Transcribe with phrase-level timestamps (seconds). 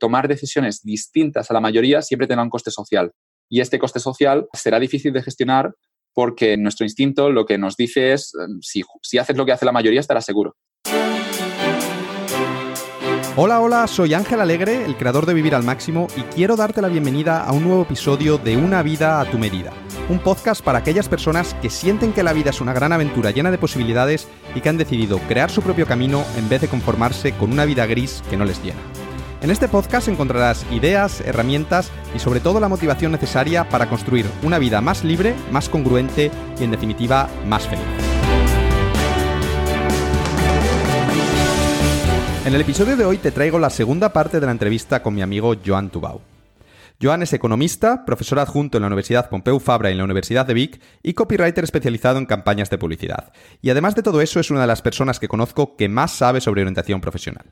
[0.00, 3.12] tomar decisiones distintas a la mayoría siempre tendrá un coste social.
[3.48, 5.74] Y este coste social será difícil de gestionar
[6.12, 9.64] porque nuestro instinto lo que nos dice es, eh, si, si haces lo que hace
[9.64, 10.56] la mayoría, estarás seguro.
[13.36, 16.88] Hola, hola, soy Ángel Alegre, el creador de Vivir al Máximo, y quiero darte la
[16.88, 19.72] bienvenida a un nuevo episodio de Una vida a tu medida,
[20.08, 23.52] un podcast para aquellas personas que sienten que la vida es una gran aventura llena
[23.52, 27.52] de posibilidades y que han decidido crear su propio camino en vez de conformarse con
[27.52, 28.80] una vida gris que no les llena.
[29.42, 34.58] En este podcast encontrarás ideas, herramientas y sobre todo la motivación necesaria para construir una
[34.58, 37.84] vida más libre, más congruente y en definitiva más feliz.
[42.44, 45.22] En el episodio de hoy te traigo la segunda parte de la entrevista con mi
[45.22, 46.20] amigo Joan Tubau.
[47.02, 50.52] Joan es economista, profesor adjunto en la Universidad Pompeu Fabra y en la Universidad de
[50.52, 53.32] Vic y copywriter especializado en campañas de publicidad.
[53.62, 56.42] Y además de todo eso es una de las personas que conozco que más sabe
[56.42, 57.46] sobre orientación profesional.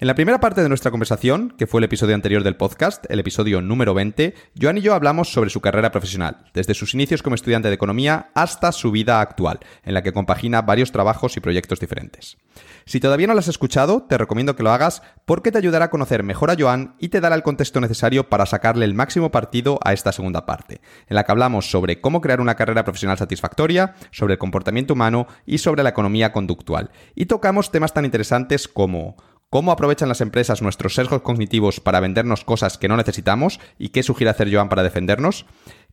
[0.00, 3.20] En la primera parte de nuestra conversación, que fue el episodio anterior del podcast, el
[3.20, 7.34] episodio número 20, Joan y yo hablamos sobre su carrera profesional, desde sus inicios como
[7.34, 11.80] estudiante de economía hasta su vida actual, en la que compagina varios trabajos y proyectos
[11.80, 12.38] diferentes.
[12.86, 15.90] Si todavía no lo has escuchado, te recomiendo que lo hagas porque te ayudará a
[15.90, 19.78] conocer mejor a Joan y te dará el contexto necesario para sacarle el máximo partido
[19.84, 23.96] a esta segunda parte, en la que hablamos sobre cómo crear una carrera profesional satisfactoria,
[24.12, 26.90] sobre el comportamiento humano y sobre la economía conductual.
[27.14, 29.16] Y tocamos temas tan interesantes como
[29.52, 34.04] ¿Cómo aprovechan las empresas nuestros sesgos cognitivos para vendernos cosas que no necesitamos y qué
[34.04, 35.44] sugiere hacer Joan para defendernos?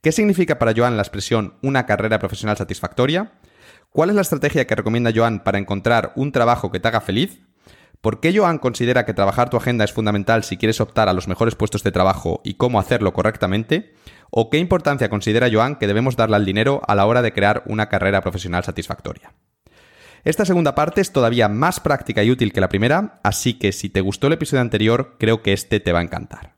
[0.03, 3.33] ¿Qué significa para Joan la expresión una carrera profesional satisfactoria?
[3.89, 7.47] ¿Cuál es la estrategia que recomienda Joan para encontrar un trabajo que te haga feliz?
[7.99, 11.27] ¿Por qué Joan considera que trabajar tu agenda es fundamental si quieres optar a los
[11.27, 13.95] mejores puestos de trabajo y cómo hacerlo correctamente?
[14.29, 17.63] ¿O qué importancia considera Joan que debemos darle al dinero a la hora de crear
[17.65, 19.33] una carrera profesional satisfactoria?
[20.27, 23.87] Esta segunda parte es todavía más práctica y útil que la primera, así que si
[23.87, 26.56] te gustó el episodio anterior, creo que este te va a encantar.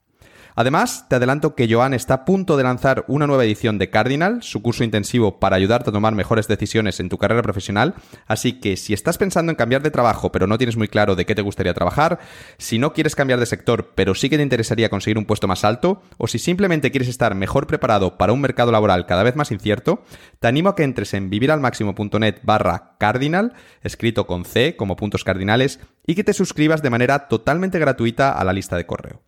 [0.59, 4.43] Además, te adelanto que Joan está a punto de lanzar una nueva edición de Cardinal,
[4.43, 7.93] su curso intensivo para ayudarte a tomar mejores decisiones en tu carrera profesional,
[8.27, 11.25] así que si estás pensando en cambiar de trabajo pero no tienes muy claro de
[11.25, 12.19] qué te gustaría trabajar,
[12.57, 15.63] si no quieres cambiar de sector pero sí que te interesaría conseguir un puesto más
[15.63, 19.53] alto, o si simplemente quieres estar mejor preparado para un mercado laboral cada vez más
[19.53, 20.03] incierto,
[20.41, 25.79] te animo a que entres en viviralmaximo.net barra cardinal, escrito con C como puntos cardinales,
[26.05, 29.21] y que te suscribas de manera totalmente gratuita a la lista de correo.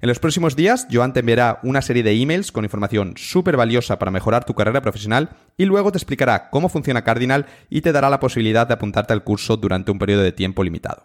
[0.00, 3.98] En los próximos días, Joan te enviará una serie de emails con información súper valiosa
[3.98, 8.08] para mejorar tu carrera profesional y luego te explicará cómo funciona Cardinal y te dará
[8.08, 11.02] la posibilidad de apuntarte al curso durante un periodo de tiempo limitado.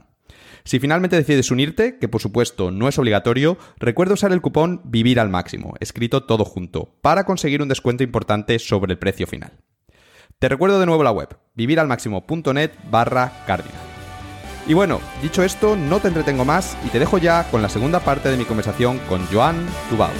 [0.63, 5.19] Si finalmente decides unirte, que por supuesto no es obligatorio, recuerda usar el cupón Vivir
[5.19, 9.59] al Máximo, escrito todo junto, para conseguir un descuento importante sobre el precio final.
[10.39, 13.92] Te recuerdo de nuevo la web, viviralmáximo.net barra cardinal.
[14.65, 17.99] Y bueno, dicho esto, no te entretengo más y te dejo ya con la segunda
[17.99, 20.11] parte de mi conversación con Joan Tubau.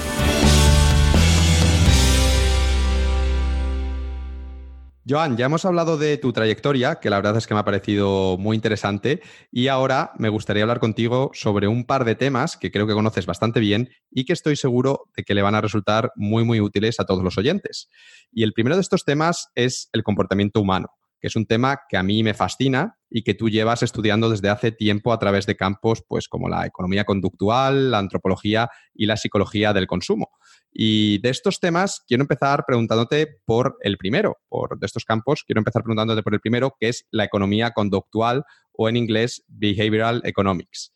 [5.08, 8.38] Joan, ya hemos hablado de tu trayectoria, que la verdad es que me ha parecido
[8.38, 9.22] muy interesante,
[9.52, 13.26] y ahora me gustaría hablar contigo sobre un par de temas que creo que conoces
[13.26, 17.00] bastante bien y que estoy seguro de que le van a resultar muy, muy útiles
[17.00, 17.90] a todos los oyentes.
[18.32, 20.88] Y el primero de estos temas es el comportamiento humano
[21.24, 24.50] que es un tema que a mí me fascina y que tú llevas estudiando desde
[24.50, 29.16] hace tiempo a través de campos pues, como la economía conductual, la antropología y la
[29.16, 30.32] psicología del consumo.
[30.70, 35.62] Y de estos temas quiero empezar preguntándote por el primero, por de estos campos quiero
[35.62, 40.94] empezar preguntándote por el primero, que es la economía conductual o en inglés behavioral economics.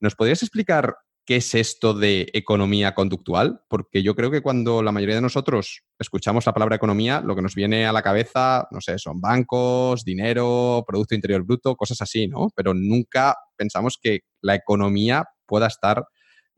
[0.00, 4.92] ¿Nos podrías explicar qué es esto de economía conductual, porque yo creo que cuando la
[4.92, 8.80] mayoría de nosotros escuchamos la palabra economía, lo que nos viene a la cabeza, no
[8.80, 12.48] sé, son bancos, dinero, Producto Interior Bruto, cosas así, ¿no?
[12.54, 16.06] Pero nunca pensamos que la economía pueda estar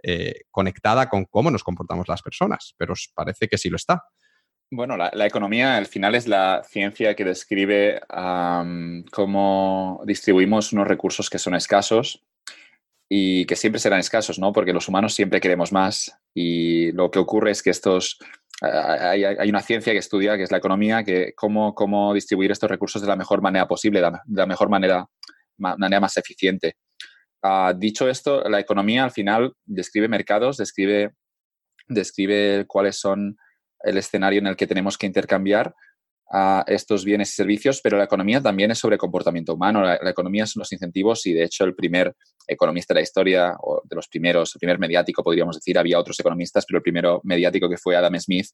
[0.03, 4.05] eh, conectada con cómo nos comportamos las personas, pero parece que sí lo está.
[4.71, 8.01] Bueno, la, economía al final es la ciencia que describe
[9.11, 12.23] cómo distribuimos unos recursos que son escasos
[13.09, 14.53] y que siempre serán escasos, ¿no?
[14.53, 18.19] Porque los humanos siempre queremos más y lo que ocurre es que estos...
[18.61, 23.01] Hay, una ciencia que estudia, que es la economía, que cómo, cómo distribuir estos recursos
[23.01, 25.07] de la mejor manera posible, de la, mejor manera,
[25.57, 26.75] manera más eficiente.
[27.41, 31.13] Ah, dicho esto, la economía al final describe mercados, describe,
[31.87, 33.37] describe cuáles son
[33.85, 35.73] el escenario en el que tenemos que intercambiar
[36.31, 39.83] a estos bienes y servicios, pero la economía también es sobre comportamiento humano.
[39.83, 42.15] La, economía son los incentivos y, de hecho, el primer
[42.47, 46.19] economista de la historia, o de los primeros, el primer mediático, podríamos decir, había otros
[46.21, 48.47] economistas, pero el primero mediático que fue Adam Smith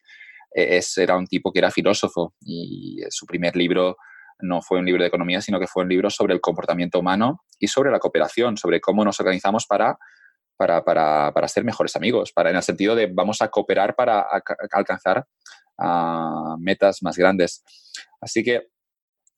[0.54, 3.96] e, era un tipo que era filósofo y su primer libro
[4.40, 7.42] no fue un libro de economía, sino que fue un libro sobre el comportamiento humano
[7.58, 9.96] y sobre la cooperación, sobre cómo nos organizamos para
[10.56, 14.24] para, para, para, ser mejores amigos, para, en el sentido de vamos a cooperar para
[14.70, 15.26] alcanzar
[15.78, 17.62] uh, metas más grandes.
[18.20, 18.68] Así que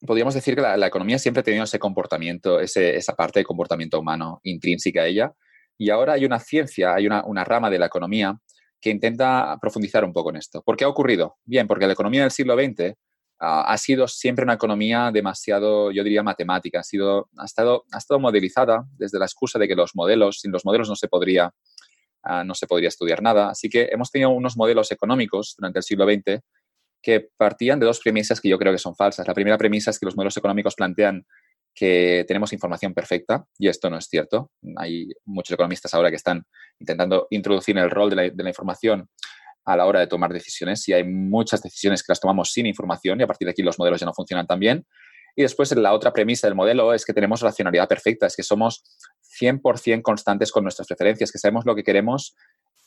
[0.05, 3.99] podríamos decir que la, economía siempre ha tenido ese comportamiento, ese, esa parte de comportamiento
[3.99, 5.33] humano intrínseca a ella.
[5.77, 8.37] Y ahora hay una ciencia, hay una, una rama de la economía
[8.79, 10.61] que intenta profundizar un poco en esto.
[10.61, 11.37] ¿Por qué ha ocurrido?
[11.45, 12.95] Bien, porque la economía del siglo XX
[13.39, 16.79] ha sido siempre una economía demasiado, yo diría, matemática.
[16.79, 20.51] Ha, sido, ha, estado, ha estado modelizada desde la excusa de que los modelos, sin
[20.51, 21.53] los modelos no se podría,
[22.29, 23.49] uh, no se podría estudiar nada.
[23.49, 26.41] Así que hemos tenido unos modelos económicos durante el siglo XX
[27.01, 29.27] que partían de dos premisas que yo creo que son falsas.
[29.27, 31.25] La primera premisa es que los modelos económicos plantean
[31.73, 34.51] que tenemos información perfecta y esto no es cierto.
[34.77, 36.43] Hay muchos economistas ahora que están
[36.79, 39.07] intentando introducir el rol de la, de la información
[39.63, 43.19] a la hora de tomar decisiones y hay muchas decisiones que las tomamos sin información
[43.19, 44.85] y a partir de aquí los modelos ya no funcionan tan bien.
[45.35, 48.83] Y después la otra premisa del modelo es que tenemos racionalidad perfecta, es que somos
[49.39, 52.35] 100% constantes con nuestras preferencias, que sabemos lo que queremos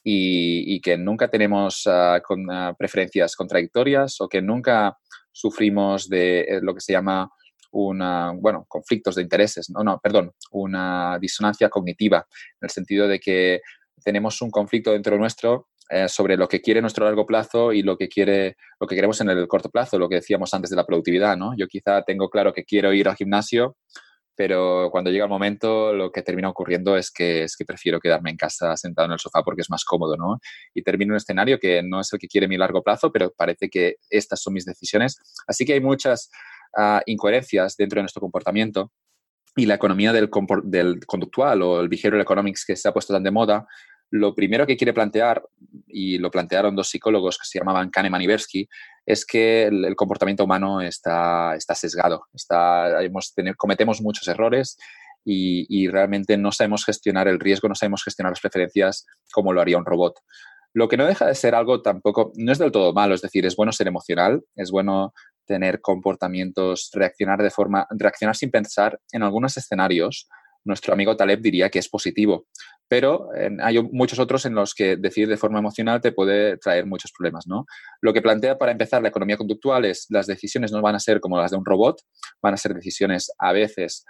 [0.02, 1.86] y, que nunca tenemos
[2.26, 4.96] con, uh, preferencias contradictorias o que nunca
[5.32, 7.30] sufrimos de eh, lo que se llama
[7.72, 12.26] una, bueno, conflictos de intereses, no, no, perdón, una disonancia cognitiva,
[12.60, 13.60] en el sentido de que
[14.02, 17.96] tenemos un conflicto dentro nuestro eh, sobre lo que quiere nuestro largo plazo y lo
[17.96, 20.86] que quiere lo que queremos en el corto plazo, lo que decíamos antes de la
[20.86, 21.52] productividad, ¿no?
[21.56, 23.76] Yo quizá tengo claro que quiero ir al gimnasio,
[24.40, 28.30] pero cuando llega el momento lo que termina ocurriendo es que, es que prefiero quedarme
[28.30, 30.38] en casa sentado en el sofá porque es más cómodo, ¿no?
[30.72, 33.68] Y termino un escenario que no es el que quiere mi largo plazo, pero parece
[33.68, 35.18] que estas son mis decisiones.
[35.46, 36.30] Así que hay muchas
[36.74, 38.90] uh, incoherencias dentro de nuestro comportamiento
[39.56, 40.30] y la economía del,
[40.64, 43.66] del conductual o el behavioral economics que se ha puesto tan de moda
[44.10, 45.42] lo primero que quiere plantear,
[45.86, 48.68] y lo plantearon dos psicólogos que se llamaban Kahneman y Bersky,
[49.06, 52.98] es que el, comportamiento humano está, está sesgado, está,
[53.56, 54.76] cometemos muchos errores
[55.24, 59.60] y, y, realmente no sabemos gestionar el riesgo, no sabemos gestionar las preferencias como lo
[59.60, 60.14] haría un robot.
[60.72, 63.44] Lo que no deja de ser algo tampoco, no es del todo malo, es decir,
[63.44, 65.12] es bueno ser emocional, es bueno
[65.44, 70.28] tener comportamientos, reaccionar de forma, reaccionar sin pensar en algunos escenarios,
[70.64, 72.46] nuestro amigo Taleb diría que es positivo,
[72.88, 73.28] pero
[73.62, 77.46] hay muchos otros en los que decir de forma emocional te puede traer muchos problemas.
[77.46, 77.66] ¿no?
[78.00, 81.20] Lo que plantea para empezar la economía conductual es las decisiones no van a ser
[81.20, 82.00] como las de un robot,
[82.42, 84.04] van a ser decisiones a veces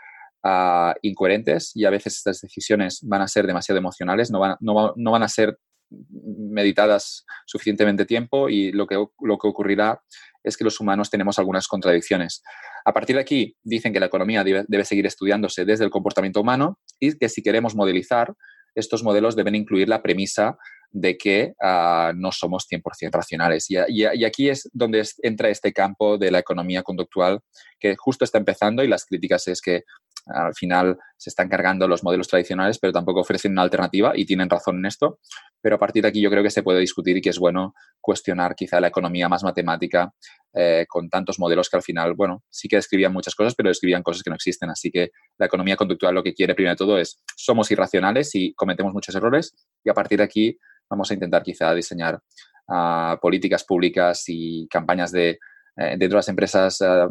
[0.44, 4.94] uh, incoherentes y a veces estas decisiones van a ser demasiado emocionales, no van, no,
[4.96, 5.58] no van a ser
[5.90, 10.02] meditadas suficientemente tiempo y lo que, lo que ocurrirá
[10.42, 12.42] es que los humanos tenemos algunas contradicciones.
[12.84, 16.78] A partir de aquí, dicen que la economía debe, seguir estudiándose desde el comportamiento humano
[16.98, 18.34] y que si queremos modelizar,
[18.74, 20.56] estos modelos deben incluir la premisa
[20.92, 23.70] de que uh, no somos 100% racionales.
[23.70, 27.40] Y, y, aquí es donde entra este campo de la economía conductual
[27.78, 29.84] que justo está empezando y las críticas es que
[30.32, 34.48] al final se están cargando los modelos tradicionales, pero tampoco ofrecen una alternativa y tienen
[34.48, 35.18] razón en esto.
[35.60, 37.74] Pero a partir de aquí yo creo que se puede discutir y que es bueno
[38.00, 40.12] cuestionar quizá la economía más matemática
[40.54, 44.02] eh, con tantos modelos que al final, bueno, sí que describían muchas cosas, pero describían
[44.02, 44.70] cosas que no existen.
[44.70, 48.54] Así que la economía conductual lo que quiere primero de todo es somos irracionales y
[48.54, 49.54] cometemos muchos errores
[49.84, 52.20] y a partir de aquí vamos a intentar quizá diseñar
[52.68, 55.38] uh, políticas públicas y campañas de
[55.80, 57.06] dentro de las empresas eh,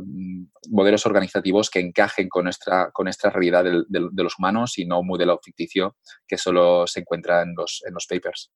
[0.69, 4.99] modelos organizativos que encajen con nuestra, con nuestra realidad de, de, los humanos y no
[4.99, 5.95] un modelo ficticio
[6.27, 8.51] que solo se encuentra en los, en los papers.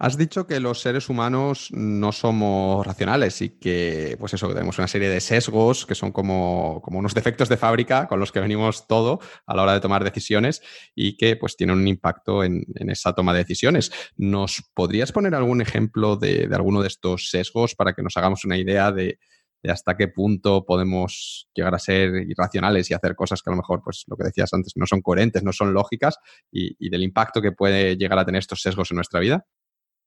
[0.00, 4.86] Has dicho que los seres humanos no somos racionales y que, pues eso, tenemos una
[4.86, 8.86] serie de sesgos que son como, como, unos defectos de fábrica con los que venimos
[8.86, 10.62] todo a la hora de tomar decisiones
[10.94, 13.90] y que pues tienen un impacto en, en esa toma de decisiones.
[14.16, 18.44] ¿Nos podrías poner algún ejemplo de, de, alguno de estos sesgos para que nos hagamos
[18.44, 19.18] una idea de,
[19.64, 23.56] de, hasta qué punto podemos llegar a ser irracionales y hacer cosas que a lo
[23.56, 26.18] mejor, pues lo que decías antes, no son coherentes, no son lógicas
[26.52, 29.44] y, y del impacto que puede llegar a tener estos sesgos en nuestra vida?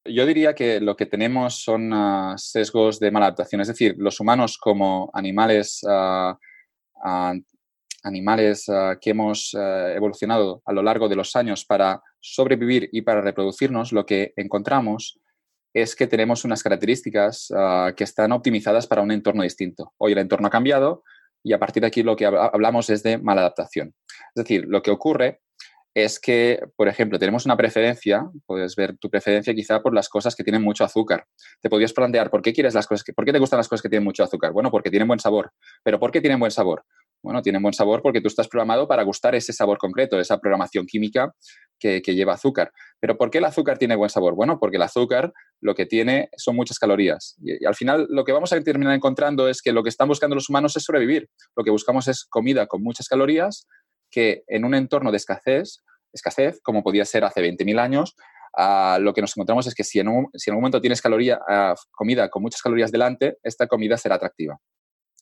[0.05, 4.19] Yo diría que lo que tenemos son uh, sesgos de mala adaptación, es decir, los
[4.19, 6.35] humanos como animales, uh,
[8.03, 8.65] animales
[8.99, 14.05] que hemos evolucionado a lo largo de los años para sobrevivir y para reproducirnos, lo
[14.05, 15.19] que encontramos
[15.73, 17.51] es que tenemos unas características
[17.95, 19.93] que están optimizadas para un entorno distinto.
[19.97, 21.03] Hoy el entorno ha cambiado
[21.43, 23.93] y a partir de aquí lo que hablamos es de mala adaptación.
[24.35, 25.41] Es decir, lo que ocurre
[25.93, 30.35] es que, por ejemplo, tenemos una preferencia, puedes ver tu preferencia quizá por las cosas
[30.35, 31.25] que tienen mucho azúcar.
[31.61, 33.81] Te podrías plantear, ¿por qué quieres las cosas que, por qué te gustan las cosas
[33.81, 34.53] que tienen mucho azúcar?
[34.53, 35.51] Bueno, porque tienen buen sabor.
[35.83, 36.83] ¿Pero por qué tienen buen sabor?
[37.23, 40.87] Bueno, tienen buen sabor porque tú estás programado para gustar ese sabor concreto, esa programación
[40.87, 41.35] química
[41.77, 42.71] que, que lleva azúcar.
[42.99, 44.33] ¿Pero por qué el azúcar tiene buen sabor?
[44.33, 47.35] Bueno, porque el azúcar lo que tiene son muchas calorías.
[47.43, 50.07] Y, y, al final lo que vamos a terminar encontrando es que lo que están
[50.07, 51.29] buscando los humanos es sobrevivir.
[51.55, 53.67] Lo que buscamos es comida con muchas calorías
[54.11, 55.81] que en un entorno de escasez
[56.13, 58.15] escasez, como podía ser hace 20.000 años,
[58.57, 61.01] ah, lo que nos encontramos es que si en, un, si en algún momento tienes
[61.01, 64.59] caloría, ah, comida con muchas calorías delante, esta comida será atractiva.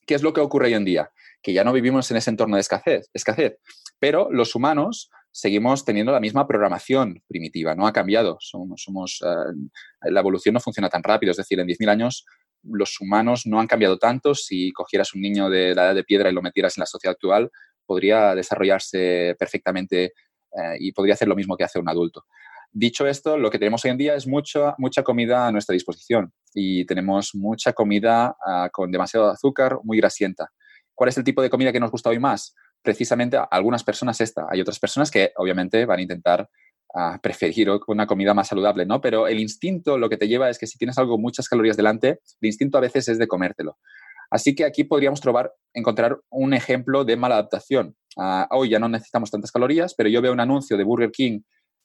[0.05, 1.11] ¿Qué es lo que ocurre hoy en día?
[1.41, 3.57] Que ya no vivimos en ese entorno de escasez, escasez
[3.99, 8.37] pero los humanos seguimos teniendo la misma programación primitiva, no ha cambiado.
[8.39, 12.25] Somos, eh, la evolución no funciona tan rápido, es decir, en 10.000 años
[12.63, 14.35] los humanos no han cambiado tanto.
[14.35, 17.13] Si cogieras un niño de la edad de piedra y lo metieras en la sociedad
[17.13, 17.51] actual,
[17.89, 22.25] podría desarrollarse perfectamente eh, y podría hacer lo mismo que hace un adulto.
[22.71, 26.31] Dicho esto, lo que tenemos hoy en día es mucha, mucha comida a nuestra disposición
[26.53, 30.51] y tenemos mucha comida ah, con demasiado azúcar, muy grasienta.
[30.93, 32.53] ¿Cuál es el tipo de comida que nos gusta hoy más?
[32.83, 34.45] Precisamente a algunas personas esta.
[34.51, 36.47] Hay otras personas que obviamente van a intentar
[36.93, 39.01] ah, preferir una comida más saludable, ¿no?
[39.01, 42.19] Pero el instinto lo que te lleva es que si tienes algo muchas calorías delante,
[42.39, 43.79] el instinto a veces es de comértelo.
[44.31, 47.95] Así que aquí podríamos probar, encontrar un ejemplo de mala adaptación.
[48.17, 51.41] Ah, hoy ya no necesitamos tantas calorías, pero yo veo un anuncio de Burger King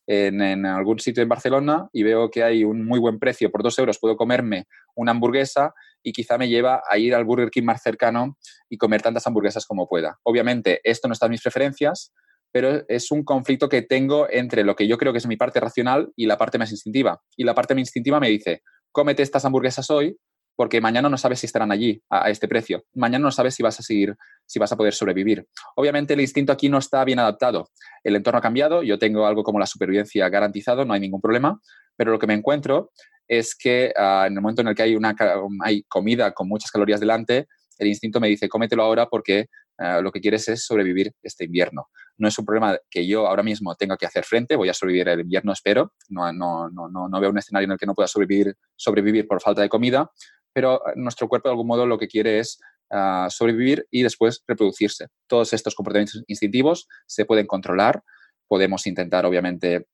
[0.06, 3.78] en, algún sitio en Barcelona y veo que hay un muy buen precio, por dos
[3.78, 5.72] euros puedo comerme una hamburguesa
[6.02, 8.36] y quizá me lleva a ir al Burger King más cercano
[8.68, 10.18] y comer tantas hamburguesas como pueda.
[10.22, 12.12] Obviamente, esto no está en mis preferencias,
[12.52, 15.60] pero es un conflicto que tengo entre lo que yo creo que es mi parte
[15.60, 17.20] racional y la parte más instintiva.
[17.36, 20.16] Y la parte más instintiva me dice, cómete estas hamburguesas hoy
[20.56, 22.84] porque mañana no sabes si estarán allí a, este precio.
[22.94, 25.46] Mañana no sabes si vas a seguir, si vas a poder sobrevivir.
[25.76, 27.70] Obviamente el instinto aquí no está bien adaptado.
[28.02, 31.61] El entorno ha cambiado, yo tengo algo como la supervivencia garantizado, no hay ningún problema,
[31.96, 32.90] pero lo que me encuentro
[33.26, 35.14] es que ah, en el momento en el que hay, una,
[35.62, 37.46] hay comida con muchas calorías delante,
[37.78, 39.46] el instinto me dice, cómetelo ahora porque
[39.78, 41.88] ah, lo que quieres es sobrevivir este invierno.
[42.16, 45.08] No es un problema que yo ahora mismo tenga que hacer frente, voy a sobrevivir
[45.08, 45.92] el invierno, espero.
[46.08, 49.40] No, no, no, no, veo un escenario en el que no pueda sobrevivir, sobrevivir por
[49.40, 50.11] falta de comida,
[50.54, 52.58] pero eh, nuestro cuerpo de algún modo lo que quiere es
[52.90, 55.08] ah, sobrevivir y después reproducirse.
[55.26, 58.02] Todos estos comportamientos instintivos se pueden controlar,
[58.49, 59.87] podemos intentar obviamente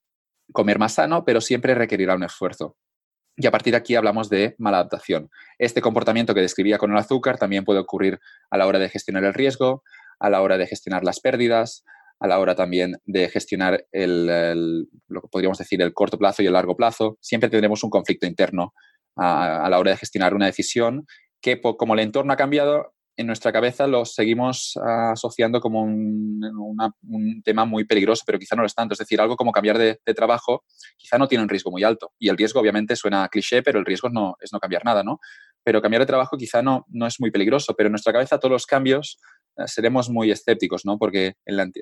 [0.53, 2.77] comer más sano, pero siempre requerirá un esfuerzo.
[3.37, 5.31] Y a partir de aquí hablamos de maladaptación.
[5.59, 9.25] Este comportamiento que describía con el azúcar también puede ocurrir a la hora de gestionar
[9.25, 9.83] el riesgo,
[10.19, 11.85] a la hora de gestionar las pérdidas,
[12.19, 16.47] a la hora también de gestionar el, lo que podríamos decir el corto plazo y
[16.47, 17.17] el largo plazo.
[17.23, 18.75] Siempre tendremos un conflicto interno
[19.21, 21.07] a, la hora de gestionar una decisión
[21.41, 26.41] que como el entorno ha cambiado, en nuestra cabeza lo seguimos asociando como un,
[27.45, 28.95] tema muy peligroso, pero quizá no lo es tanto.
[28.95, 30.65] Es decir, algo como cambiar de, trabajo
[30.97, 32.13] quizá no tiene un riesgo muy alto.
[32.19, 35.19] Y el riesgo obviamente suena cliché, pero el riesgo no, es no cambiar nada, ¿no?
[35.63, 38.53] Pero cambiar de trabajo quizá no, no es muy peligroso, pero en nuestra cabeza todos
[38.53, 39.19] los cambios
[39.59, 40.99] eh, seremos muy escépticos, ¿no?
[40.99, 41.35] Porque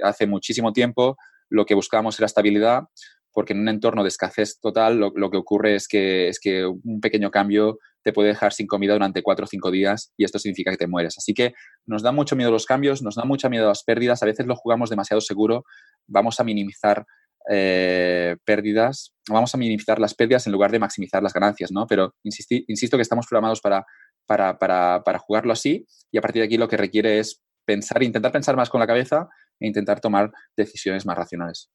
[0.03, 1.17] hace muchísimo tiempo
[1.49, 2.85] lo que buscábamos era estabilidad,
[3.33, 7.01] porque en un entorno de escasez total lo, que ocurre es que, es que un
[7.01, 10.71] pequeño cambio te puede dejar sin comida durante cuatro o cinco días y esto significa
[10.71, 11.17] que te mueres.
[11.19, 11.53] Así que
[11.87, 14.57] nos da mucho miedo los cambios, nos da mucho miedo las pérdidas, a veces lo
[14.57, 15.65] jugamos demasiado seguro,
[16.07, 17.05] vamos a minimizar
[17.51, 21.87] eh, pérdidas, vamos a minimizar las pérdidas en lugar de maximizar las ganancias, ¿no?
[21.87, 23.85] Pero insisto que estamos programados para,
[24.27, 28.03] para, para, para jugarlo así y a partir de aquí lo que requiere es pensar,
[28.03, 29.29] intentar pensar más con la cabeza
[29.61, 31.71] e intentar tomar decisiones más racionales.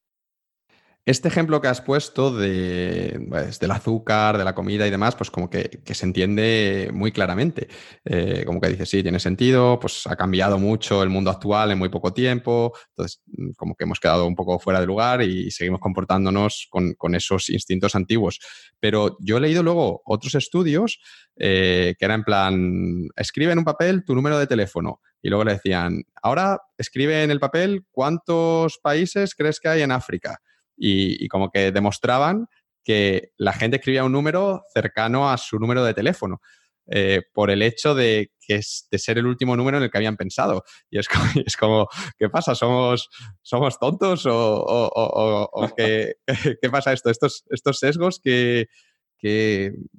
[1.06, 5.30] Este ejemplo que has puesto de, pues, del azúcar, de la comida y demás, pues
[5.30, 7.68] como que, se entiende muy claramente.
[8.06, 11.78] Eh, como que dices, sí, tiene sentido, pues ha cambiado mucho el mundo actual en
[11.78, 15.52] muy poco tiempo, entonces mm, como que hemos quedado un poco fuera de lugar y
[15.52, 18.40] seguimos comportándonos con, esos instintos antiguos.
[18.80, 21.02] Pero yo he leído luego otros estudios
[21.36, 25.02] eh, que era en plan, escribe en un papel tu número de teléfono.
[25.22, 29.92] Y luego le decían, ahora escribe en el papel cuántos países crees que hay en
[29.92, 30.40] África
[30.76, 32.48] y, como que demostraban
[32.84, 36.42] que la gente escribía un número cercano a su número de teléfono.
[36.88, 39.98] Eh, por el hecho de que es de ser el último número en el que
[39.98, 40.64] habían pensado.
[40.90, 41.88] Y es como, es como
[42.18, 42.56] ¿qué pasa?
[42.56, 43.10] ¿Somos,
[43.42, 44.26] somos tontos?
[44.28, 46.16] ¿O, qué,
[46.62, 47.10] qué, pasa esto?
[47.10, 48.68] Estos, estos sesgos, que,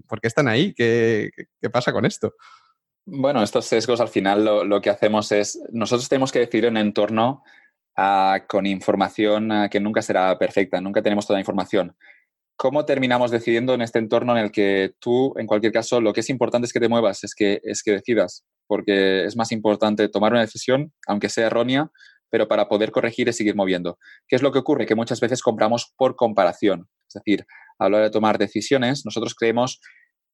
[0.07, 0.75] ¿por qué están ahí?
[0.75, 2.35] ¿Qué, ¿Qué, pasa con esto?
[3.07, 6.77] Bueno, estos sesgos al final lo, lo, que hacemos es, nosotros tenemos que decidir un
[6.77, 7.43] entorno
[8.49, 11.97] con información que nunca será perfecta, nunca tenemos toda la información.
[12.57, 16.21] ¿Cómo terminamos decidiendo en este entorno en el que tú, en cualquier caso, lo que
[16.21, 18.45] es importante es que te muevas, es que, es que decidas?
[18.67, 21.91] Porque es más importante tomar una decisión, aunque sea errónea,
[22.31, 23.99] pero para poder corregir y seguir moviendo.
[24.29, 24.87] ¿Qué es lo que ocurre?
[24.87, 26.89] Que muchas veces compramos por comparación.
[27.09, 27.45] Es decir,
[27.79, 29.81] a la hora de tomar decisiones, nosotros creemos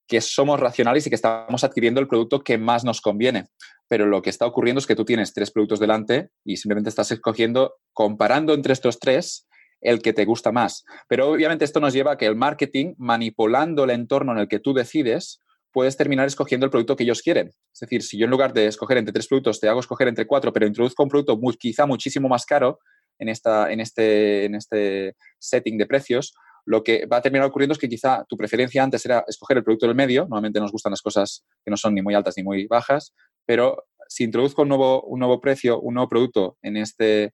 [0.07, 3.47] que somos racionales y que estamos adquiriendo el producto que más nos conviene.
[3.91, 7.11] Pero lo que está ocurriendo es que tú tienes tres productos delante y simplemente estás
[7.11, 9.49] escogiendo, comparando entre estos tres,
[9.81, 10.85] el que te gusta más.
[11.09, 14.61] Pero obviamente esto nos lleva a que el marketing, manipulando el entorno en el que
[14.61, 15.41] tú decides,
[15.73, 17.49] puedes terminar escogiendo el producto que ellos quieren.
[17.73, 20.27] Es decir, si yo en lugar de escoger entre tres productos te hago escoger entre
[20.27, 22.79] cuatro, pero introduzco un producto quizá muchísimo más caro,
[23.19, 26.33] en, esta, en, este, en este setting de precios,
[26.65, 29.65] lo que va a terminar ocurriendo es que quizá tu preferencia antes era escoger el
[29.65, 32.43] producto del medio, normalmente nos gustan las cosas que no son ni muy altas ni
[32.43, 33.15] muy bajas,
[33.47, 37.33] pero si introduzco un nuevo, un nuevo precio, un nuevo producto en este,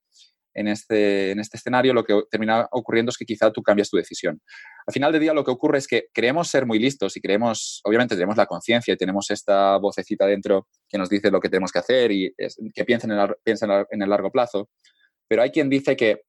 [0.54, 3.96] en este, en este escenario, lo que termina ocurriendo es que quizá tú cambias tu
[3.96, 4.40] decisión.
[4.86, 7.80] Al final del día lo que ocurre es que creemos ser muy listos y creemos,
[7.84, 11.72] obviamente tenemos la conciencia y tenemos esta vocecita dentro que nos dice lo que tenemos
[11.72, 12.34] que hacer y
[12.74, 13.20] que piensen en,
[13.90, 14.68] en el largo plazo,
[15.28, 16.22] pero hay quien dice que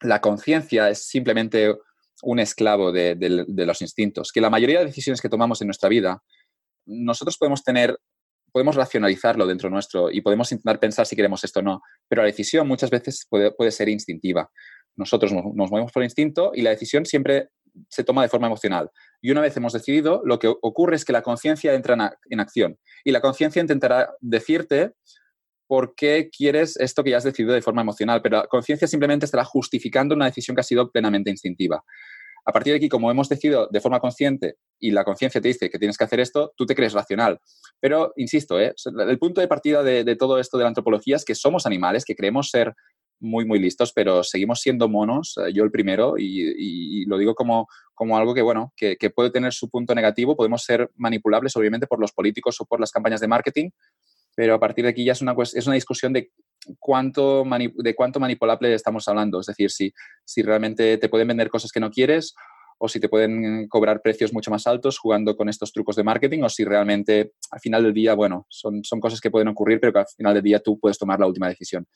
[0.00, 1.74] la conciencia es simplemente
[2.22, 6.22] un esclavo de, los instintos, que la mayoría de decisiones que tomamos en nuestra vida,
[6.86, 7.98] nosotros podemos tener,
[8.56, 12.26] podemos racionalizarlo dentro nuestro y podemos intentar pensar si queremos esto o no, pero la
[12.26, 14.50] decisión muchas veces puede, ser instintiva.
[14.96, 17.50] Nosotros nos, movemos por instinto y la decisión siempre
[17.90, 18.90] se toma de forma emocional.
[19.20, 22.78] Y una vez hemos decidido, lo que ocurre es que la conciencia entra en acción
[23.04, 24.94] y la conciencia intentará decirte
[25.66, 29.26] por qué quieres esto que ya has decidido de forma emocional, pero la conciencia simplemente
[29.26, 31.84] estará justificando una decisión que ha sido plenamente instintiva.
[32.46, 35.68] A partir de aquí, como hemos decidido de forma consciente y la conciencia te dice
[35.68, 37.40] que tienes que hacer esto, tú te crees racional.
[37.80, 38.72] Pero, insisto, ¿eh?
[39.08, 42.14] el punto de partida de, todo esto de la antropología es que somos animales, que
[42.14, 42.72] creemos ser
[43.18, 47.66] muy, muy listos, pero seguimos siendo monos, eh, yo el primero, y, lo digo como,
[47.94, 50.36] como algo que, bueno, que, que, puede tener su punto negativo.
[50.36, 53.70] Podemos ser manipulables, obviamente, por los políticos o por las campañas de marketing,
[54.36, 56.30] pero a partir de aquí ya es una, es una discusión de
[56.78, 57.44] cuánto,
[57.74, 59.40] de cuánto manipulable estamos hablando.
[59.40, 59.92] Es decir, si,
[60.24, 62.34] si realmente te pueden vender cosas que no quieres
[62.78, 66.42] o si te pueden cobrar precios mucho más altos jugando con estos trucos de marketing
[66.42, 69.92] o si realmente al final del día, bueno, son, son cosas que pueden ocurrir, pero
[69.92, 71.86] que al final del día tú puedes tomar la última decisión.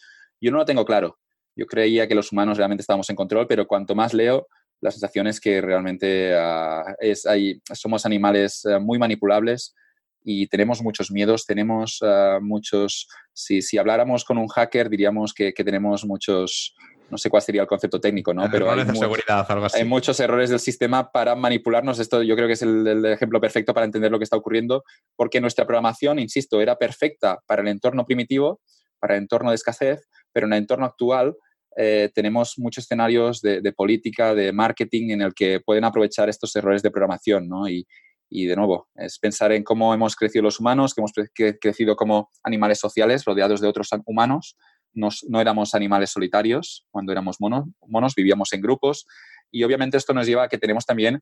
[0.41, 1.19] Yo no lo tengo claro.
[1.55, 4.47] Yo creía que los humanos realmente estábamos en control, pero cuanto más leo,
[4.81, 9.75] la sensación es que realmente ah, es, hay, somos animales ah, muy manipulables
[10.23, 15.53] y tenemos muchos miedos, tenemos ah, muchos, si, si, habláramos con un hacker diríamos que,
[15.53, 16.75] que, tenemos muchos,
[17.11, 18.49] no sé cuál sería el concepto técnico, ¿no?
[18.51, 19.79] Pero hay, seguridad, algo así.
[19.79, 21.99] hay, muchos errores del sistema para manipularnos.
[21.99, 24.85] Esto yo creo que es el, el, ejemplo perfecto para entender lo que está ocurriendo,
[25.17, 28.61] porque nuestra programación, insisto, era perfecta para el entorno primitivo,
[28.99, 31.35] para el entorno de escasez, pero en el entorno actual
[31.77, 36.55] eh, tenemos muchos escenarios de, de, política, de marketing, en el que pueden aprovechar estos
[36.57, 37.69] errores de programación, ¿no?
[37.69, 37.87] Y,
[38.31, 41.13] y de nuevo, es pensar en cómo hemos crecido los humanos, que hemos
[41.61, 44.57] crecido como animales sociales rodeados de otros humanos.
[44.95, 49.07] no éramos animales solitarios cuando éramos monos, monos, vivíamos en grupos
[49.51, 51.21] y obviamente esto nos lleva a que tenemos también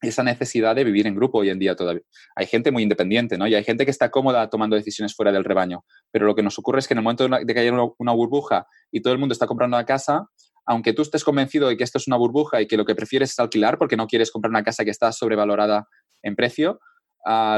[0.00, 2.02] esa necesidad de vivir en grupo hoy en día todavía.
[2.36, 3.48] Hay gente muy independiente, ¿no?
[3.48, 5.84] Y hay gente que está cómoda tomando decisiones fuera del rebaño.
[6.12, 8.66] Pero lo que nos ocurre es que en el momento de que haya una burbuja
[8.92, 10.28] y todo el mundo está comprando una casa,
[10.66, 13.30] aunque tú estés convencido de que esto es una burbuja y que lo que prefieres
[13.30, 15.88] es alquilar porque no quieres comprar una casa que está sobrevalorada
[16.22, 16.80] en precio,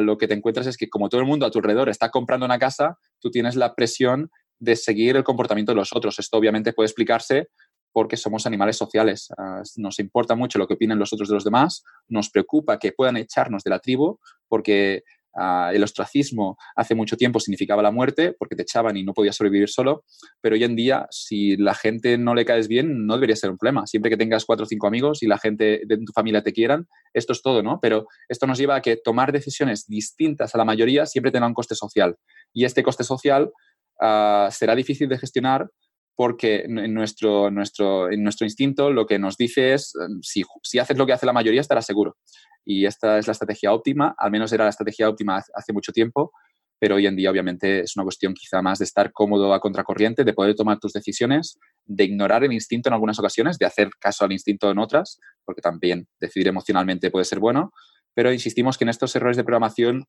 [0.01, 2.46] lo que te encuentras es que como todo el mundo a tu alrededor está comprando
[2.46, 6.18] una casa, tú tienes la presión de seguir el comportamiento de los otros.
[6.18, 7.49] Esto obviamente puede explicarse
[7.92, 9.29] porque somos animales sociales.
[9.37, 12.92] Ah, nos importa mucho lo que opinen los otros de los demás, nos preocupa que
[12.92, 14.18] puedan echarnos de la tribu
[14.49, 15.03] porque
[15.37, 19.37] Ah, el ostracismo hace mucho tiempo significaba la muerte porque te echaban y no podías
[19.37, 20.05] sobrevivir solo,
[20.40, 23.57] pero hoy en día si la gente no le caes bien no debería ser un
[23.57, 23.87] problema.
[23.87, 26.88] Siempre que tengas cuatro o cinco amigos y la gente de tu familia te quieran,
[27.14, 27.79] esto es todo, ¿no?
[27.81, 31.55] Pero esto nos lleva a que tomar decisiones distintas a la mayoría siempre tenga un
[31.55, 32.16] coste social
[32.53, 33.53] y este coste social
[34.01, 35.69] ah, será difícil de gestionar
[36.16, 39.92] porque en nuestro, nuestro, en nuestro instinto lo que nos dice es,
[40.23, 42.16] si, si haces lo que hace la mayoría, estarás seguro.
[42.64, 46.33] Y esta es la estrategia óptima, al menos era la estrategia óptima hace mucho tiempo,
[46.81, 50.25] pero hoy en día obviamente es una cuestión quizá más de estar cómodo a contracorriente,
[50.25, 54.25] de poder tomar tus decisiones, de ignorar el instinto en algunas ocasiones, de hacer caso
[54.25, 57.73] al instinto en otras, porque también decidir emocionalmente puede ser bueno,
[58.14, 60.07] pero insistimos que en estos errores de programación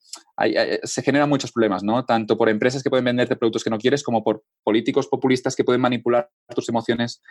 [0.83, 2.05] se generan muchos problemas, ¿no?
[2.05, 5.63] Tanto por empresas que pueden venderte productos que no quieres, como por políticos populistas que
[5.63, 7.21] pueden manipular tus emociones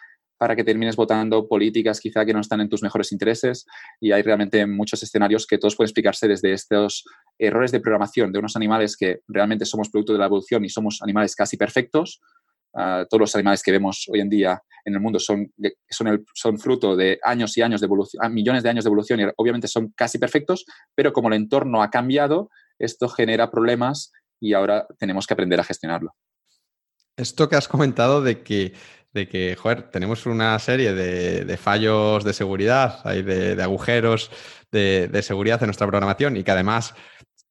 [0.40, 3.66] para que termines votando políticas quizá que no están en tus mejores intereses
[4.00, 7.04] y hay realmente muchos escenarios que todos pueden explicarse desde estos
[7.38, 11.02] errores de programación de unos animales que realmente somos producto de la evolución y somos
[11.02, 12.22] animales casi perfectos.
[12.72, 15.52] Todos los animales que vemos hoy en día en el mundo son,
[15.90, 19.24] son, son fruto de años y años de evolución, millones de años de evolución y
[19.37, 24.87] obviamente son casi perfectos, pero como el entorno ha cambiado, esto genera problemas y ahora
[24.98, 26.14] tenemos que aprender a gestionarlo.
[27.16, 28.72] Esto que has comentado de que
[29.12, 29.56] de que,
[29.90, 34.30] tenemos una serie de, fallos de seguridad, hay de, agujeros
[34.70, 36.94] de, seguridad en nuestra programación y que además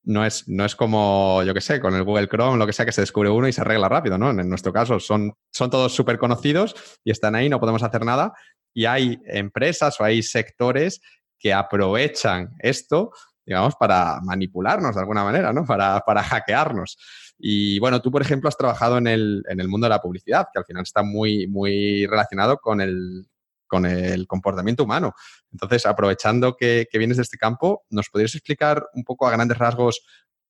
[0.04, 2.86] no es, no es como, yo qué sé, con el Google Chrome, lo que sea,
[2.86, 4.30] que se descubre uno y se arregla rápido, ¿no?
[4.30, 8.34] En nuestro caso son, son todos súper conocidos y están ahí, no podemos hacer nada.
[8.74, 11.02] Y hay empresas o hay sectores
[11.38, 13.12] que aprovechan esto
[13.50, 15.66] digamos, para manipularnos de alguna manera, ¿no?
[15.66, 17.00] Para, para hackearnos.
[17.40, 20.48] Y bueno, tú, por ejemplo, has trabajado en el, en el mundo de la publicidad,
[20.54, 23.26] que al final está muy, muy relacionado con el,
[23.70, 25.14] con el comportamiento humano.
[25.52, 30.02] Entonces, aprovechando que, vienes de este campo, ¿nos podrías explicar un poco a grandes rasgos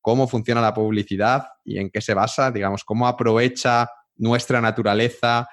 [0.02, 2.50] cómo funciona la publicidad y en qué se basa?
[2.50, 5.48] Digamos, cómo aprovecha nuestra naturaleza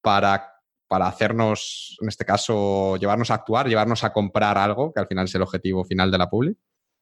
[0.00, 0.54] para,
[0.86, 5.26] para hacernos, en este caso, llevarnos a actuar, llevarnos a comprar algo, que al final
[5.26, 6.56] es el objetivo final de la publi.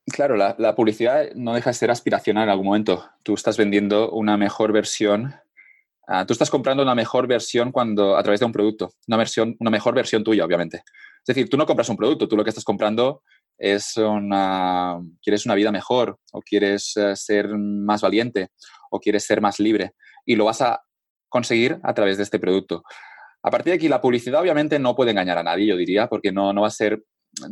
[0.07, 3.05] Claro, la, publicidad no deja de ser aspiracional en algún momento.
[3.24, 5.35] Tú estás vendiendo una mejor versión.
[6.09, 9.57] Ah, tú estás comprando una mejor versión cuando a través de un producto, una versión,
[9.59, 10.79] una mejor versión tuya, obviamente.
[10.79, 13.23] Es decir, tú no compras un producto, tú lo que estás comprando
[13.59, 18.51] es una, quieres una vida mejor, o quieres eh, ser más valiente,
[18.90, 20.81] o quieres ser más libre, y lo vas a
[21.29, 22.85] conseguir a través de este producto.
[23.42, 26.31] A partir de aquí, la publicidad obviamente no puede engañar a nadie, yo diría, porque
[26.31, 27.03] no, no va a ser,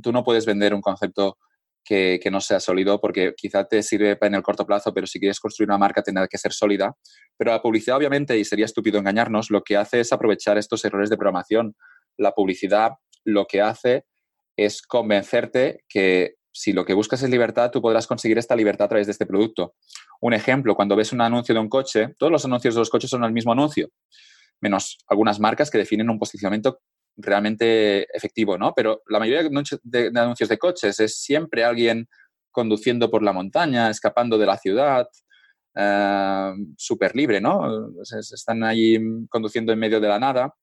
[0.03, 1.39] tú no puedes vender un concepto
[1.85, 5.39] que, no sea sólido porque quizá te sirve en el corto plazo, pero si quieres
[5.39, 6.97] construir una marca tendrá que ser sólida.
[7.37, 11.11] Pero la publicidad, obviamente, y sería estúpido engañarnos, lo que hace es aprovechar estos errores
[11.11, 11.77] de programación.
[12.17, 12.93] La publicidad
[13.25, 14.05] lo que hace
[14.57, 18.89] es convencerte que si lo que buscas es libertad, tú podrás conseguir esta libertad a
[18.89, 19.75] través de este producto.
[20.21, 23.11] Un ejemplo, cuando ves un anuncio de un coche, todos los anuncios de los coches
[23.11, 23.89] son el mismo anuncio,
[24.61, 26.79] menos algunas marcas que definen un posicionamiento
[27.17, 28.73] realmente efectivo, ¿no?
[28.75, 29.49] Pero la mayoría
[29.83, 32.09] de, anuncios de coches es siempre alguien
[32.51, 35.07] conduciendo por la montaña, escapando de la ciudad,
[35.75, 37.91] eh, súper libre, ¿no?
[38.03, 38.99] están allí
[39.29, 40.55] conduciendo en medio de la nada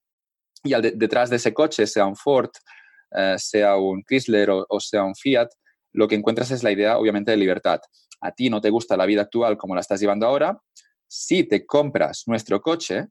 [0.63, 2.51] y detrás de ese coche, sea un Ford,
[3.11, 5.49] eh, sea un Chrysler o, sea un Fiat,
[5.93, 7.81] lo que encuentras es la idea, obviamente, de libertad.
[8.21, 10.57] A ti no te gusta la vida actual como la estás llevando ahora.
[11.07, 13.07] Si te compras nuestro coche,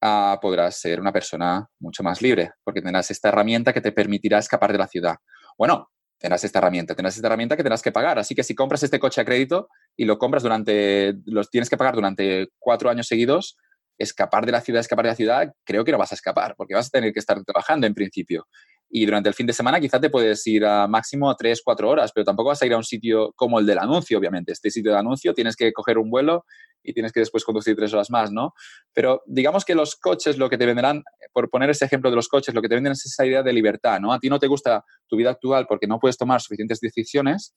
[0.00, 4.72] podrás ser una persona mucho más libre, porque tendrás esta herramienta que te permitirá escapar
[4.72, 5.16] de la ciudad.
[5.58, 8.18] Bueno, tendrás esta herramienta, tendrás esta herramienta que tendrás que pagar.
[8.18, 11.76] Así que si compras este coche a crédito y lo compras durante, los tienes que
[11.76, 13.56] pagar durante cuatro años seguidos,
[13.98, 16.74] escapar de la ciudad, escapar de la ciudad, creo que no vas a escapar, porque
[16.74, 18.46] vas a tener que estar trabajando en principio.
[18.92, 22.10] Y durante el fin de semana quizá te puedes ir a máximo tres, cuatro horas,
[22.12, 24.52] pero tampoco vas a ir a un sitio como el del anuncio, obviamente.
[24.52, 26.44] Este sitio de anuncio tienes que coger un vuelo
[26.82, 28.52] y tienes que después conducir tres horas más, ¿no?
[28.92, 32.28] Pero digamos que los coches lo que te venderán, por poner ese ejemplo de los
[32.28, 34.12] coches, lo que te venden es esa idea de libertad, ¿no?
[34.12, 37.54] A ti no te gusta tu vida actual porque no puedes tomar suficientes decisiones,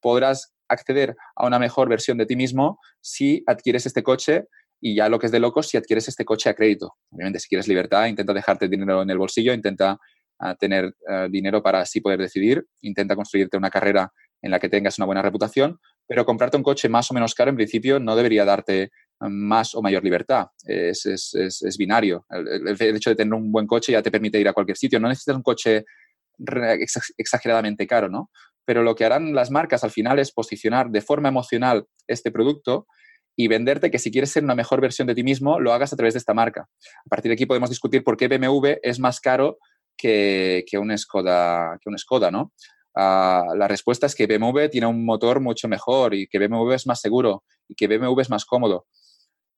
[0.00, 4.44] podrás acceder a una mejor versión de ti mismo si adquieres este coche
[4.80, 6.94] y ya lo que es de locos si adquieres este coche a crédito.
[7.10, 9.98] Obviamente, si quieres libertad, intenta dejarte dinero en el bolsillo, intenta
[10.40, 14.68] ah, tener ah, dinero para así poder decidir, intenta construirte una carrera en la que
[14.68, 18.16] tengas una buena reputación, pero comprarte un coche más o menos caro en principio no
[18.16, 20.46] debería darte más o mayor libertad.
[20.64, 22.24] Es, es, es, binario.
[22.30, 24.98] El, el, hecho de tener un buen coche ya te permite ir a cualquier sitio.
[24.98, 25.84] No necesitas un coche
[27.18, 28.30] exageradamente caro, ¿no?
[28.64, 32.86] Pero lo que harán las marcas al final es posicionar de forma emocional este producto
[33.36, 35.96] y venderte que si quieres ser una mejor versión de ti mismo, lo hagas a
[35.96, 36.68] través de esta marca.
[37.04, 39.58] A partir de aquí podemos discutir por qué BMW es más caro
[40.00, 42.52] que, que un Skoda, que un Skoda, ¿no?
[42.96, 46.86] Ah, la respuesta es que BMW tiene un motor mucho mejor y que BMW es
[46.86, 48.86] más seguro y que BMW es más cómodo.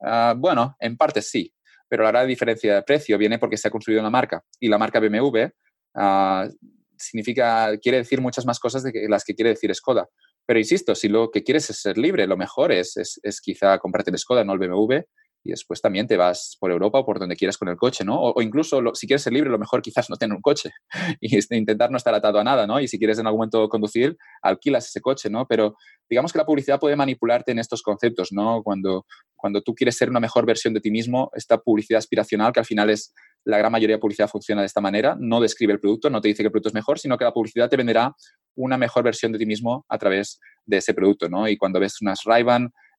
[0.01, 1.53] Ah, bueno, en parte sí,
[1.89, 4.79] pero la gran diferencia de precio viene porque se ha construido una marca y la
[4.79, 5.47] marca BMW
[5.95, 6.49] ah,
[6.97, 10.09] significa, quiere decir muchas más cosas de las que quiere decir Skoda.
[10.45, 13.79] Pero insisto, si lo que quieres es ser libre, lo mejor es, es, es quizá
[13.79, 15.03] comprarte el Skoda, no el BMW,
[15.45, 18.21] y después también te vas por Europa o por donde quieras con el coche, ¿no?
[18.21, 20.71] O, incluso si quieres ser libre, lo mejor quizás no tener un coche
[21.21, 22.81] y intentar no estar atado a nada, ¿no?
[22.81, 25.47] Y si quieres en algún momento conducir, alquilas ese coche, ¿no?
[25.47, 25.77] Pero
[26.09, 28.63] digamos que la publicidad puede manipularte en estos conceptos, ¿no?
[28.63, 32.61] Cuando, cuando tú quieres ser una mejor versión de ti mismo, esta publicidad aspiracional, que
[32.61, 33.13] al final es
[33.45, 36.29] la gran mayoría de publicidad funciona de esta manera, no describe el producto, no te
[36.29, 38.15] dice que el producto es mejor, sino que la publicidad te venderá
[38.55, 41.49] una mejor versión de ti mismo a través de ese producto, ¿no?
[41.49, 42.45] Y cuando ves unas ray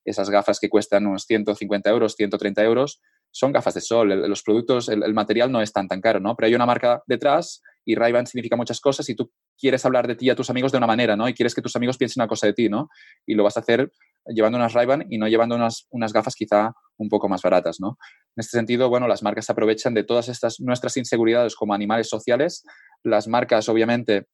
[0.05, 4.09] esas gafas que cuestan unos 150 euros, 130 euros, son gafas de sol.
[4.09, 6.35] los productos, el, material no es tan tan caro, ¿no?
[6.35, 10.15] Pero hay una marca detrás y ray significa muchas cosas y tú quieres hablar de
[10.15, 11.27] ti a tus amigos de una manera, ¿no?
[11.27, 12.89] Y quieres que tus amigos piensen una cosa de ti, ¿no?
[13.25, 13.91] Y lo vas a hacer
[14.27, 17.97] llevando unas ray y no llevando unas, unas gafas quizá un poco más baratas, ¿no?
[18.35, 22.63] En este sentido, bueno, las marcas aprovechan de todas estas nuestras inseguridades como animales sociales.
[23.03, 24.27] Las marcas, obviamente,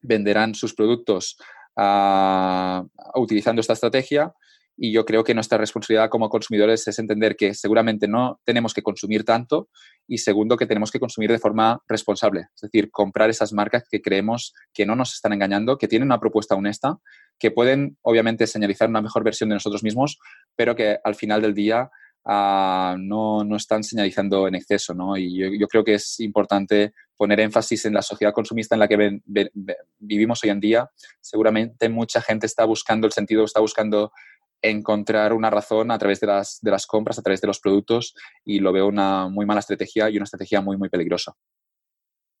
[0.00, 1.36] venderán sus productos
[1.76, 4.34] ah, utilizando esta estrategia
[4.76, 8.82] y yo creo que nuestra responsabilidad como consumidores es entender que seguramente no tenemos que
[8.82, 9.68] consumir tanto
[10.08, 14.00] y segundo que tenemos que consumir de forma responsable, es decir, comprar esas marcas que
[14.00, 16.98] creemos que no nos están engañando, que tienen una propuesta honesta,
[17.38, 20.18] que pueden obviamente señalizar una mejor versión de nosotros mismos,
[20.56, 21.90] pero que al final del día
[22.24, 25.16] ah, no, no, están señalizando en exceso, ¿no?
[25.16, 29.20] Y yo, creo que es importante poner énfasis en la sociedad consumista en la que
[29.98, 30.90] vivimos hoy en día.
[31.20, 34.12] Seguramente mucha gente está buscando el sentido, está buscando
[34.62, 38.14] encontrar una razón a través de las, de las compras, a través de los productos,
[38.44, 41.34] y lo veo una muy mala estrategia y una estrategia muy, muy peligrosa.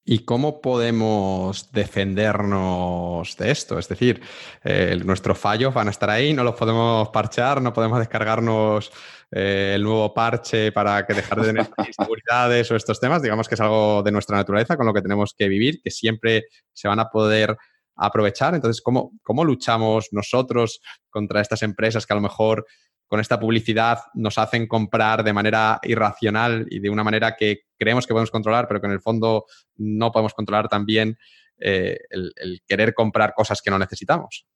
[0.04, 3.78] ¿Y cómo podemos defendernos de esto?
[3.78, 4.20] Es decir,
[4.64, 8.90] eh, nuestros fallos van a estar ahí, no los podemos parchar, no podemos descargarnos
[9.30, 13.22] eh, el nuevo parche para que dejar de tener inseguridades o estos temas.
[13.22, 16.46] Digamos que es algo de nuestra naturaleza con lo que tenemos que vivir, que siempre
[16.72, 17.56] se van a poder
[17.96, 18.54] aprovechar.
[18.54, 22.66] Entonces, ¿cómo, cómo luchamos nosotros contra estas empresas que a lo mejor
[23.12, 28.06] con esta publicidad nos hacen comprar de manera irracional y de una manera que creemos
[28.06, 29.44] que podemos controlar, pero que en el fondo
[29.76, 31.18] no podemos controlar también
[31.58, 34.46] eh, el, querer comprar cosas que no necesitamos.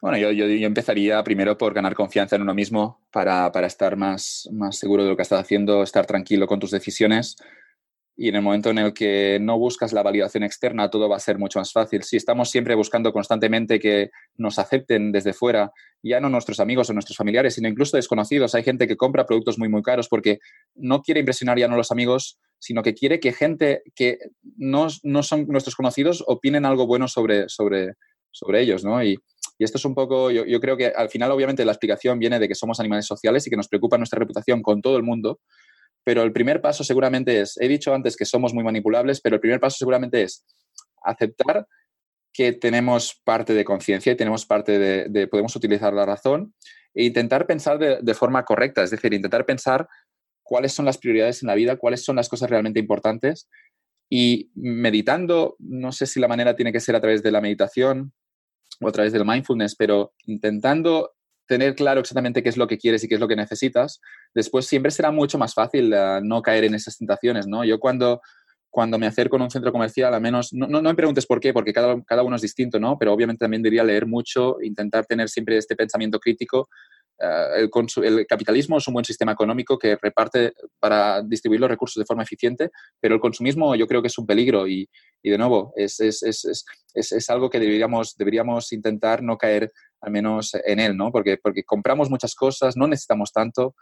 [0.00, 4.48] Bueno, yo, yo, empezaría primero por ganar confianza en uno mismo para, para estar más,
[4.50, 7.36] más seguro de lo que estás haciendo, estar tranquilo con tus decisiones
[8.20, 11.20] y en el momento en el que no buscas la validación externa, todo va a
[11.20, 12.02] ser mucho más fácil.
[12.02, 15.70] Si estamos siempre buscando constantemente que nos acepten desde fuera,
[16.02, 19.56] ya no nuestros amigos o nuestros familiares, sino incluso desconocidos, hay gente que compra productos
[19.56, 20.40] muy, muy caros porque
[20.74, 24.18] no quiere impresionar ya no a los amigos, sino que quiere que gente que
[24.56, 27.94] no, no son nuestros conocidos opinen algo bueno sobre, sobre,
[28.32, 29.00] sobre ellos, ¿no?
[29.00, 29.16] Y,
[29.58, 32.40] y esto es un poco, yo, yo creo que al final obviamente la explicación viene
[32.40, 35.38] de que somos animales sociales y que nos preocupa nuestra reputación con todo el mundo,
[36.08, 39.42] pero el primer paso seguramente es, he dicho antes que somos muy manipulables, pero el
[39.42, 40.42] primer paso seguramente es
[41.02, 41.66] aceptar
[42.32, 46.54] que tenemos parte de conciencia y tenemos parte de, podemos utilizar la razón
[46.94, 49.86] e intentar pensar de, forma correcta, es decir, intentar pensar
[50.42, 53.46] cuáles son las prioridades en la vida, cuáles son las cosas realmente importantes
[54.08, 58.14] y meditando, no sé si la manera tiene que ser a través de la meditación
[58.80, 61.17] o a través del mindfulness, pero intentando
[61.48, 64.00] tener claro exactamente qué es lo que quieres y qué es lo que necesitas,
[64.34, 67.64] después siempre será mucho más fácil eh, no caer en esas tentaciones, ¿no?
[67.64, 68.20] Yo cuando,
[68.70, 71.52] cuando me acerco a un centro comercial, al menos, no, no, me preguntes por qué,
[71.52, 72.96] porque cada, cada uno es distinto, ¿no?
[72.98, 76.68] Pero obviamente también diría leer mucho, intentar tener siempre este pensamiento crítico.
[77.20, 77.68] Eh,
[78.02, 82.22] el, capitalismo es un buen sistema económico que reparte para distribuir los recursos de forma
[82.22, 84.88] eficiente, pero el consumismo yo creo que es un peligro y,
[85.22, 90.52] de nuevo, es, es, es, es, algo que deberíamos, deberíamos intentar no caer al menos
[90.64, 91.10] en él, ¿no?
[91.10, 93.74] Porque, porque compramos muchas cosas, no necesitamos tanto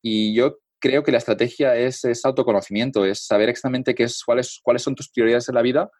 [0.00, 4.82] y yo creo que la estrategia es, autoconocimiento, es saber exactamente qué es, cuáles, cuáles
[4.82, 5.90] son tus prioridades en la vida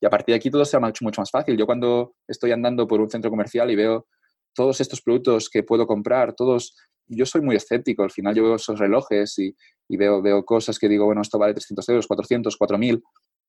[0.00, 1.56] y a partir de aquí todo sea mucho, mucho más fácil.
[1.56, 4.06] Yo cuando estoy andando por un centro comercial y veo
[4.54, 8.54] todos estos productos que puedo comprar, todos, yo soy muy escéptico, al final yo veo
[8.56, 9.54] esos relojes y,
[9.88, 13.02] y veo, veo cosas que digo, bueno, esto vale 300 euros, 400, 4000,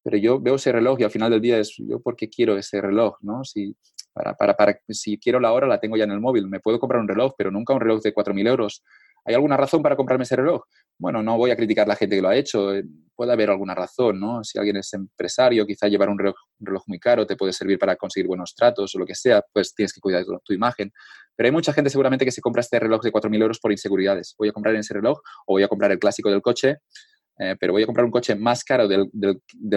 [0.03, 2.57] pero yo veo ese reloj y al final del día es, yo por qué quiero
[2.57, 3.43] ese reloj, ¿no?
[3.43, 3.75] Si,
[4.13, 6.79] para, para, para, si quiero la hora la tengo ya en el móvil, me puedo
[6.79, 8.83] comprar un reloj, pero nunca un reloj de 4.000 euros.
[9.25, 10.63] ¿Hay alguna razón para comprarme ese reloj?
[10.97, 12.83] Bueno, no voy a criticar a la gente que lo ha hecho, eh,
[13.15, 14.43] puede haber alguna razón, ¿no?
[14.43, 18.27] Si alguien es empresario, quizá llevar un reloj, muy caro te puede servir para conseguir
[18.27, 20.91] buenos tratos o lo que sea, pues tienes que cuidar tu, imagen.
[21.35, 24.35] Pero hay mucha gente seguramente que se compra este reloj de 4.000 euros por inseguridades.
[24.37, 26.77] Voy a comprar ese reloj o voy a comprar el clásico del coche
[27.37, 29.09] eh, pero voy a comprar un coche más caro del,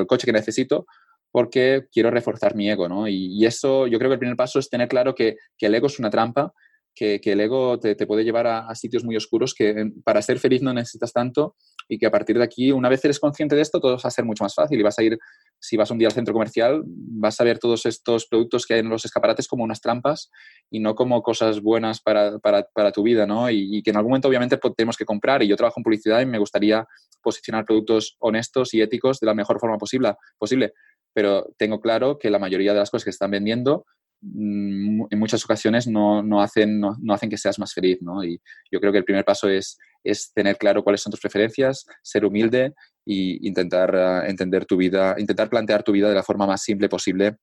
[0.06, 0.87] coche que necesito
[1.30, 3.08] porque quiero reforzar mi ego, ¿no?
[3.08, 5.98] Y, eso, yo creo que el primer paso es tener claro que el ego es
[5.98, 6.52] una trampa,
[6.98, 10.62] que, que el ego te, puede llevar a, sitios muy oscuros que para ser feliz
[10.62, 11.54] no necesitas tanto
[11.88, 14.11] y que a partir de aquí, una vez eres consciente de esto, todo va a
[14.11, 15.16] ser mucho más fácil y vas a ir,
[15.61, 18.80] si vas un día al centro comercial, vas a ver todos estos productos que hay
[18.80, 20.30] en los escaparates como unas trampas
[20.70, 23.48] y no como cosas buenas para, para, para tu vida, ¿no?
[23.48, 25.84] Y, y, que en algún momento obviamente pues, tenemos que comprar y yo trabajo en
[25.84, 26.84] publicidad y me gustaría
[27.22, 30.72] posicionar productos honestos y éticos de la mejor forma posible, posible.
[31.14, 33.87] pero tengo claro que la mayoría de las cosas que están vendiendo
[34.22, 38.24] en muchas ocasiones no, no hacen, no, no, hacen que seas más feliz, ¿no?
[38.24, 41.87] Y yo creo que el primer paso es, es tener claro cuáles son tus preferencias,
[42.02, 42.74] ser humilde
[43.07, 46.88] e intentar uh, entender tu vida, intentar plantear tu vida de la forma más simple
[46.88, 47.37] posible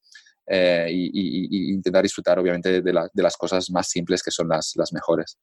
[0.47, 4.73] eh, y, intentar disfrutar, obviamente, de, la, de, las cosas más simples que son las,
[4.75, 5.37] las mejores.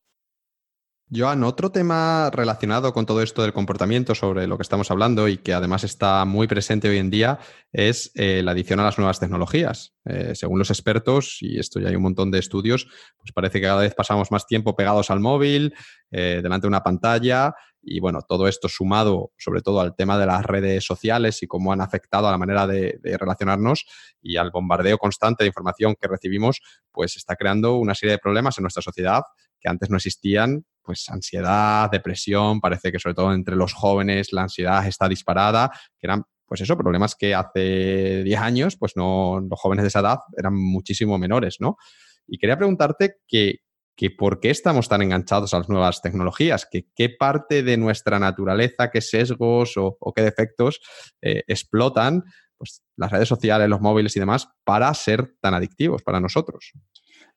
[1.15, 5.37] Joan, otro tema relacionado con todo esto del comportamiento sobre lo que estamos hablando y
[5.37, 7.39] que además está muy presente hoy en día
[7.71, 9.95] es eh, la adición a las nuevas tecnologías.
[10.07, 12.87] Eh, según los expertos, y esto ya hay un montón de estudios,
[13.19, 15.75] pues parece que cada vez pasamos más tiempo pegados al móvil,
[16.11, 20.25] eh, delante de una pantalla, y bueno, todo esto sumado sobre todo al tema de
[20.25, 23.85] las redes sociales y cómo han afectado a la manera de, de relacionarnos
[24.23, 28.57] y al bombardeo constante de información que recibimos, pues está creando una serie de problemas
[28.57, 29.23] en nuestra sociedad
[29.63, 34.43] que antes no existían, pues ansiedad, depresión, parece que sobre todo entre los jóvenes la
[34.43, 39.59] ansiedad está disparada, que eran pues eso, problemas que hace 10 años, pues no, los
[39.59, 41.79] jóvenes de esa edad eran muchísimo menores, ¿no?
[42.27, 43.61] Y quería preguntarte que,
[43.97, 48.19] que por qué estamos tan enganchados a las nuevas tecnologías, que qué parte de nuestra
[48.19, 50.81] naturaleza, qué sesgos o, qué defectos
[51.23, 52.25] eh, explotan
[52.59, 56.73] pues, las redes sociales, los móviles y demás para ser tan adictivos para nosotros.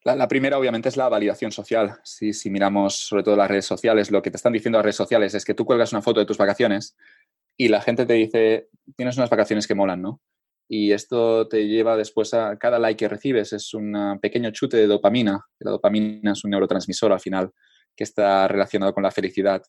[0.05, 1.97] La, primera, obviamente, es la validación social.
[2.03, 4.97] Si, si miramos sobre todo las redes sociales, lo que te están diciendo las redes
[4.97, 6.95] sociales es que tú cuelgas una foto de tus vacaciones
[7.57, 10.21] y la gente te dice, tienes unas vacaciones que molan, ¿no?
[10.69, 14.85] Y esto te lleva después a cada like que recibes, es un pequeño chute de
[14.85, 15.43] dopamina.
[15.57, 17.51] La dopamina es un neurotransmisor al final
[17.95, 19.63] que está relacionado con la felicidad.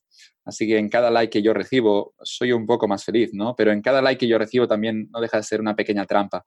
[0.45, 3.55] Así que en cada like que yo recibo soy un poco más feliz, ¿no?
[3.55, 6.45] Pero en cada like que yo recibo también no deja de ser una pequeña trampa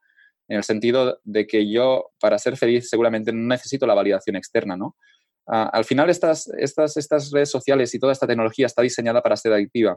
[0.50, 4.76] en el sentido de que yo, para ser feliz, seguramente no necesito la validación externa,
[4.76, 4.96] ¿no?
[5.46, 9.36] Ah, al final, estas, estas, estas redes sociales y toda esta tecnología está diseñada para
[9.36, 9.96] ser adictiva,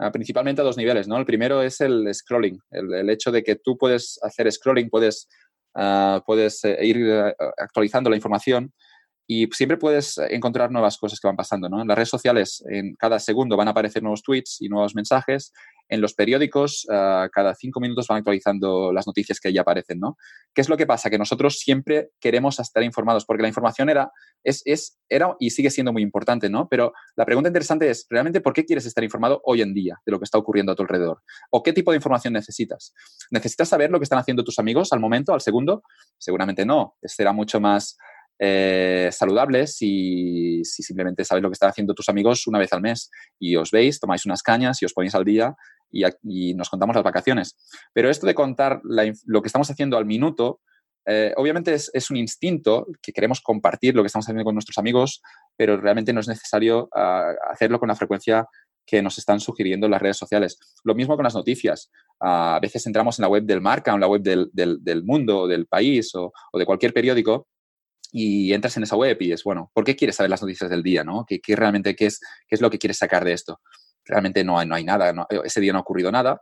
[0.00, 1.16] ah, principalmente a dos niveles, ¿no?
[1.16, 5.28] El primero es el scrolling, el, hecho de que tú puedes hacer scrolling, puedes,
[5.76, 8.72] ah, puedes eh, ir eh, actualizando la información
[9.26, 11.68] y siempre puedes encontrar nuevas cosas que van pasando.
[11.68, 11.80] ¿no?
[11.80, 15.52] En las redes sociales, en cada segundo van a aparecer nuevos tweets y nuevos mensajes.
[15.88, 19.98] En los periódicos, ah, cada cinco minutos van actualizando las noticias que ya aparecen.
[19.98, 20.16] ¿no?
[20.54, 21.10] ¿Qué es lo que pasa?
[21.10, 24.10] Que nosotros siempre queremos estar informados porque la información era,
[24.42, 26.68] es, es, era y sigue siendo muy importante, ¿no?
[26.68, 30.12] Pero la pregunta interesante es, ¿realmente por qué quieres estar informado hoy en día de
[30.12, 31.22] lo que está ocurriendo a tu alrededor?
[31.50, 32.94] ¿O qué tipo de información necesitas?
[33.30, 35.82] ¿Necesitas saber lo que están haciendo tus amigos al momento, al segundo?
[36.18, 36.96] Seguramente no.
[37.02, 37.96] Será mucho más
[38.38, 42.80] eh, saludables si, si, simplemente sabes lo que están haciendo tus amigos una vez al
[42.80, 45.54] mes y os veis, tomáis unas cañas y os ponéis al día
[46.22, 47.56] y, nos contamos las vacaciones.
[47.92, 50.60] Pero esto de contar lo que estamos haciendo al minuto,
[51.06, 55.22] eh, obviamente es, un instinto que queremos compartir lo que estamos haciendo con nuestros amigos,
[55.56, 58.46] pero realmente no es necesario ah, hacerlo con la frecuencia
[58.86, 60.58] que nos están sugiriendo las redes sociales.
[60.82, 61.90] Lo mismo con las noticias.
[62.20, 66.14] a veces entramos en la web del marca, en la web del, mundo, del país
[66.14, 67.48] o, de cualquier periódico
[68.16, 70.84] y entras en esa web y es, bueno, ¿por qué quieres saber las noticias del
[70.84, 71.02] día?
[71.02, 71.26] ¿no?
[71.26, 73.60] ¿Qué, realmente qué es, qué es lo que quieres sacar de esto?
[74.04, 76.40] Realmente no hay, no hay nada, ese día no ha ocurrido nada,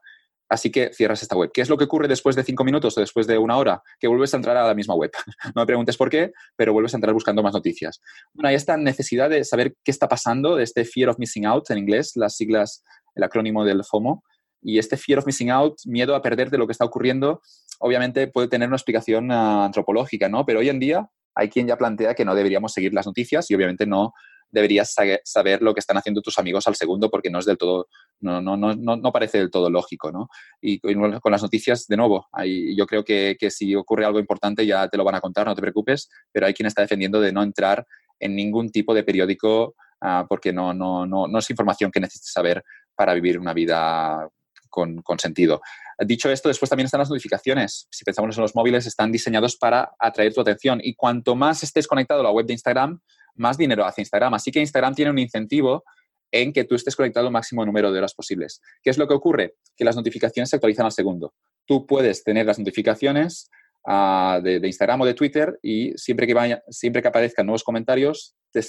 [0.50, 1.50] así que cierras esta web.
[1.50, 3.82] ¿Qué es lo que ocurre después de cinco minutos o después de una hora?
[3.98, 5.12] Que vuelves a entrar a la misma web.
[5.54, 8.02] no me preguntes por qué, pero vuelves a entrar buscando más noticias.
[8.34, 11.70] Bueno, hay esta necesidad de saber qué está pasando, de este fear of missing out
[11.70, 14.22] en inglés, las siglas, el acrónimo del FOMO,
[14.60, 17.40] y este fear of missing out, miedo a perder de lo que está ocurriendo,
[17.78, 20.44] obviamente puede tener una explicación ah, antropológica, ¿no?
[20.44, 23.54] Pero hoy en día hay quien ya plantea que no deberíamos seguir las noticias y
[23.54, 24.12] obviamente no
[24.52, 27.88] deberías saber lo que están haciendo tus amigos al segundo porque no es del todo,
[28.20, 30.28] no, no, no, no parece del todo lógico, ¿no?
[30.60, 32.28] Y con las noticias, de nuevo,
[32.76, 35.54] yo creo que, que, si ocurre algo importante ya te lo van a contar, no
[35.54, 37.86] te preocupes, pero hay quien está defendiendo de no entrar
[38.20, 42.32] en ningún tipo de periódico uh, porque no, no, no, no es información que necesites
[42.32, 42.62] saber
[42.94, 44.28] para vivir una vida
[44.68, 45.62] con, con sentido.
[45.98, 47.86] Dicho esto, después también están las notificaciones.
[47.90, 50.80] Si pensamos en los móviles, están diseñados para atraer tu atención.
[50.82, 53.00] Y cuanto más estés conectado a la web de Instagram,
[53.34, 54.34] más dinero hace Instagram.
[54.34, 55.84] Así que Instagram tiene un incentivo
[56.30, 58.60] en que tú estés conectado el máximo número de horas posibles.
[58.82, 59.54] ¿Qué es lo que ocurre?
[59.76, 61.34] Que las notificaciones se actualizan al segundo.
[61.66, 63.50] Tú puedes tener las notificaciones
[63.86, 68.34] uh, de, Instagram o de Twitter y siempre que, vaya, siempre que aparezcan nuevos comentarios
[68.50, 68.60] te,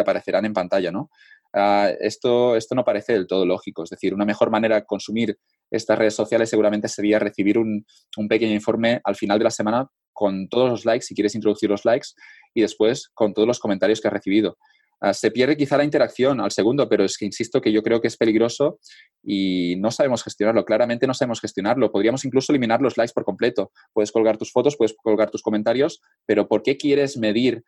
[0.00, 1.10] aparecerán en pantalla, ¿no?
[1.54, 3.84] Uh, esto, esto no parece del todo lógico.
[3.84, 5.38] Es decir, una mejor manera de consumir
[5.72, 7.84] estas redes sociales seguramente sería recibir un,
[8.16, 11.70] un, pequeño informe al final de la semana con todos los likes, si quieres introducir
[11.70, 12.08] los likes,
[12.54, 14.56] y después con todos los comentarios que has recibido.
[15.02, 18.00] Uh, se pierde quizá la interacción al segundo, pero es que insisto que yo creo
[18.00, 18.78] que es peligroso
[19.20, 20.64] y no sabemos gestionarlo.
[20.64, 21.90] Claramente no sabemos gestionarlo.
[21.90, 23.72] Podríamos incluso eliminar los likes por completo.
[23.92, 27.64] Puedes colgar tus fotos, puedes colgar tus comentarios, pero ¿por qué quieres medir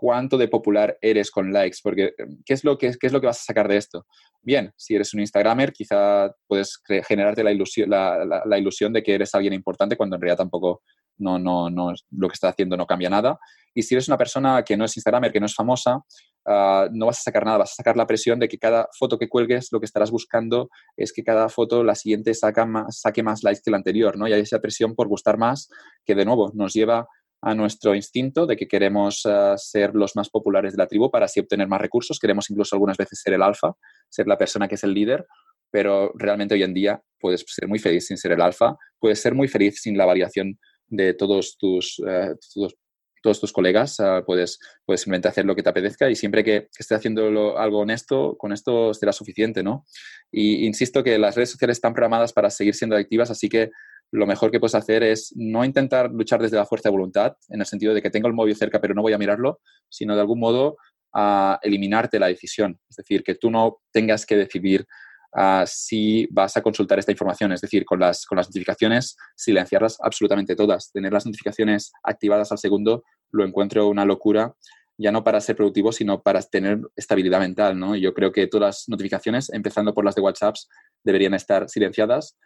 [0.00, 2.12] cuánto de popular eres con likes, porque
[2.46, 4.06] ¿qué es lo que, qué es lo que vas a sacar de esto?
[4.40, 9.16] Bien, si eres un Instagramer, quizá puedes generarte la ilusión, la, la, ilusión de que
[9.16, 10.82] eres alguien importante cuando en realidad tampoco
[11.16, 13.40] no, no, no, lo que estás haciendo no cambia nada.
[13.74, 17.06] Y si eres una persona que no es Instagramer, que no es famosa, uh, no
[17.06, 19.72] vas a sacar nada, vas a sacar la presión de que cada foto que cuelgues,
[19.72, 23.78] lo que estarás buscando es que cada foto, la siguiente, saque más likes que la
[23.78, 24.28] anterior, ¿no?
[24.28, 25.68] Y hay esa presión por gustar más
[26.04, 27.08] que, de nuevo, nos lleva
[27.40, 31.26] a nuestro instinto de que queremos uh, ser los más populares de la tribu para
[31.26, 32.18] así obtener más recursos.
[32.18, 33.74] Queremos incluso algunas veces ser el alfa,
[34.08, 35.26] ser la persona que es el líder,
[35.70, 39.34] pero realmente hoy en día puedes ser muy feliz sin ser el alfa, puedes ser
[39.34, 42.74] muy feliz sin la variación de todos tus, uh, todos,
[43.22, 46.62] todos, tus colegas, uh, puedes, puedes simplemente hacer lo que te apetezca y siempre que,
[46.62, 49.84] que estés haciendo algo honesto, con esto será suficiente, ¿no?
[50.32, 53.70] Y insisto que las redes sociales están programadas para seguir siendo adictivas, así que
[54.10, 57.60] lo mejor que puedes hacer es no intentar luchar desde la fuerza de voluntad, en
[57.60, 60.20] el sentido de que tengo el móvil cerca pero no voy a mirarlo, sino de
[60.20, 60.76] algún modo
[61.12, 62.78] a eliminarte la decisión.
[62.88, 64.86] Es decir, que tú no tengas que decidir
[65.34, 67.52] uh, si vas a consultar esta información.
[67.52, 70.92] Es decir, con las, con las notificaciones, silenciarlas absolutamente todas.
[70.92, 74.54] Tener las notificaciones activadas al segundo lo encuentro una locura
[74.98, 77.94] ya no para ser productivo, sino para tener estabilidad mental, ¿no?
[77.94, 80.56] yo creo que todas las notificaciones, empezando por las de WhatsApp,
[81.04, 82.36] deberían estar silenciadas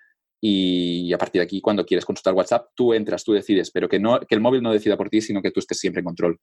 [0.45, 4.01] y a partir de aquí, cuando quieres consultar WhatsApp, tú entras, tú decides, pero que,
[4.01, 6.41] no, que el móvil no decida por ti, sino que tú estés siempre en control.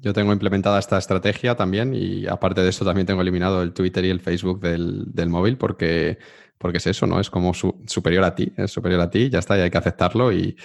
[0.00, 4.04] Yo tengo implementada esta estrategia también y aparte de eso también tengo eliminado el Twitter
[4.06, 6.18] y el Facebook del, del móvil porque
[6.64, 7.20] porque es eso, ¿no?
[7.20, 10.32] Es como superior a ti, es superior a ti, ya está, y hay que aceptarlo
[10.32, 10.56] y,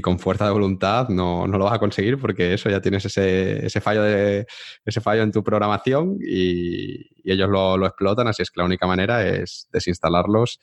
[0.00, 4.04] con fuerza de voluntad no, lo vas a conseguir porque eso ya tienes ese, fallo,
[4.04, 4.46] de,
[4.84, 9.26] ese fallo en tu programación y, ellos lo, explotan, así es que la única manera
[9.26, 10.60] es desinstalarlos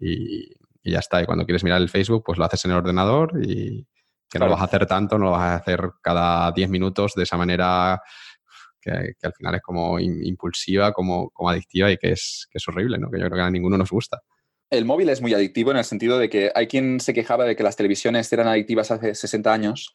[0.00, 0.50] y,
[0.92, 1.22] ya está.
[1.22, 3.86] Y cuando quieres mirar el Facebook, pues lo haces en el ordenador y
[4.30, 7.14] que no lo vas a hacer tanto, no lo vas a hacer cada 10 minutos
[7.14, 8.00] de esa manera
[8.80, 12.98] que, al final es como impulsiva, como, como adictiva y que es, que es horrible,
[12.98, 13.10] ¿no?
[13.10, 14.20] que yo creo que a ninguno nos gusta.
[14.70, 17.54] El móvil es muy adictivo en el sentido de que hay quien se quejaba de
[17.54, 19.94] que las televisiones eran adictivas hace 60 años,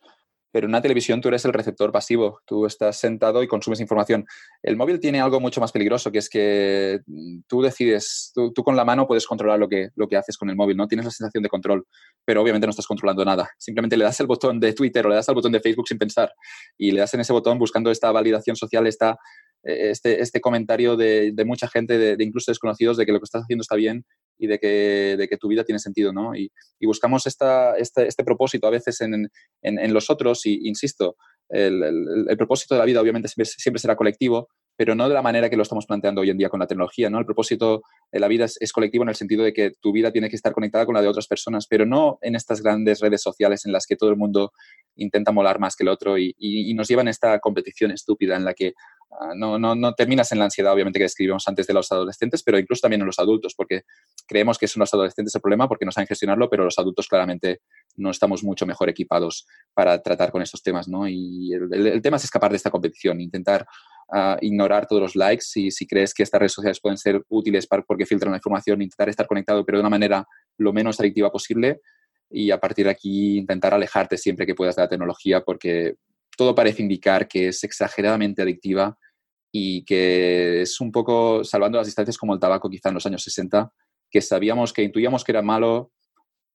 [0.52, 4.26] pero en una televisión tú eres el receptor pasivo, tú estás sentado y consumes información.
[4.64, 7.00] El móvil tiene algo mucho más peligroso, que es que
[7.48, 10.56] tú decides, tú, con la mano puedes controlar lo que, lo que haces con el
[10.56, 10.88] móvil, ¿no?
[10.88, 11.86] Tienes la sensación de control,
[12.26, 13.50] pero obviamente no estás controlando nada.
[13.58, 15.98] Simplemente le das el botón de Twitter o le das al botón de Facebook sin
[15.98, 16.32] pensar
[16.78, 19.18] y le das en ese botón buscando esta validación social, esta,
[19.64, 23.44] eh, este, este comentario de, mucha gente, de, incluso desconocidos, de que lo que estás
[23.44, 24.06] haciendo está bien
[24.40, 26.36] y de que, de que tu vida tiene sentido, ¿no?
[26.36, 29.30] Y, buscamos esta, este, este, propósito a veces en,
[29.62, 31.18] en, los otros y, insisto,
[31.50, 31.84] el,
[32.30, 34.48] el, propósito de la vida obviamente siempre, será colectivo,
[34.80, 37.10] pero no de la manera que lo estamos planteando hoy en día con la tecnología,
[37.10, 37.20] ¿no?
[37.20, 37.82] El propósito
[38.14, 40.54] de la vida es, colectivo en el sentido de que tu vida tiene que estar
[40.54, 43.86] conectada con la de otras personas, pero no en estas grandes redes sociales en las
[43.86, 44.54] que todo el mundo
[44.96, 46.34] intenta molar más que el otro y,
[46.76, 48.72] nos llevan a esta competición estúpida en la que
[49.12, 52.44] Ah, no, no, no, terminas en la ansiedad, obviamente, que describimos antes de los adolescentes,
[52.44, 53.82] pero incluso también en los adultos, porque
[54.28, 57.62] creemos que son los adolescentes el problema porque no saben gestionarlo, pero los adultos claramente
[57.96, 61.08] no estamos mucho mejor equipados para tratar con estos temas, ¿no?
[61.08, 63.66] Y el, tema es escapar de esta competición, intentar
[64.12, 67.68] ah, ignorar todos los likes y si crees que estas redes sociales pueden ser útiles
[67.68, 70.26] para, porque filtran la información, intentar estar conectado, pero de una manera
[70.58, 71.82] lo menos adictiva posible
[72.30, 75.96] y a partir de aquí intentar alejarte siempre que puedas de la tecnología porque
[76.38, 78.98] todo parece indicar que es exageradamente adictiva
[79.52, 83.24] y que es un poco salvando las distancias como el tabaco quizá en los años
[83.24, 83.72] 60,
[84.10, 85.92] que sabíamos, que intuíamos que era malo,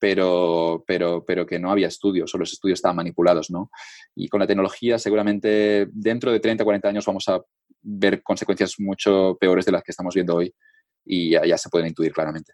[0.05, 3.71] pero, pero, pero que no había estudios o los estudios estaban manipulados, ¿no?
[4.15, 7.41] Y con la tecnología seguramente dentro de 30, 40 años vamos a
[7.81, 10.55] ver consecuencias mucho peores de las que estamos viendo hoy
[11.07, 12.53] y ya se pueden intuir claramente.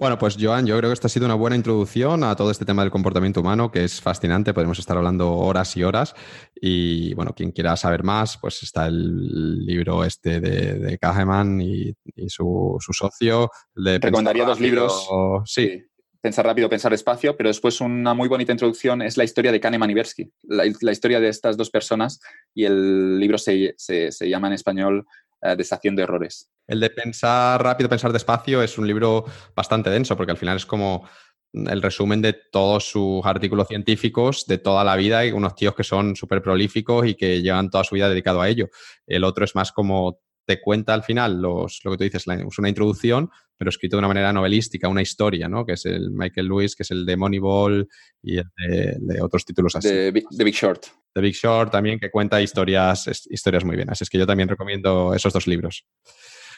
[0.00, 2.64] Bueno, pues Joan, yo creo que esta ha sido una buena introducción a todo este
[2.64, 6.14] tema del comportamiento humano, que es fascinante, podemos estar hablando horas y horas.
[6.54, 11.94] Y bueno, quien quiera saber más, pues está el libro este de, de Kahneman y,
[12.28, 13.50] su, socio.
[13.74, 15.06] De Recomendaría dos libros.
[15.44, 15.84] Sí.
[16.20, 19.90] Pensar rápido, pensar despacio, pero después una muy bonita introducción es la historia de Kahneman
[19.90, 22.20] y Bersky, la, historia de estas dos personas
[22.54, 25.06] y el libro se, se llama en español
[25.42, 26.50] eh, deshaciendo errores.
[26.66, 29.24] El de pensar rápido, pensar despacio es un libro
[29.56, 31.08] bastante denso porque al final es como
[31.52, 35.82] el resumen de todos sus artículos científicos de toda la vida y unos tíos que
[35.82, 38.68] son súper prolíficos y que llevan toda su vida dedicado a ello.
[39.06, 40.20] El otro es más como
[40.50, 44.00] te cuenta al final los, lo que tú dices, es una introducción, pero escrito de
[44.00, 45.64] una manera novelística, una historia, ¿no?
[45.64, 47.88] Que es el Michael Lewis, que es el de Moneyball
[48.20, 49.88] y el de, otros títulos así.
[49.88, 50.86] De Big Short.
[51.14, 53.88] The Big Short también, que cuenta historias, historias muy bien.
[53.90, 55.86] Así es que yo también recomiendo esos dos libros.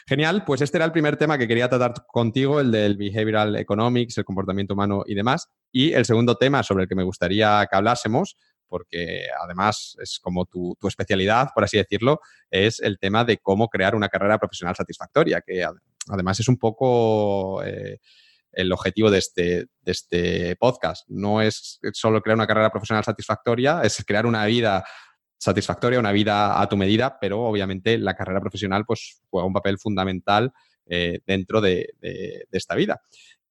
[0.07, 4.17] Genial, pues este era el primer tema que quería tratar contigo, el del behavioral economics,
[4.17, 5.49] el comportamiento humano y demás.
[5.71, 8.37] Y el segundo tema sobre el que me gustaría que hablásemos,
[8.73, 13.93] porque además es como tu, especialidad, por así decirlo, es el tema de cómo crear
[13.93, 15.63] una carrera profesional satisfactoria, que
[16.09, 17.63] además es un poco...
[17.63, 17.99] Eh,
[18.51, 21.09] el objetivo de este, de este podcast.
[21.09, 24.83] No es solo crear una carrera profesional satisfactoria, es crear una vida
[25.39, 29.79] satisfactoria, una vida a tu medida, pero obviamente la carrera profesional pues, juega un papel
[29.79, 30.53] fundamental
[30.85, 31.95] eh, dentro de,
[32.51, 33.01] esta vida.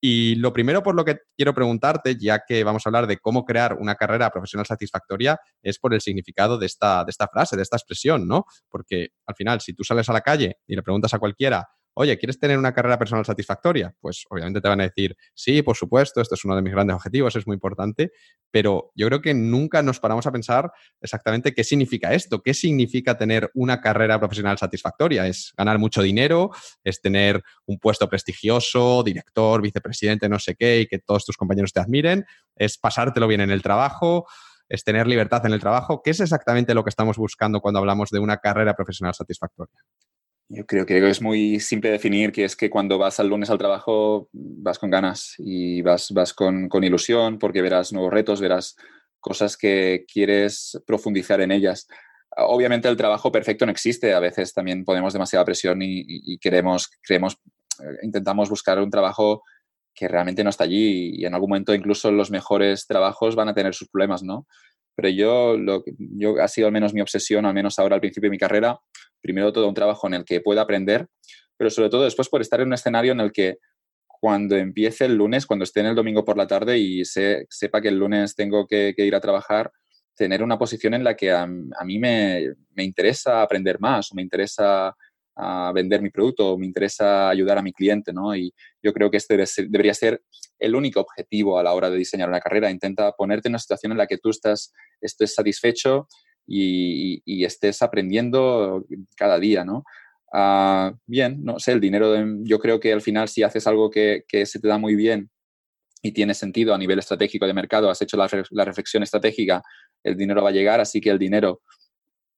[0.05, 3.45] Y lo primero por lo que quiero preguntarte, ya que vamos a hablar de cómo
[3.45, 7.63] crear una carrera profesional satisfactoria, es por el significado de esta, de esta frase, de
[7.63, 8.45] esta expresión, ¿no?
[8.69, 12.19] Porque al final, si tú sales a la calle y le preguntas a cualquiera, oye,
[12.19, 13.95] ¿quieres tener una carrera personal satisfactoria?
[14.01, 16.97] Pues obviamente te van a decir, sí, por supuesto, esto es uno de mis grandes
[16.97, 18.13] objetivos, es muy importante,
[18.51, 23.17] pero yo creo que nunca nos paramos a pensar exactamente qué significa esto, qué significa
[23.17, 25.27] tener una carrera profesional satisfactoria.
[25.27, 26.51] ¿Es ganar mucho dinero?
[26.85, 31.73] ¿Es tener un puesto prestigioso, director, vicepresidente, no sé qué, y que todos tus compañeros
[31.73, 32.25] te admiren?
[32.57, 34.27] ¿Es pasártelo bien en el trabajo?
[34.69, 36.01] ¿Es tener libertad en el trabajo?
[36.03, 39.83] ¿Qué es exactamente lo que estamos buscando cuando hablamos de una carrera profesional satisfactoria?
[40.55, 43.57] Yo creo que es muy simple definir que es que cuando vas al lunes al
[43.57, 48.77] trabajo vas con ganas y vas, vas con, con ilusión porque verás nuevos retos, verás
[49.19, 51.89] cosas que quieres profundizar en ellas.
[52.37, 57.39] Obviamente el trabajo perfecto no existe, a veces también ponemos demasiada presión y, queremos, creemos,
[57.81, 59.43] eh, intentamos buscar un trabajo
[59.95, 63.55] que realmente no está allí y en algún momento incluso los mejores trabajos van a
[63.55, 64.47] tener sus problemas, ¿no?
[64.97, 68.29] Pero yo, lo, yo ha sido al menos mi obsesión, al menos ahora al principio
[68.29, 68.79] de mi carrera,
[69.23, 71.07] primero todo un trabajo en el que pueda aprender,
[71.57, 73.59] pero sobre todo después por estar en un escenario en el que
[74.07, 77.89] cuando empiece el lunes, cuando esté en el domingo por la tarde y sepa que
[77.89, 79.73] el lunes tengo que, ir a trabajar,
[80.15, 84.23] tener una posición en la que a, mí me, me, interesa aprender más o me
[84.23, 84.95] interesa
[85.35, 88.37] a vender mi producto, me interesa ayudar a mi cliente, ¿no?
[88.37, 88.53] Y
[88.83, 89.37] yo creo que este
[89.69, 90.23] debería ser
[90.59, 92.71] el único objetivo a la hora de diseñar una carrera.
[92.71, 96.07] Intenta ponerte en una situación en la que tú estás, estés satisfecho
[96.47, 98.85] y, estés aprendiendo
[99.17, 99.85] cada día, ¿no?
[100.33, 104.25] Ah, bien, no sé, el dinero, yo creo que al final si haces algo que,
[104.45, 105.31] se te da muy bien
[106.03, 109.63] y tiene sentido a nivel estratégico de mercado, has hecho la, reflexión estratégica,
[110.03, 111.61] el dinero va a llegar, así que el dinero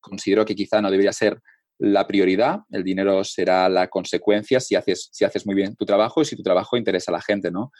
[0.00, 1.40] considero que quizá no debería ser
[1.78, 6.22] la prioridad, el dinero será la consecuencia si haces, si haces muy bien tu trabajo
[6.22, 7.72] y si tu trabajo interesa a la gente, ¿no?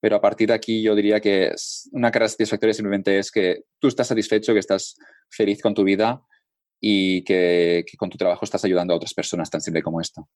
[0.00, 1.52] Pero a partir de aquí yo diría que
[1.92, 4.96] una carrera satisfactoria simplemente es que tú estás satisfecho, que estás
[5.28, 6.22] feliz con tu vida
[6.80, 10.28] y que, con tu trabajo estás ayudando a otras personas tan simple como esto.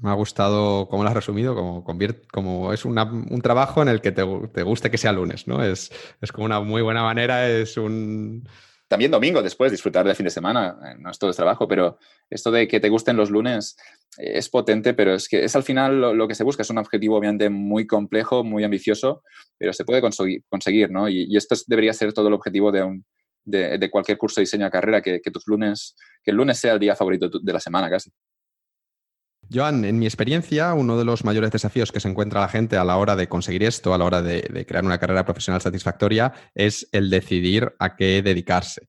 [0.00, 1.84] Me ha gustado cómo lo has resumido, como,
[2.32, 5.62] como es un trabajo en el que te, te guste que sea lunes, ¿no?
[5.62, 8.48] Es, es como una muy buena manera, es un,
[8.88, 12.50] también domingo después, disfrutar del fin de semana, eh, no es todo trabajo, pero esto
[12.50, 13.76] de que te gusten los lunes
[14.18, 16.78] eh, es potente, pero es que es al final lo, que se busca, es un
[16.78, 19.22] objetivo obviamente muy complejo, muy ambicioso,
[19.58, 21.08] pero se puede conseguir, ¿no?
[21.08, 23.04] Y, esto debería ser todo el objetivo de, un,
[23.44, 26.78] de, cualquier curso de diseño de carrera, que, tus lunes, que el lunes sea el
[26.78, 28.10] día favorito de la semana casi.
[29.52, 32.84] Joan, en mi experiencia, uno de los mayores desafíos que se encuentra la gente a
[32.84, 36.88] la hora de conseguir esto, a la hora de, crear una carrera profesional satisfactoria, es
[36.92, 38.88] el decidir a qué dedicarse.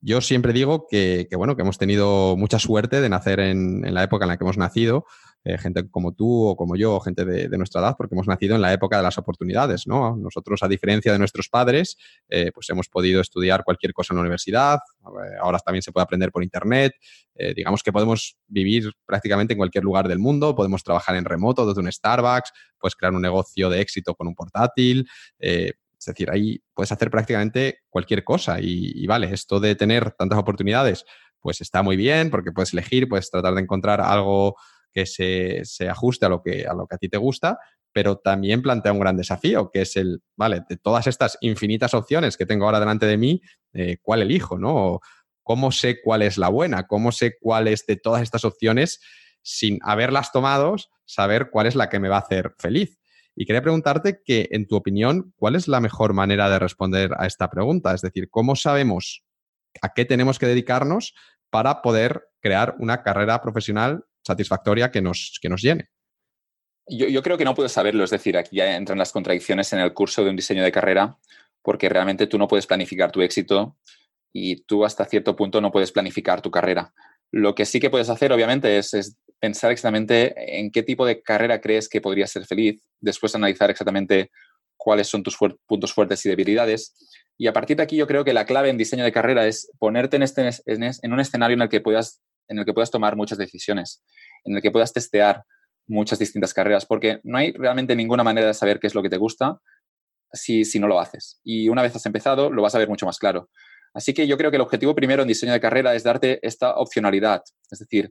[0.00, 4.24] Yo siempre digo que, bueno, que hemos tenido mucha suerte de nacer en, la época
[4.24, 5.06] en la que hemos nacido,
[5.42, 8.62] eh, gente como tú o como yo, gente de, nuestra edad, porque hemos nacido en
[8.62, 10.16] la época de las oportunidades, ¿no?
[10.16, 11.96] Nosotros, a diferencia de nuestros padres,
[12.28, 14.78] eh, pues hemos podido estudiar cualquier cosa en la universidad,
[15.40, 16.92] ahora también se puede aprender por internet,
[17.34, 21.66] eh, digamos que podemos vivir prácticamente en cualquier lugar del mundo, podemos trabajar en remoto
[21.66, 25.08] desde un Starbucks, puedes crear un negocio de éxito con un portátil,
[25.98, 31.04] es decir, ahí puedes hacer prácticamente cualquier cosa y, vale, esto de tener tantas oportunidades,
[31.40, 34.56] pues está muy bien porque puedes elegir, puedes tratar de encontrar algo
[34.92, 37.58] que se, ajuste a lo que, a lo que a ti te gusta,
[37.92, 42.36] pero también plantea un gran desafío, que es el, vale, de todas estas infinitas opciones
[42.36, 43.40] que tengo ahora delante de mí,
[43.72, 44.58] eh, ¿cuál elijo?
[44.58, 45.00] ¿no?
[45.42, 46.86] ¿Cómo sé cuál es la buena?
[46.86, 49.00] ¿Cómo sé cuál es de todas estas opciones
[49.42, 50.76] sin haberlas tomado,
[51.06, 52.98] saber cuál es la que me va a hacer feliz?
[53.40, 57.26] Y quería preguntarte que, en tu opinión, ¿cuál es la mejor manera de responder a
[57.26, 57.94] esta pregunta?
[57.94, 59.24] Es decir, ¿cómo sabemos
[59.80, 61.14] a qué tenemos que dedicarnos
[61.50, 65.88] para poder crear una carrera profesional satisfactoria que nos, que nos llene.
[66.90, 69.92] Yo, creo que no puedes saberlo, es decir, aquí ya entran las contradicciones en el
[69.92, 71.18] curso de un diseño de carrera,
[71.62, 73.76] porque realmente tú no puedes planificar tu éxito
[74.32, 76.94] y tú hasta cierto punto no puedes planificar tu carrera.
[77.30, 81.60] Lo que sí que puedes hacer, obviamente, es, pensar exactamente en qué tipo de carrera
[81.60, 84.30] crees que podrías ser feliz, después analizar exactamente
[84.76, 85.36] cuáles son tus
[85.66, 86.94] puntos fuertes y debilidades.
[87.36, 89.70] Y a partir de aquí yo creo que la clave en diseño de carrera es
[89.78, 93.16] ponerte en, este, en un escenario en el que puedas en el que puedas tomar
[93.16, 94.02] muchas decisiones,
[94.44, 95.44] en el que puedas testear
[95.86, 99.10] muchas distintas carreras, porque no hay realmente ninguna manera de saber qué es lo que
[99.10, 99.60] te gusta
[100.32, 101.40] si, si no lo haces.
[101.44, 103.50] Y una vez has empezado, lo vas a ver mucho más claro.
[103.94, 106.74] Así que yo creo que el objetivo primero en diseño de carrera es darte esta
[106.76, 108.10] opcionalidad, es decir,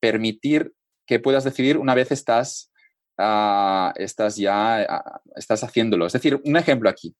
[0.00, 0.72] permitir
[1.06, 2.72] que puedas decidir una vez estás,
[3.18, 6.06] uh, estás ya uh, estás haciéndolo.
[6.06, 7.14] Es decir, un ejemplo aquí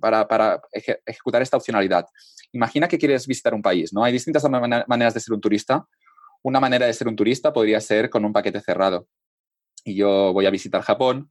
[0.00, 0.60] para, para
[1.06, 2.06] ejecutar esta opcionalidad.
[2.52, 4.02] Imagina que quieres visitar un país, ¿no?
[4.02, 5.86] Hay distintas maneras de ser un turista.
[6.42, 9.06] Una manera de ser un turista podría ser con un paquete cerrado.
[9.84, 11.30] Y yo voy a visitar Japón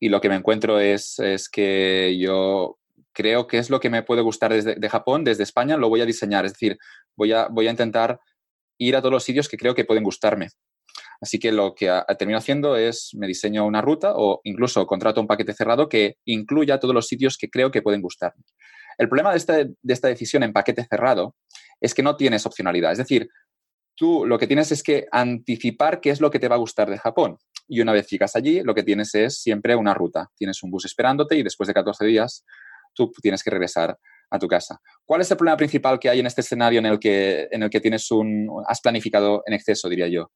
[0.00, 2.78] y lo que me encuentro es, es que yo
[3.12, 6.00] creo que es lo que me puede gustar desde de Japón, desde España, lo voy
[6.00, 6.44] a diseñar.
[6.44, 6.78] Es decir,
[7.16, 8.18] voy a, voy a intentar
[8.78, 10.48] ir a todos los sitios que creo que pueden gustarme.
[11.20, 15.26] Así que lo que termino haciendo es me diseño una ruta o incluso contrato un
[15.26, 18.44] paquete cerrado que incluya todos los sitios que creo que pueden gustarme.
[18.98, 21.34] El problema de, este, de esta decisión en paquete cerrado
[21.80, 22.92] es que no tienes opcionalidad.
[22.92, 23.28] Es decir,
[23.96, 26.90] tú lo que tienes es que anticipar qué es lo que te va a gustar
[26.90, 27.38] de Japón.
[27.66, 30.30] Y una vez llegas allí, lo que tienes es siempre una ruta.
[30.36, 32.44] Tienes un bus esperándote y después de 14 días
[32.92, 33.98] tú tienes que regresar
[34.30, 34.80] a tu casa.
[35.04, 37.70] ¿Cuál es el problema principal que hay en este escenario en el que, en el
[37.70, 40.30] que tienes un, has planificado en exceso, diría yo?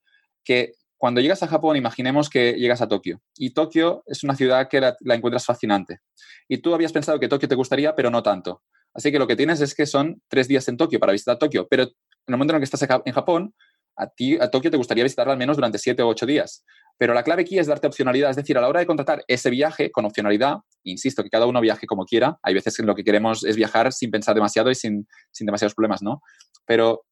[0.44, 3.22] Que cuando llegas a Japón, imaginemos que llegas a Tokio.
[3.36, 6.00] Y Tokio es una ciudad que la, encuentras fascinante.
[6.48, 8.62] Y tú habías pensado que Tokio te gustaría, pero no tanto.
[8.92, 11.68] Así que lo que tienes es que son tres días en Tokio para visitar Tokio,
[11.68, 11.92] pero el
[12.26, 13.54] momento en el que estás en Japón,
[13.96, 16.64] a ti, a Tokio te gustaría visitarla al menos durante siete o ocho días.
[16.98, 19.50] Pero la clave aquí es darte opcionalidad, es decir, a la hora de contratar ese
[19.50, 23.04] viaje con opcionalidad, insisto, que cada uno viaje como quiera, hay veces que lo que
[23.04, 26.20] queremos es viajar sin pensar demasiado y sin, sin demasiados problemas, ¿no?
[26.66, 27.04] Pero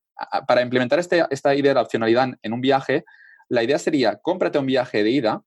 [0.46, 3.04] para implementar este, esta idea de la opcionalidad en un viaje,
[3.48, 5.42] la idea sería, cómprate un viaje de ida,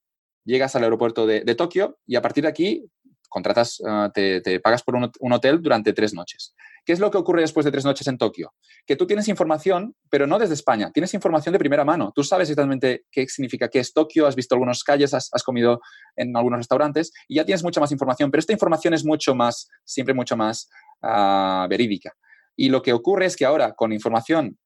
[0.46, 2.90] llegas al aeropuerto de, de Tokio y a partir de aquí
[3.30, 6.54] contratas, ah, te, pagas por un, hotel durante tres noches.
[6.86, 8.54] ¿Qué es lo que ocurre después de tres noches en Tokio?
[8.86, 12.12] Que tú tienes información, pero no desde España, tienes información de primera mano.
[12.14, 15.80] Tú sabes exactamente qué significa qué es Tokio, has visto algunas calles, has, comido
[16.16, 19.68] en algunos restaurantes y ya tienes mucha más información, pero esta información es mucho más,
[19.86, 20.70] siempre mucho más
[21.02, 22.14] ah, verídica.
[22.56, 24.58] Y lo que ocurre es que ahora, con información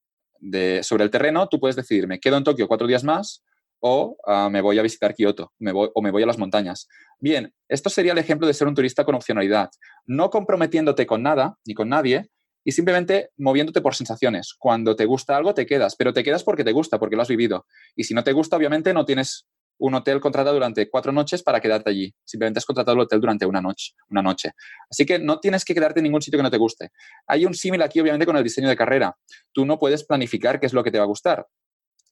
[0.82, 3.44] sobre el terreno, tú puedes decidir, me quedo en Tokio cuatro días más
[3.86, 6.88] o ah, me voy a visitar Kioto me voy, o me voy a las montañas.
[7.20, 9.70] Bien, esto sería el ejemplo de ser un turista con opcionalidad,
[10.06, 12.30] no comprometiéndote con nada ni con nadie
[12.64, 14.56] y simplemente moviéndote por sensaciones.
[14.58, 17.28] Cuando te gusta algo, te quedas, pero te quedas porque te gusta, porque lo has
[17.28, 17.66] vivido.
[17.94, 19.48] Y si no te gusta, obviamente no tienes
[19.80, 22.14] un hotel contratado durante cuatro noches para quedarte allí.
[22.24, 24.52] Simplemente has contratado el hotel durante una noche, una noche.
[24.90, 26.92] Así que no tienes que quedarte en ningún sitio que no te guste.
[27.28, 29.18] Hay un símil aquí, obviamente, con el diseño de carrera.
[29.52, 31.48] Tú no puedes planificar qué es lo que te va a gustar,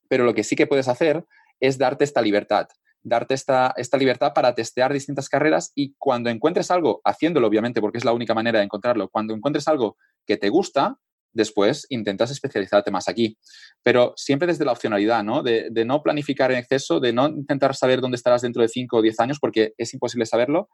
[0.10, 1.24] pero lo que sí que puedes hacer
[1.62, 2.68] es darte esta libertad,
[3.02, 7.98] darte esta, esta libertad para testear distintas carreras y cuando encuentres algo, haciéndolo obviamente porque
[8.00, 9.96] es la única manera de encontrarlo, cuando encuentres algo
[10.26, 10.98] que te gusta,
[11.34, 13.38] después intentas especializarte más aquí.
[13.84, 15.44] Pero siempre desde la opcionalidad, ¿no?
[15.44, 18.98] De, de, no planificar en exceso, de no intentar saber dónde estarás dentro de 5
[18.98, 20.68] o 10 años, porque es imposible saberlo,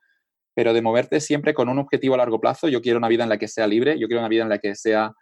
[0.55, 2.67] pero de moverte siempre con un objetivo a largo plazo.
[2.67, 4.57] Yo quiero una vida en la que sea libre, yo quiero una vida en la
[4.57, 5.13] que sea,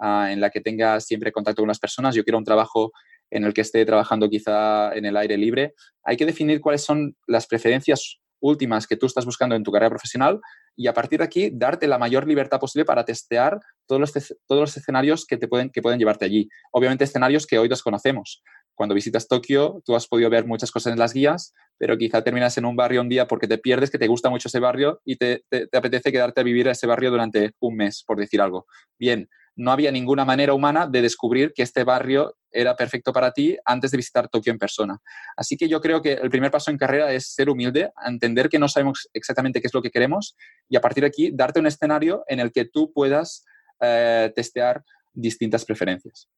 [0.00, 2.90] ah, en la que tenga siempre contacto con las personas, yo quiero un trabajo
[3.30, 5.74] en el que esté trabajando quizá en el aire libre.
[6.04, 9.90] Hay que definir cuáles son las preferencias últimas que tú estás buscando en tu carrera
[9.90, 10.40] profesional
[10.76, 14.12] y a partir de aquí darte la mayor libertad posible para testear todos los,
[14.46, 16.48] todos los escenarios que, te pueden, que pueden llevarte allí.
[16.72, 18.42] Obviamente escenarios que hoy desconocemos.
[18.74, 22.56] Cuando visitas Tokio, tú has podido ver muchas cosas en las guías, pero quizá terminas
[22.56, 25.16] en un barrio un día porque te pierdes, que te gusta mucho ese barrio y
[25.16, 28.40] te, te, te apetece quedarte a vivir a ese barrio durante un mes, por decir
[28.40, 28.66] algo.
[28.98, 29.28] Bien,
[29.60, 33.90] no había ninguna manera humana de descubrir que este barrio era perfecto para ti antes
[33.90, 34.98] de visitar Tokio en persona.
[35.36, 38.58] Así que yo creo que el primer paso en carrera es ser humilde, entender que
[38.58, 40.34] no sabemos exactamente qué es lo que queremos
[40.66, 43.44] y a partir de aquí darte un escenario en el que tú puedas
[43.80, 44.82] eh, testear
[45.12, 46.30] distintas preferencias.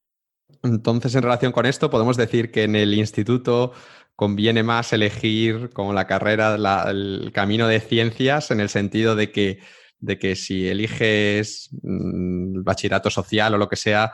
[0.65, 3.73] Entonces, en relación con esto, podemos decir que en el instituto
[4.17, 6.57] conviene más elegir como la carrera,
[6.91, 9.61] el camino de ciencias, en el sentido de que
[10.03, 14.13] de que si eliges mm, bachillerato social o lo que sea,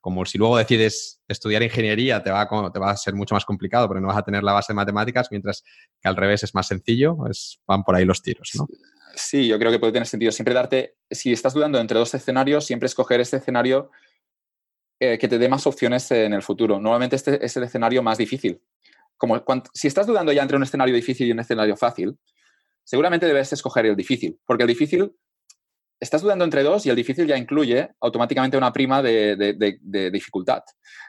[0.00, 3.44] como si luego decides estudiar ingeniería, te va, a, te va a ser mucho más
[3.44, 5.62] complicado porque no vas a tener la base de matemáticas, mientras
[6.00, 8.66] que al revés es más sencillo, es, van por ahí los tiros, ¿no?
[9.14, 10.30] Sí, yo creo que puede tener sentido.
[10.30, 13.90] Siempre darte, si estás dudando entre dos escenarios, siempre escoger este escenario
[15.00, 16.80] eh, que te dé más opciones en el futuro.
[16.80, 18.60] Normalmente este es el escenario más difícil.
[19.16, 22.18] Como si estás dudando ya entre un escenario difícil y un escenario fácil,
[22.84, 25.12] seguramente debes escoger el difícil, porque el difícil
[26.00, 30.62] estás dudando entre dos y el difícil ya incluye automáticamente una prima de, dificultad.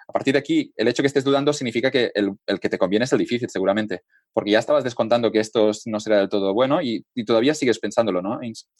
[0.07, 3.05] A partir de aquí, el hecho que estés dudando significa que el, que te conviene
[3.05, 6.81] es el difícil, seguramente, porque ya estabas descontando que esto no será del todo bueno
[6.81, 8.39] y, todavía sigues pensándolo, ¿no?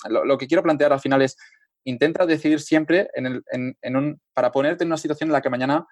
[0.10, 1.38] Lo, que quiero plantear al final es,
[1.84, 5.86] intenta decidir siempre en, un, para ponerte en una situación en la que mañana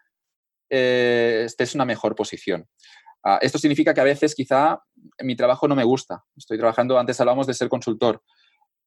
[0.69, 2.67] eh, estés en una mejor posición.
[3.23, 4.79] Ah, esto significa que a veces quizá
[5.19, 6.23] mi trabajo no me gusta.
[6.35, 8.21] Estoy trabajando, antes hablábamos de ser consultor.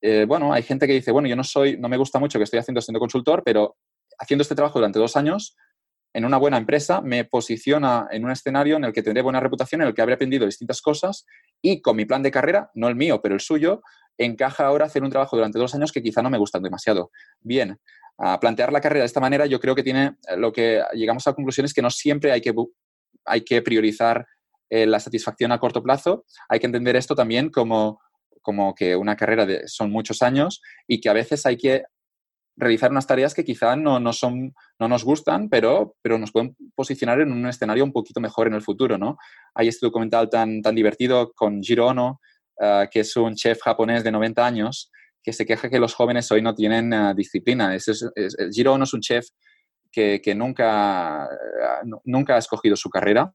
[0.02, 2.44] Eh, bueno, hay gente que dice, bueno, yo no soy, no me gusta mucho que
[2.44, 3.76] estoy haciendo siendo consultor, pero
[4.18, 5.56] haciendo este trabajo durante dos años
[6.12, 9.82] en una buena empresa me posiciona en un escenario en el que tendré buena reputación,
[9.82, 11.24] en el que habré aprendido distintas cosas
[11.62, 13.82] y con mi plan de carrera, no el mío, pero el suyo,
[14.18, 17.10] encaja ahora hacer un trabajo durante dos años que quizá no me gustan demasiado.
[17.40, 17.78] Bien,
[18.18, 21.26] a plantear la carrera de esta manera yo creo que tiene, eh, lo que llegamos
[21.26, 22.52] a la conclusión es que no siempre hay que,
[23.24, 24.26] hay que priorizar
[24.68, 28.00] eh, la satisfacción a corto plazo, hay que entender esto también como
[28.40, 31.84] como que una carrera de, son muchos años y que a veces hay que
[32.60, 36.56] realizar unas tareas que quizá no, no, son, no nos gustan, pero, pero nos pueden
[36.74, 39.16] posicionar en un escenario un poquito mejor en el futuro, ¿no?
[39.54, 42.20] Hay este documental tan, tan divertido con Jiro Ono,
[42.60, 44.90] ah, que es un chef japonés de 90 años,
[45.22, 47.74] que se queja que los jóvenes hoy no tienen ah, disciplina.
[47.74, 48.10] Es, es,
[48.52, 49.26] Jiro Ono es un chef
[49.90, 53.32] que, que nunca, ah, nunca ha escogido su carrera.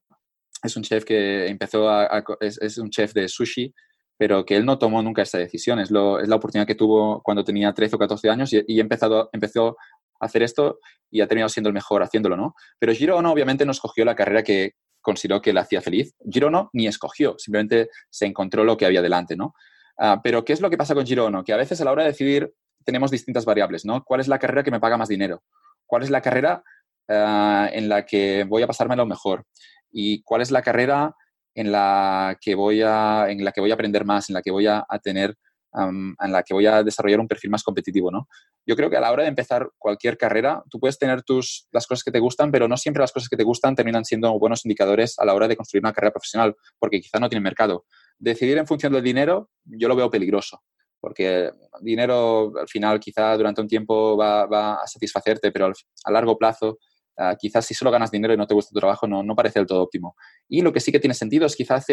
[0.64, 3.74] Es un chef que empezó a, es, es, un chef de sushi
[4.18, 5.80] pero que él no tomó nunca esa decisión.
[5.80, 9.30] Es, lo, es la oportunidad que tuvo cuando tenía 13 o 14 años y, empezado,
[9.34, 9.78] empezó
[10.20, 10.80] a hacer esto
[11.12, 12.56] y ha terminado siendo el mejor haciéndolo, ¿no?
[12.80, 16.16] Pero Giro obviamente no escogió la carrera que consideró que le hacía feliz.
[16.30, 19.54] Giro ni escogió, simplemente se encontró lo que había delante, ¿no?
[19.98, 22.04] Ah, pero ¿qué es lo que pasa con Giro Que a veces a la hora
[22.04, 22.54] de decidir
[22.84, 24.04] tenemos distintas variables, ¿no?
[24.04, 25.44] ¿Cuál es la carrera que me paga más dinero?
[25.86, 26.64] ¿Cuál es la carrera
[27.08, 29.46] eh, en la que voy a pasarme lo mejor
[29.92, 31.16] y cuál es la carrera
[31.56, 34.52] en la que voy a, en la que voy a aprender más, en la que
[34.52, 35.36] voy a, tener,
[35.74, 38.28] en la que voy a desarrollar un perfil más competitivo, ¿no?
[38.68, 41.88] Yo creo que a la hora de empezar cualquier carrera, tú puedes tener tus, las
[41.88, 44.66] cosas que te gustan, pero no siempre las cosas que te gustan terminan siendo buenos
[44.66, 47.86] indicadores a la hora de construir una carrera profesional, porque quizá no tiene mercado.
[48.20, 50.62] Decidir en función del dinero, yo lo veo peligroso
[51.06, 51.52] porque
[51.82, 54.46] dinero al final quizá durante un tiempo va,
[54.82, 55.72] a satisfacerte, pero
[56.04, 56.80] a largo plazo
[57.18, 59.60] ah, quizás si solo ganas dinero y no te gusta tu trabajo no, no, parece
[59.60, 60.16] del todo óptimo.
[60.48, 61.86] Y lo que sí que tiene sentido es quizás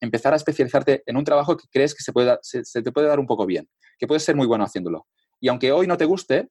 [0.00, 2.38] empezar a especializarte en un trabajo que crees que se, puede,
[2.72, 3.68] te puede dar un poco bien,
[3.98, 5.06] que puedes ser muy bueno haciéndolo.
[5.40, 6.48] Y aunque hoy no te guste,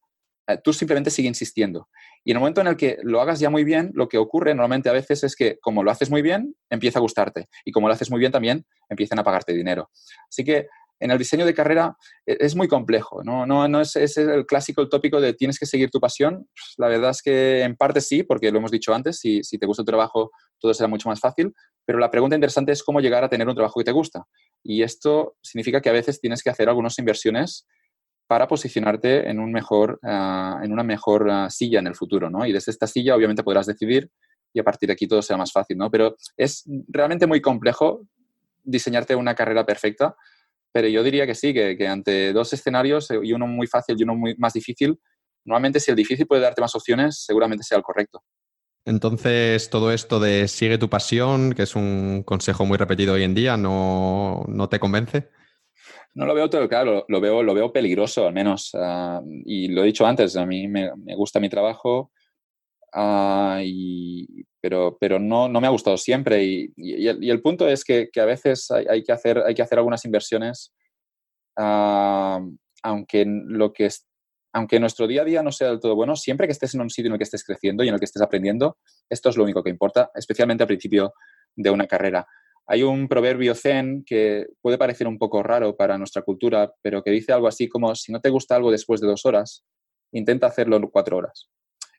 [0.48, 1.90] eh, tú simplemente sigue insistiendo.
[2.24, 4.54] Y en el momento en el que lo hagas ya muy bien, lo que ocurre
[4.54, 7.48] normalmente a veces es que como lo haces muy bien, empieza a gustarte.
[7.64, 9.90] Y como lo haces muy bien también, empiezan a pagarte dinero.
[10.30, 10.68] Así que
[11.04, 13.46] en el diseño de carrera e, es muy complejo, ¿no?
[13.46, 16.48] No, no es, el clásico, el tópico de tienes que seguir tu pasión.
[16.78, 19.84] La verdad es que en parte sí, porque lo hemos dicho antes, si, te gusta
[19.84, 21.54] tu trabajo todo será mucho más fácil,
[21.86, 24.24] pero la pregunta interesante es cómo llegar a tener un trabajo que te gusta.
[24.64, 27.68] Y esto significa que a veces tienes que hacer algunas inversiones
[28.28, 29.40] para posicionarte en,
[30.04, 32.46] ah, una mejor ah, silla en el futuro, ¿no?
[32.46, 34.10] Y desde esta silla obviamente podrás decidir
[34.54, 35.92] y a partir de aquí todo será más fácil, ¿no?
[35.92, 38.08] Pero es realmente muy complejo
[38.64, 40.16] diseñarte una carrera perfecta
[40.74, 44.04] pero yo diría que sí, que, ante dos escenarios, eh, y uno muy fácil y
[44.04, 45.00] uno muy más difícil,
[45.46, 48.24] normalmente si el difícil puede darte más opciones, seguramente sea el correcto.
[48.86, 53.36] Entonces, todo esto de sigue tu pasión, que es un consejo muy repetido hoy en
[53.36, 55.30] día, ¿no, no te convence?
[56.16, 58.72] No lo veo todo claro, lo veo, lo veo peligroso al menos.
[58.74, 62.12] Ah, y lo he dicho antes, a mí me, me gusta mi trabajo,
[62.94, 66.42] uh, y, pero, pero no, no, me ha gustado siempre.
[66.46, 69.78] Y, y, el, punto es que, que a veces hay, que hacer, hay que hacer
[69.78, 70.74] algunas inversiones,
[71.60, 72.40] uh,
[72.82, 74.08] aunque, lo que es,
[74.54, 76.90] aunque nuestro día a día no sea del todo bueno, siempre que estés en un
[76.90, 78.78] sitio en el que estés creciendo y en el que estés aprendiendo,
[79.10, 81.14] esto es lo único que importa, especialmente al principio
[81.58, 82.26] de una carrera.
[82.66, 87.12] Hay un proverbio zen que puede parecer un poco raro para nuestra cultura, pero que
[87.12, 89.66] dice algo así como, si no te gusta algo después de dos horas,
[90.14, 91.50] intenta hacerlo en cuatro horas.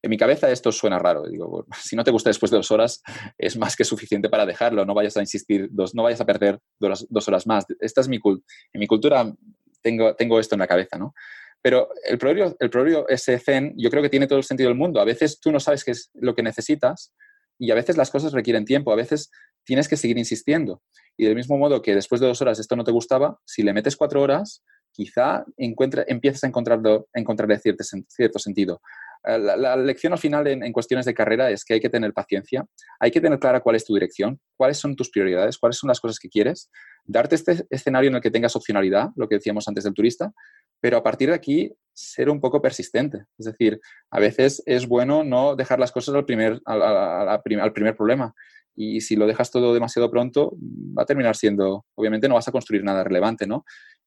[0.04, 1.22] En mi cabeza esto suena raro.
[1.26, 3.02] Digo, si no te gusta después de dos horas,
[3.38, 4.84] es más que suficiente para dejarlo.
[4.84, 7.64] No vayas a insistir, dos, no vayas a perder dos, horas más.
[7.80, 9.34] Esta es mi En mi cultura
[9.80, 11.14] tengo, tengo esto en la cabeza, ¿no?
[11.62, 15.00] Pero el proverbio, el ese zen, yo creo que tiene todo el sentido del mundo.
[15.00, 17.14] A veces tú no sabes qué es lo que necesitas
[17.58, 18.92] y a veces las cosas requieren tiempo.
[18.92, 19.30] A veces
[19.64, 20.82] tienes que seguir insistiendo.
[21.16, 23.72] Y del mismo modo que después de dos horas esto no te gustaba, si le
[23.72, 28.82] metes cuatro horas, quizá encuentre, empieces a encontrarlo, encontrarle cierto, cierto sentido.
[29.26, 32.66] Eh, la, lección al final en, cuestiones de carrera es que hay que tener paciencia,
[33.00, 36.00] hay que tener clara cuál es tu dirección, cuáles son tus prioridades, cuáles son las
[36.00, 36.70] cosas que quieres,
[37.04, 40.32] darte este escenario en el que tengas opcionalidad, lo que decíamos antes del turista,
[40.80, 43.24] pero a partir de aquí ser un poco persistente.
[43.38, 48.34] Es decir, a veces es bueno no dejar las cosas al primer, al primer problema.
[48.76, 52.52] Y si lo dejas todo demasiado pronto, va a terminar siendo, obviamente no vas a
[52.52, 53.64] construir nada relevante, ¿no?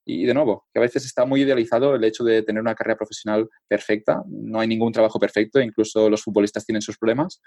[0.09, 2.95] Y de nuevo, que a veces está muy idealizado el hecho de tener una carrera
[2.95, 4.23] profesional perfecta.
[4.25, 7.41] No hay ningún trabajo perfecto, incluso los futbolistas tienen sus problemas.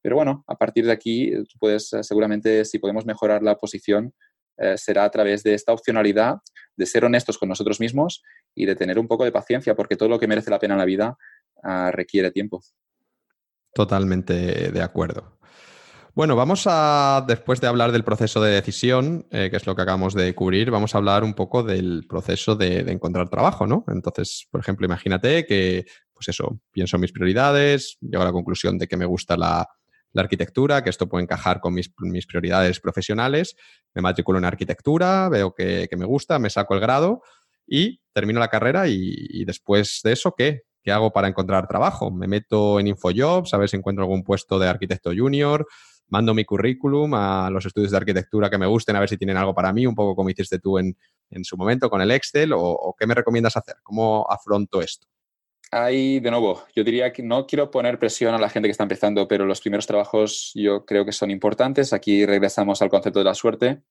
[0.00, 4.14] Pero bueno, a partir de aquí, puedes, eh, seguramente, si podemos mejorar la posición,
[4.58, 6.36] eh, será a través de esta opcionalidad,
[6.76, 8.22] de ser honestos con nosotros mismos
[8.54, 10.78] y de tener un poco de paciencia, porque todo lo que merece la pena en
[10.78, 11.16] la vida
[11.64, 12.60] ah, requiere tiempo.
[13.74, 15.36] Totalmente de acuerdo.
[16.16, 19.82] Bueno, vamos a, después de hablar del proceso de decisión, eh, que es lo que
[19.82, 23.84] acabamos de cubrir, vamos a hablar un poco del proceso de, encontrar trabajo, ¿no?
[23.88, 28.78] Entonces, por ejemplo, imagínate que, pues eso, pienso en mis prioridades, llego a la conclusión
[28.78, 29.66] de que me gusta la,
[30.16, 31.90] arquitectura, que esto puede encajar con mis,
[32.28, 33.56] prioridades profesionales,
[33.92, 37.22] me matriculo en arquitectura, veo que, me gusta, me saco el grado
[37.66, 40.62] y termino la carrera y, después de eso, ¿qué?
[40.84, 42.12] ¿Qué hago para encontrar trabajo?
[42.12, 45.66] Me meto en InfoJobs, a ver si encuentro algún puesto de arquitecto junior,
[46.08, 49.36] mando mi currículum a los estudios de arquitectura que me gusten, a ver si tienen
[49.36, 50.96] algo para mí, un poco como hiciste tú en,
[51.42, 53.76] su momento con el Excel, o, qué me recomiendas hacer?
[53.82, 55.08] ¿Cómo afronto esto?
[55.72, 58.84] Ahí, de nuevo, yo diría que no quiero poner presión a la gente que está
[58.84, 61.92] empezando, pero los primeros trabajos yo creo que son importantes.
[61.92, 63.82] Aquí regresamos al concepto de la suerte.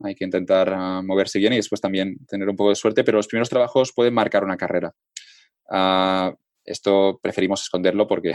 [0.00, 3.18] Hay que intentar ah, moverse bien y después también tener un poco de suerte, pero
[3.18, 4.94] los primeros trabajos pueden marcar una carrera.
[5.68, 6.32] Ah,
[6.64, 8.32] esto preferimos esconderlo porque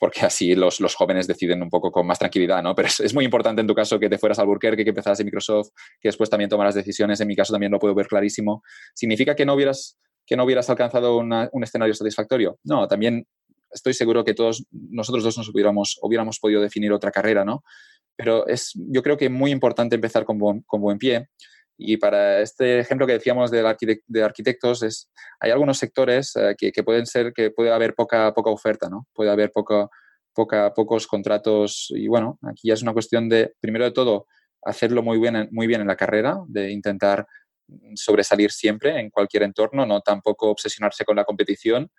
[0.00, 2.74] porque así los, jóvenes deciden un poco con más tranquilidad, ¿no?
[2.74, 5.26] Pero es, muy importante en tu caso que te fueras al Burker, que empezaras en
[5.26, 5.68] Microsoft,
[6.00, 7.20] que después también tomaras decisiones.
[7.20, 8.62] En mi caso también lo puedo ver clarísimo.
[8.94, 12.58] ¿Significa que no hubieras, que no hubieras alcanzado un escenario satisfactorio?
[12.64, 13.26] No, también
[13.70, 17.62] estoy seguro que todos nosotros dos nos hubiéramos, hubiéramos podido definir otra carrera, ¿no?
[18.16, 21.28] Pero es, yo creo que es muy importante empezar con con buen pie.
[21.82, 23.66] Y para este ejemplo que decíamos de,
[24.22, 25.10] arquitectos, es,
[25.40, 29.06] hay algunos sectores eh, que, pueden ser que puede haber poca, poca oferta, ¿no?
[29.14, 29.90] Puede haber poco,
[30.34, 34.26] poca, pocos contratos y bueno, aquí ya es una cuestión de, primero de todo,
[34.62, 37.26] hacerlo muy bien, muy bien en la carrera, de intentar
[37.94, 41.90] sobresalir siempre en cualquier entorno, no tampoco obsesionarse con la competición,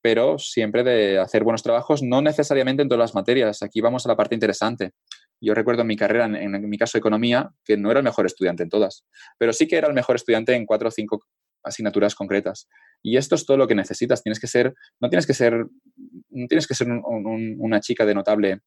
[0.00, 3.60] pero siempre de hacer buenos trabajos, no necesariamente en todas las materias.
[3.62, 4.92] Aquí vamos a la parte interesante.
[5.40, 8.62] Yo recuerdo en mi carrera, en, mi caso economía, que no era el mejor estudiante
[8.62, 9.04] en todas,
[9.38, 11.26] pero sí que era el mejor estudiante en cuatro o cinco
[11.62, 12.68] asignaturas concretas.
[13.02, 14.22] Y esto es todo lo que necesitas.
[14.22, 15.66] Tienes que ser, no tienes que ser,
[16.30, 18.60] no tienes que ser una chica de notable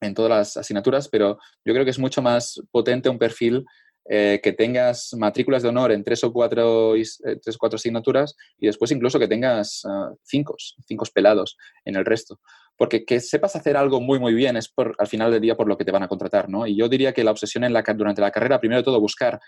[0.00, 3.64] en todas las asignaturas, pero yo creo que es mucho más potente un perfil
[4.08, 7.04] eh, que tengas matrículas de honor en tres o cuatro, eh,
[7.42, 12.04] tres o cuatro asignaturas y después incluso que tengas uh, cinco, cinco pelados en el
[12.04, 12.40] resto.
[12.76, 15.68] Porque que sepas hacer algo muy, muy bien es por, al final del día por
[15.68, 16.66] lo que te van a contratar, ¿no?
[16.66, 19.38] Y yo diría que la obsesión en la, durante la carrera, primero de todo, buscar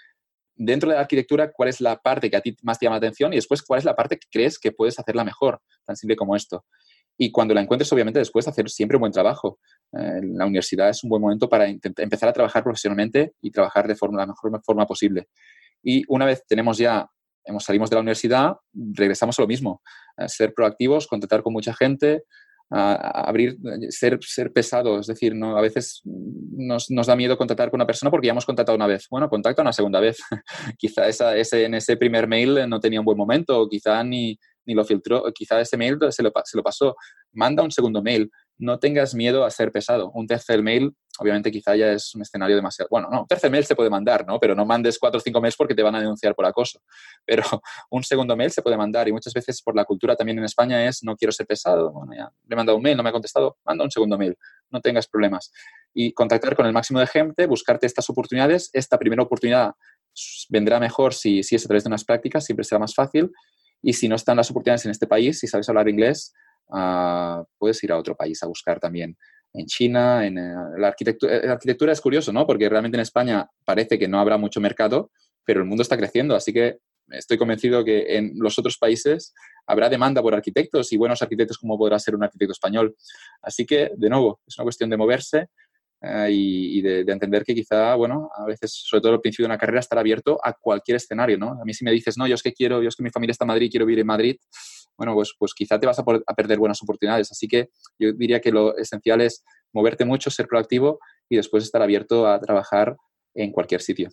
[0.55, 2.98] dentro de la arquitectura cuál es la parte que a ti más te llama la
[2.98, 6.14] atención y después cuál es la parte que crees que puedes hacerla mejor, tan simple
[6.14, 6.64] como esto.
[7.16, 9.59] Y cuando la encuentres, obviamente, después hacer siempre un buen trabajo.
[9.99, 13.95] Eh, la universidad es un buen momento para empezar a trabajar profesionalmente y trabajar de
[13.95, 15.28] forma, la mejor forma posible.
[15.82, 17.09] Y una vez tenemos ya,
[17.45, 19.82] hemos, salimos de la universidad, regresamos a lo mismo.
[20.26, 22.24] ser proactivos, contactar con mucha gente,
[22.70, 23.59] abrir,
[23.90, 24.99] ser, ser pesado.
[24.99, 25.57] Es decir, ¿no?
[25.57, 28.86] a veces nos, nos, da miedo contactar con una persona porque ya hemos contactado una
[28.86, 29.07] vez.
[29.11, 30.18] Bueno, contacta una segunda vez.
[30.78, 34.84] quizá ese, en ese primer mail no tenía un buen momento, quizá ni, ni lo
[34.84, 36.97] filtró, quizá ese mail se lo, se lo pasó.
[37.32, 40.11] Manda un segundo mail no tengas miedo a ser pesado.
[40.12, 42.88] Un tercer mail, obviamente, quizá ya es un escenario demasiado.
[42.90, 44.38] Bueno, no, un tercer mail se puede mandar, ¿no?
[44.38, 46.80] Pero no mandes cuatro o cinco mails porque te van a denunciar por acoso.
[47.24, 47.42] Pero
[47.90, 50.86] un segundo mail se puede mandar y muchas veces por la cultura también en España
[50.86, 51.92] es no quiero ser pesado.
[51.92, 54.36] Bueno, ya le he mandado un mail, no me ha contestado, manda un segundo mail,
[54.70, 55.52] no tengas problemas.
[55.92, 58.70] Y contactar con el máximo de gente, buscarte estas oportunidades.
[58.72, 59.74] Esta primera oportunidad
[60.48, 63.32] vendrá mejor si, si es a través de unas prácticas, siempre será más fácil.
[63.82, 66.32] Y si no están las oportunidades en este país, si sabes hablar inglés,
[67.58, 69.16] puedes ir a otro país a buscar también.
[69.52, 72.44] En China, en eh, la, arquitectura, eh, la arquitectura es curioso, ¿no?
[72.46, 75.12] Porque realmente en España parece que no habrá mucho mercado,
[75.44, 76.78] pero el mundo está creciendo, así que
[77.10, 79.32] estoy convencido que en los otros países
[79.66, 82.96] habrá demanda por arquitectos y buenos arquitectos como podrá ser un arquitecto español.
[83.42, 85.48] Así que, de nuevo, es una cuestión de moverse
[86.00, 89.58] eh, y, de, entender que quizá, bueno, a veces, sobre todo al principio de una
[89.58, 91.50] carrera, estar abierto a cualquier escenario, ¿no?
[91.60, 93.32] A mí si me dices, no, yo es que quiero, yo es que mi familia
[93.32, 94.36] está en Madrid, quiero vivir en Madrid,
[94.97, 97.30] bueno, pues, pues quizá te vas a, perder buenas oportunidades.
[97.30, 101.82] Así que yo diría que lo esencial es moverte mucho, ser proactivo y después estar
[101.82, 102.97] abierto a trabajar
[103.34, 104.11] en cualquier sitio.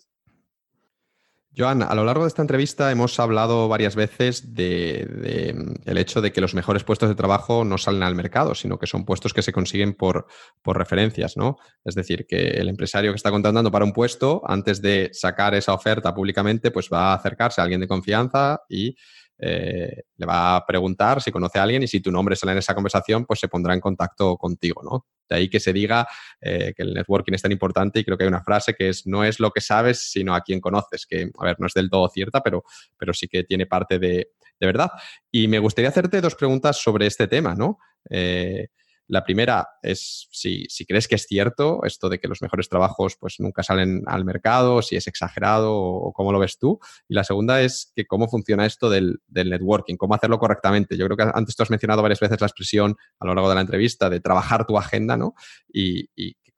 [1.54, 6.22] Joan, a lo largo de esta entrevista hemos hablado varias veces de, mm, el hecho
[6.22, 9.34] de que los mejores puestos de trabajo no salen al mercado, sino que son puestos
[9.34, 10.26] que se consiguen por,
[10.62, 11.58] por referencias, ¿no?
[11.84, 15.74] Es decir, que el empresario que está contratando para un puesto, antes de sacar esa
[15.74, 18.96] oferta públicamente, pues va a acercarse a alguien de confianza y
[19.44, 22.58] eh, le va a preguntar si conoce a alguien y si tu nombre sale en
[22.58, 25.06] esa conversación, pues se pondrá en contacto contigo, ¿no?
[25.28, 26.06] De ahí que se diga
[26.40, 29.04] eh, que el networking es tan importante y creo que hay una frase que es
[29.04, 31.90] no es lo que sabes, sino a quien conoces, que, a ver, no es del
[31.90, 32.62] todo cierta, pero,
[32.96, 34.30] pero sí que tiene parte de,
[34.60, 34.90] verdad.
[35.32, 37.78] Y me gustaría hacerte dos preguntas sobre este tema, ¿no?
[38.08, 38.68] Eh,
[39.08, 43.36] la primera es si, crees que es cierto esto de que los mejores trabajos pues
[43.40, 46.78] nunca salen al mercado, si es exagerado o, cómo lo ves tú.
[47.08, 50.96] Y la segunda es que cómo funciona esto del, networking, cómo hacerlo correctamente.
[50.96, 53.54] Yo creo que antes tú has mencionado varias veces la expresión a lo largo de
[53.56, 55.34] la entrevista de trabajar tu agenda, ¿no?
[55.72, 56.08] Y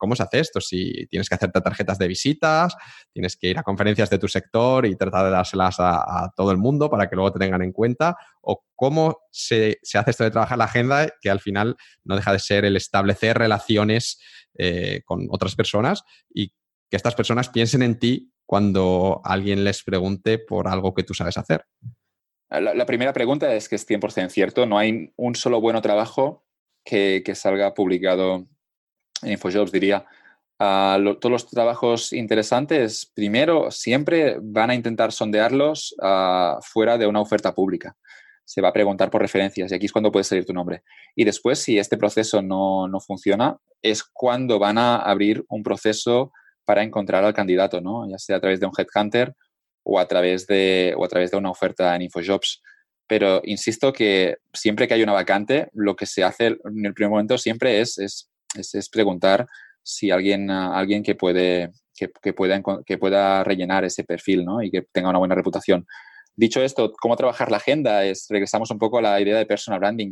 [0.05, 0.61] ¿cómo se hace esto?
[0.61, 2.75] Si tienes que hacerte tarjetas de visitas,
[3.11, 6.59] tienes que ir a conferencias de tu sector y tratar de dárselas a, todo el
[6.59, 10.59] mundo para que luego te tengan en cuenta, o cómo se, hace esto de trabajar
[10.59, 14.21] la agenda, que al final no deja de ser el establecer relaciones
[14.59, 20.37] eh, con otras personas y que estas personas piensen en ti cuando alguien les pregunte
[20.37, 21.65] por algo que tú sabes hacer.
[22.49, 26.45] La, primera pregunta es que es 100% cierto, no hay un solo bueno trabajo
[26.83, 28.45] que salga publicado
[29.21, 30.05] en InfoJobs diría,
[30.57, 35.95] todos los trabajos interesantes, primero, siempre van a intentar sondearlos
[36.61, 37.95] fuera de una oferta pública.
[38.45, 40.83] Se va a preguntar por referencias y aquí es cuando puede salir tu nombre.
[41.15, 46.31] Y después, si este proceso no, no funciona, es cuando van a abrir un proceso
[46.63, 48.09] para encontrar al candidato, ¿no?
[48.09, 49.35] ya sea a través de un headhunter
[49.83, 52.61] o a través de, o a través de una oferta en InfoJobs.
[53.07, 57.11] Pero insisto que siempre que hay una vacante, lo que se hace en el primer
[57.11, 59.47] momento siempre es es, preguntar
[59.83, 64.61] si alguien, ah, alguien que, puede, que, pueda, que pueda rellenar ese perfil ¿no?
[64.61, 65.85] y que tenga una buena reputación.
[66.37, 68.03] Dicho esto, ¿cómo trabajar la agenda?
[68.03, 70.11] Es, regresamos un poco a la idea de personal branding.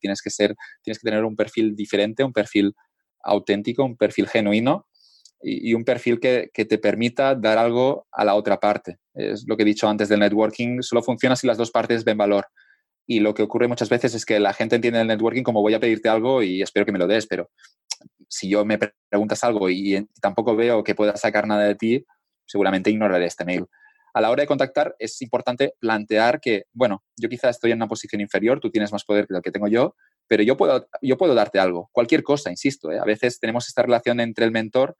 [0.00, 2.74] tienes, que ser, tienes que tener un perfil diferente, un perfil
[3.22, 4.86] auténtico, un perfil genuino
[5.42, 8.98] y, un perfil que, que, te permita dar algo a la otra parte.
[9.14, 12.18] Es lo que he dicho antes del networking, solo funciona si las dos partes ven
[12.18, 12.46] valor.
[13.10, 15.72] Y lo que ocurre muchas veces es que la gente entiende el networking como voy
[15.72, 17.50] a pedirte algo y espero que me lo des, pero
[18.28, 18.78] si yo me
[19.08, 22.04] preguntas algo y tampoco veo que pueda sacar nada de ti,
[22.44, 23.64] seguramente ignoraré este mail.
[24.12, 27.88] A la hora de contactar es importante plantear que, bueno, yo quizás estoy en una
[27.88, 29.94] posición inferior, tú tienes más poder que lo que tengo yo,
[30.26, 32.92] pero yo puedo, yo puedo darte algo, cualquier cosa, insisto.
[32.92, 32.98] ¿eh?
[32.98, 34.98] A veces tenemos esta relación entre el mentor,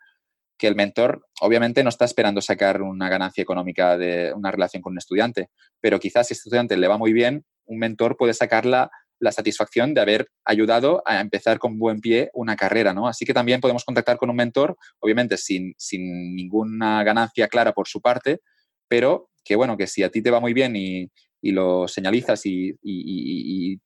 [0.56, 4.92] que el mentor obviamente no está esperando sacar una ganancia económica de una relación con
[4.92, 8.66] un estudiante, pero quizás si este estudiante le va muy bien, un mentor puede sacar
[8.66, 8.90] la,
[9.30, 13.08] satisfacción de haber ayudado a empezar con buen pie una carrera, ¿no?
[13.08, 17.88] Así que también podemos contactar con un mentor, obviamente sin, sin ninguna ganancia clara por
[17.88, 18.40] su parte,
[18.86, 21.10] pero que bueno, que si a ti te va muy bien y,
[21.40, 22.78] y lo señalizas y,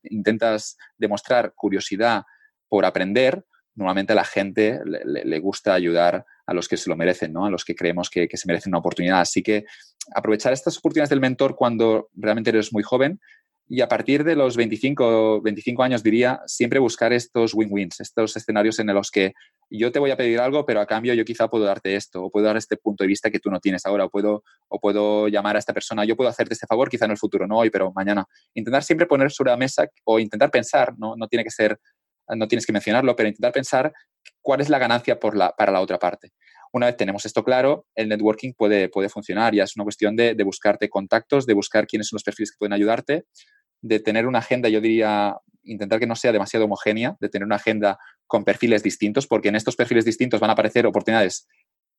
[0.02, 2.24] intentas demostrar curiosidad
[2.68, 7.32] por aprender, normalmente a la gente le, gusta ayudar a los que se lo merecen,
[7.32, 7.46] ¿no?
[7.46, 9.20] a los que creemos que, que, se merecen una oportunidad.
[9.20, 9.64] Así que
[10.14, 13.20] aprovechar estas oportunidades del mentor cuando realmente eres muy joven
[13.74, 18.78] y a partir de los 25, 25 años, diría, siempre buscar estos win-wins, estos escenarios
[18.78, 19.32] en los que
[19.70, 22.30] yo te voy a pedir algo, pero a cambio yo quizá puedo darte esto, o
[22.30, 25.26] puedo dar este punto de vista que tú no tienes ahora, o puedo, o puedo
[25.28, 27.70] llamar a esta persona, yo puedo hacerte este favor, quizá en el futuro, no hoy,
[27.70, 28.26] pero mañana.
[28.52, 31.80] Intentar siempre poner sobre la mesa o intentar pensar, no, no tiene que ser,
[32.28, 33.90] no tienes que mencionarlo, pero intentar pensar
[34.42, 36.32] cuál es la ganancia por la, para la otra parte.
[36.74, 39.54] Una vez tenemos esto claro, el networking puede, puede funcionar.
[39.54, 42.56] Ya es una cuestión de, de buscarte contactos, de buscar quiénes son los perfiles que
[42.58, 43.26] pueden ayudarte,
[43.82, 47.56] de tener una agenda, yo diría, intentar que no sea demasiado homogénea, de tener una
[47.56, 51.46] agenda con perfiles distintos, porque en estos perfiles distintos van a aparecer oportunidades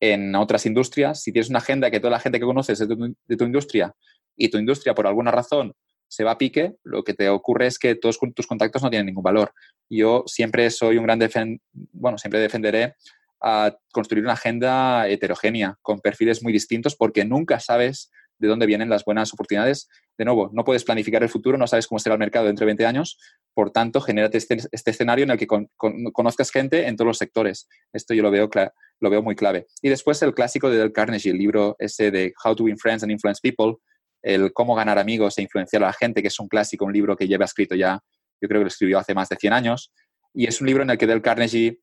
[0.00, 1.22] en otras industrias.
[1.22, 3.94] Si tienes una agenda que toda la gente que conoces es de tu, industria
[4.36, 5.74] y tu industria por alguna razón
[6.08, 9.06] se va a pique, lo que te ocurre es que todos tus contactos no tienen
[9.06, 9.52] ningún valor.
[9.88, 11.60] Yo siempre soy un gran defensor,
[11.92, 12.94] bueno, siempre defenderé
[13.40, 18.10] a construir una agenda heterogénea, con perfiles muy distintos, porque nunca sabes
[18.44, 19.88] de dónde vienen las buenas oportunidades.
[20.18, 22.66] De nuevo, no puedes planificar el futuro, no sabes cómo será el mercado dentro de
[22.66, 23.18] 20 años,
[23.54, 27.68] por tanto, genérate este, este escenario en el que conozcas gente en todos los sectores.
[27.92, 28.50] Esto yo lo veo,
[29.00, 29.66] lo veo muy clave.
[29.80, 33.02] Y después el clásico de Del Carnegie, el libro ese de How to Win Friends
[33.02, 33.76] and Influence People,
[34.22, 37.16] el cómo ganar amigos e influenciar a la gente, que es un clásico, un libro
[37.16, 38.00] que lleva escrito ya,
[38.40, 39.92] yo creo que lo escribió hace más de 100 años.
[40.32, 41.78] Y es un libro en el que Del Carnegie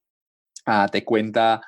[0.66, 1.62] ah, te cuenta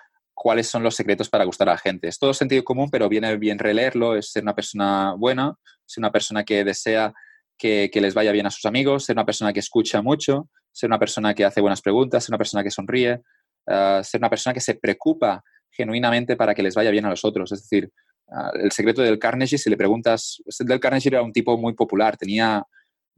[0.44, 2.10] cuáles son los secretos para gustar a la gente.
[2.10, 6.12] Es todo sentido común, pero viene bien releerlo, es ser una persona buena, ser una
[6.12, 7.14] persona que desea
[7.58, 11.00] que, les vaya bien a sus amigos, ser una persona que escucha mucho, ser una
[11.00, 13.22] persona que hace buenas preguntas, ser una persona que sonríe,
[13.68, 15.41] ah, ser una persona que se preocupa
[15.72, 17.50] genuinamente para que les vaya bien a los otros.
[17.54, 17.89] Es decir,
[18.30, 22.18] ah, el secreto del Carnegie, si le preguntas, del Carnegie era un tipo muy popular,
[22.18, 22.66] tenía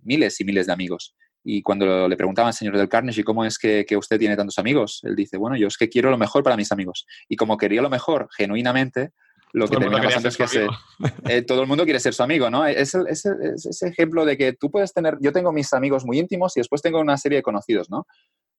[0.04, 1.16] miles y miles de amigos.
[1.48, 5.02] Y cuando le preguntaban al señor del Carnegie cómo es que, usted tiene tantos amigos,
[5.04, 7.06] él dice, bueno, yo es que quiero lo mejor para mis amigos.
[7.30, 9.12] Y como quería lo mejor genuinamente,
[9.54, 10.68] lo que termina pasando es que
[11.30, 12.66] eh, todo el mundo quiere ser su amigo, ¿no?
[12.66, 16.62] Es, ese ejemplo de que tú puedes tener, yo tengo mis amigos muy íntimos y
[16.62, 18.08] después tengo una serie de conocidos, ¿no?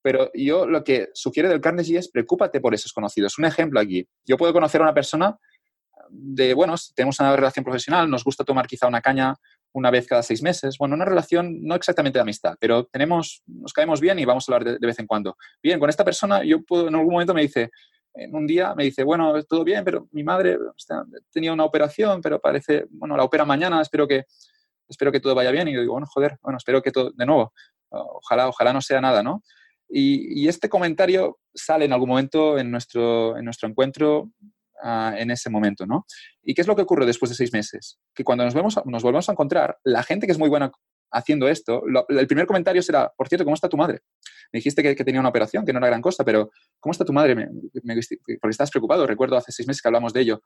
[0.00, 3.36] Pero yo lo que sugiere del Carnegie es preocúpate por esos conocidos.
[3.36, 5.36] Un ejemplo aquí, yo puedo conocer a una persona
[6.08, 9.34] de, bueno, tenemos una relación profesional, nos gusta tomar quizá una caña
[9.76, 10.78] una vez cada seis meses.
[10.78, 14.54] Bueno, una relación no exactamente de amistad, pero tenemos, nos caemos bien y vamos a
[14.54, 15.36] hablar de, vez en cuando.
[15.62, 17.70] Bien, con esta persona yo puedo, en algún momento me dice,
[18.14, 20.58] en un día me dice, bueno, todo bien, pero mi madre
[21.30, 24.24] tenía una operación, pero parece, bueno, la opera mañana, espero que,
[24.88, 25.68] espero que todo vaya bien.
[25.68, 27.52] Y yo digo, bueno, joder, bueno, espero que todo, de nuevo,
[27.90, 29.42] ojalá, ojalá no sea nada, ¿no?
[29.90, 34.30] Y, y este comentario sale en algún momento en nuestro, en nuestro encuentro
[34.82, 36.06] en ese momento, ¿no?
[36.42, 37.98] ¿Y qué es lo que ocurre después de seis meses?
[38.14, 40.70] Que cuando nos, vemos, nos volvemos a encontrar, la gente que es muy buena
[41.12, 44.00] haciendo esto, el primer comentario será, por cierto, ¿cómo está tu madre?
[44.52, 46.50] Me dijiste que, tenía una operación, que no era gran cosa, pero
[46.80, 47.34] ¿cómo está tu madre?
[47.34, 47.48] Me,
[47.82, 50.42] porque estás preocupado, recuerdo hace seis meses que hablamos de ello.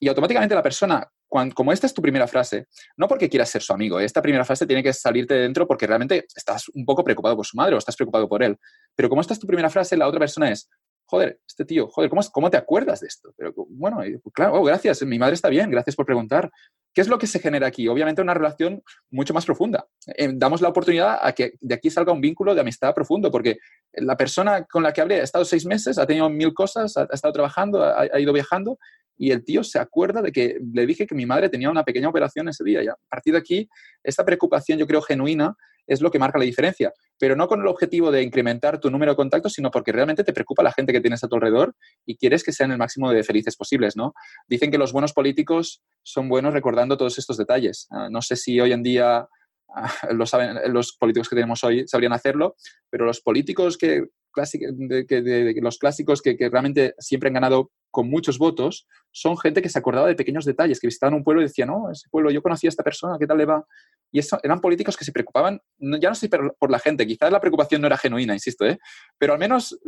[0.00, 2.66] Y automáticamente la persona, como esta es tu primera frase,
[2.96, 5.86] no porque quieras ser su amigo, esta primera frase tiene que salirte de dentro porque
[5.86, 8.58] realmente estás un poco preocupado por su madre o estás preocupado por él.
[8.94, 10.68] Pero como esta es tu primera frase, la otra persona es,
[11.06, 13.32] joder, este tío, joder, ¿cómo, cómo te acuerdas de esto?
[13.36, 14.00] Pero bueno,
[14.32, 16.50] claro, oh, gracias, mi madre está bien, gracias por preguntar.
[16.94, 17.88] ¿Qué es lo que se genera aquí?
[17.88, 19.84] Obviamente una relación mucho más profunda.
[20.16, 23.58] Eh, damos la oportunidad a que de aquí salga un vínculo de amistad profundo, porque
[23.94, 27.08] la persona con la que hablé ha estado seis meses, ha tenido mil cosas, ha,
[27.12, 28.78] estado trabajando, ha, ido viajando,
[29.16, 32.08] y el tío se acuerda de que le dije que mi madre tenía una pequeña
[32.08, 32.82] operación ese día.
[32.82, 33.68] Y a partir de aquí,
[34.02, 35.56] esta preocupación, yo creo, genuina,
[35.86, 36.92] es lo que marca la diferencia.
[37.18, 40.32] Pero no con el objetivo de incrementar tu número de contactos, sino porque realmente te
[40.32, 41.74] preocupa la gente que tienes a tu alrededor
[42.04, 44.14] y quieres que sean el máximo de felices posibles, ¿no?
[44.48, 47.86] Dicen que los buenos políticos son buenos recordando todos estos detalles.
[47.90, 49.28] Ah, no sé si hoy en día
[50.12, 52.56] lo saben, los políticos que tenemos hoy sabrían hacerlo,
[52.90, 54.04] pero los políticos que
[54.34, 59.78] de, los clásicos que, realmente siempre han ganado con muchos votos, son gente que se
[59.78, 62.66] acordaba de pequeños detalles, que visitaban un pueblo y decían, no, ese pueblo, yo conocí
[62.66, 63.64] a esta persona, ¿qué tal le va?
[64.10, 67.30] Y eso, eran políticos que se preocupaban, ya no sé por, por la gente, quizás
[67.30, 68.78] la preocupación no era genuina, insisto, ¿eh?
[69.18, 69.78] pero al menos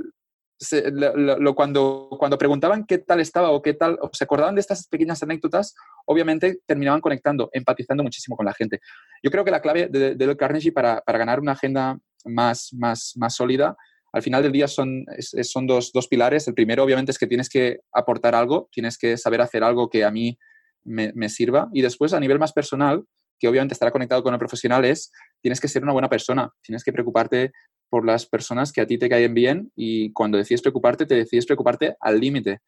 [0.93, 4.87] lo, cuando, cuando preguntaban qué tal estaba o qué tal, o se acordaban de estas
[4.89, 5.75] pequeñas anécdotas,
[6.07, 8.81] obviamente terminaban conectando, empatizando muchísimo con la gente.
[9.23, 13.13] Yo creo que la clave de, de Carnegie para, para, ganar una agenda más, más,
[13.17, 13.77] más sólida,
[14.13, 15.05] al final del día son,
[15.43, 16.49] son dos, dos, pilares.
[16.49, 20.05] El primero, obviamente, es que tienes que aportar algo, tienes que saber hacer algo que
[20.05, 20.39] a mí
[20.85, 21.69] me, me sirva.
[21.75, 23.05] Y después, a nivel más personal,
[23.39, 26.83] que obviamente estará conectado con el profesional, es tienes que ser una buena persona, tienes
[26.83, 27.53] que preocuparte
[27.89, 31.47] por las personas que a ti te caen bien y cuando decides preocuparte, te decides
[31.47, 32.61] preocuparte al límite.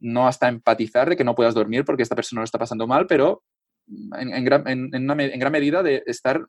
[0.00, 3.06] No hasta empatizar de que no puedas dormir porque esta persona lo está pasando mal,
[3.06, 3.42] pero
[3.86, 6.40] en, gran, medida de estar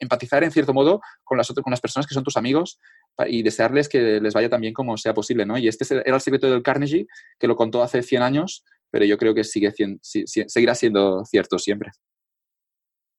[0.00, 2.80] empatizar en cierto modo con las, otras, con las personas que son tus amigos
[3.26, 5.56] y desearles que les vaya tan bien como sea posible, ¿no?
[5.56, 7.06] Y este era el secreto del Carnegie,
[7.38, 11.90] que lo contó hace 100 años, pero yo creo que sigue, seguirá siendo cierto siempre.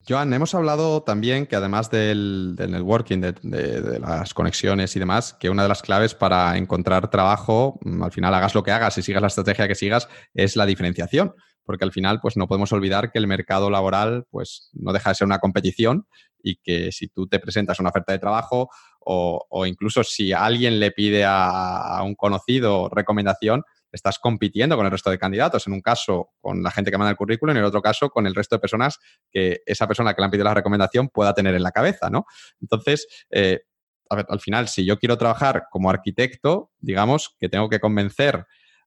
[0.08, 5.64] Joan, hemos hablado también que además del, networking, de, las conexiones y demás, que una
[5.64, 9.22] de las claves para encontrar trabajo, mm, al final hagas lo que hagas y sigas
[9.22, 11.34] la estrategia que sigas, es la diferenciación.
[11.66, 15.16] Porque al final, pues no podemos olvidar que el mercado laboral, pues no deja de
[15.16, 16.06] ser una competición
[16.44, 20.92] y que si tú te presentas una oferta de trabajo o, incluso si alguien le
[20.92, 23.64] pide a, a un conocido recomendación,
[23.94, 25.68] estás compitiendo con el resto de candidatos.
[25.68, 28.28] En un caso, con la gente que manda el currículum, en el otro caso, con
[28.28, 29.00] el resto de personas
[29.32, 32.26] que esa persona que le han pedido la recomendación pueda tener en la cabeza, ¿no?
[32.60, 33.62] Entonces, eh,
[34.10, 38.46] al final, si yo quiero trabajar como arquitecto, digamos que tengo que convencer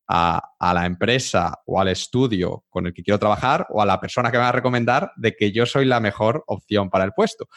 [0.08, 4.30] a, la empresa o al estudio con el que quiero trabajar o a la persona
[4.30, 7.48] que me va a recomendar de que yo soy la mejor opción para el puesto.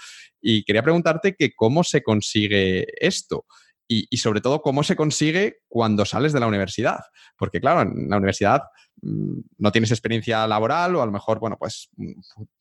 [0.41, 3.45] Y quería preguntarte que cómo se consigue esto
[3.91, 6.99] y, sobre todo cómo se consigue cuando sales de la universidad.
[7.35, 8.61] Porque claro, en la universidad
[9.01, 12.11] mm, no tienes experiencia laboral o a lo mejor, bueno, pues mm,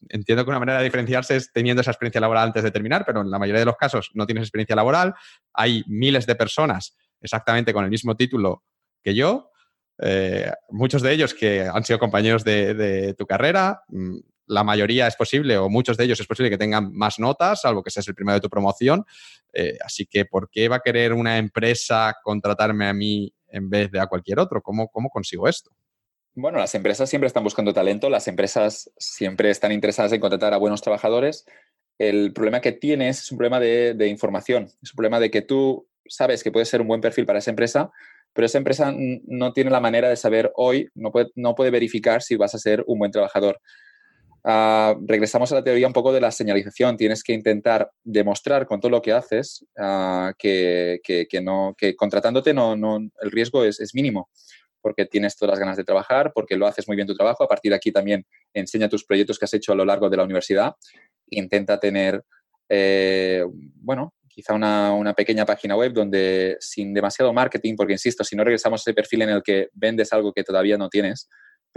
[0.09, 3.21] entiendo que una manera de diferenciarse es teniendo esa experiencia laboral antes de terminar, pero
[3.21, 5.15] en la mayoría de los casos no tienes experiencia laboral.
[5.53, 8.65] Hay miles de personas exactamente con el mismo título
[9.03, 9.51] que yo.
[10.01, 14.17] Eh, muchos de ellos que han sido compañeros de, tu carrera, mm,
[14.49, 17.83] la mayoría es posible, o muchos de ellos es posible que tengan más notas, salvo
[17.83, 19.05] que seas el primero de tu promoción.
[19.53, 23.91] Eh, así que, ¿por qué va a querer una empresa contratarme a mí en vez
[23.91, 24.61] de a cualquier otro?
[24.63, 25.71] ¿Cómo, cómo consigo esto?
[26.35, 30.59] Bueno, las empresas siempre están buscando talento, las empresas siempre están interesadas en contratar a
[30.59, 31.45] buenos trabajadores.
[31.99, 35.89] El problema que tienes es un problema de, información, es un problema de que tú
[36.07, 37.91] sabes que puedes ser un buen perfil para esa empresa,
[38.33, 42.23] pero esa empresa no tiene la manera de saber hoy, no puede, no puede verificar
[42.23, 43.61] si vas a ser un buen trabajador.
[44.51, 46.97] Ah, regresamos a la teoría un poco de la señalización.
[46.97, 51.03] Tienes que intentar demostrar con todo lo que haces ah, que,
[51.43, 54.31] no, que contratándote no, no, el riesgo es, mínimo,
[54.81, 57.45] porque tienes todas las ganas de trabajar, porque lo haces muy bien tu trabajo.
[57.45, 58.25] A partir de aquí también
[58.55, 60.73] enseña tus proyectos que has hecho a lo largo de la universidad.
[61.29, 62.25] Intenta tener,
[62.71, 63.45] eh,
[63.75, 68.45] bueno, quizá una, una, pequeña página web donde sin demasiado marketing, porque insisto, si no
[68.45, 71.29] regresamos a ese perfil en el que vendes algo que todavía no tienes,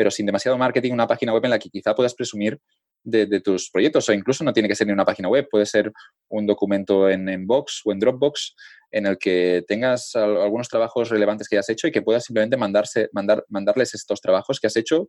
[0.02, 2.60] pero sin demasiado marketing, una página web en la que quizá puedas presumir
[3.04, 5.92] de, tus proyectos o incluso no tiene que ser ni una página web, puede ser
[6.28, 8.56] un documento en, en Box o en Dropbox
[8.90, 13.10] en el que tengas algunos trabajos relevantes que hayas hecho y que puedas simplemente mandarse,
[13.14, 15.08] mandar, mandarles estos trabajos que has hecho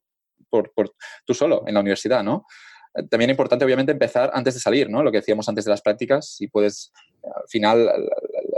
[0.51, 0.93] por, por
[1.25, 2.45] tú solo en la universidad, ¿no?
[3.09, 5.03] También es importante, obviamente, empezar antes de salir, ¿no?
[5.03, 6.93] Lo que decíamos antes de las prácticas, si puedes,
[7.25, 7.91] al final,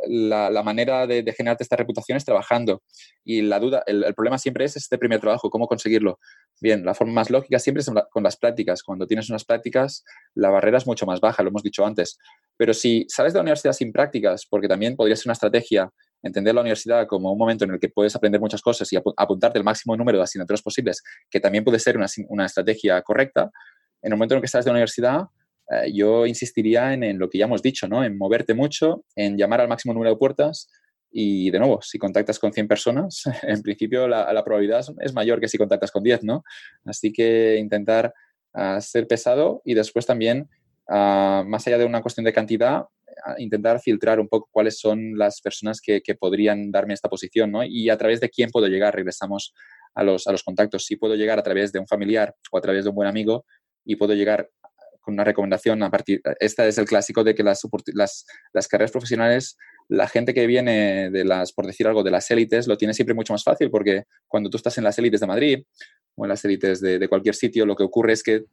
[0.08, 2.82] la, manera de, generarte esta reputación es trabajando.
[3.24, 6.18] Y la duda, el, problema siempre es este primer trabajo, cómo conseguirlo.
[6.60, 8.82] Bien, la forma más lógica siempre es con las prácticas.
[8.82, 12.18] Cuando tienes unas prácticas, la barrera es mucho más baja, lo hemos dicho antes.
[12.56, 15.90] Pero si sales de la universidad sin prácticas, porque también podría ser una estrategia
[16.24, 19.58] entender la universidad como un momento en el que puedes aprender muchas cosas y apuntarte
[19.58, 23.50] el máximo número de asignaturas posibles, que también puede ser una, estrategia correcta,
[24.02, 25.20] en el momento en el que estás de la universidad,
[25.70, 28.04] eh, yo insistiría en, lo que ya hemos dicho, ¿no?
[28.04, 30.68] En moverte mucho, en llamar al máximo número de puertas
[31.10, 35.48] y, de nuevo, si contactas con 100 personas, en principio la, probabilidad es mayor que
[35.48, 36.44] si contactas con 10, ¿no?
[36.84, 38.12] Así que intentar
[38.52, 40.48] ah, ser pesado y después también,
[40.88, 42.84] ah, más allá de una cuestión de cantidad,
[43.24, 47.64] ah, intentar filtrar un poco cuáles son las personas que, podrían darme esta posición, ¿no?
[47.64, 49.54] Y a través de quién puedo llegar, regresamos
[49.94, 50.84] a los, a los contactos.
[50.84, 53.46] Si puedo llegar a través de un familiar o a través de un buen amigo,
[53.84, 54.48] y puedo llegar
[55.04, 56.22] con una recomendación a partir.
[56.40, 58.26] Esta es el clásico de que las,
[58.68, 59.56] carreras profesionales,
[59.88, 63.14] la gente que viene de las, por decir algo, de las élites, lo tiene siempre
[63.14, 65.62] mucho más fácil porque cuando tú estás en las élites de Madrid
[66.16, 68.44] o en las élites de, de, cualquier sitio, lo que ocurre es que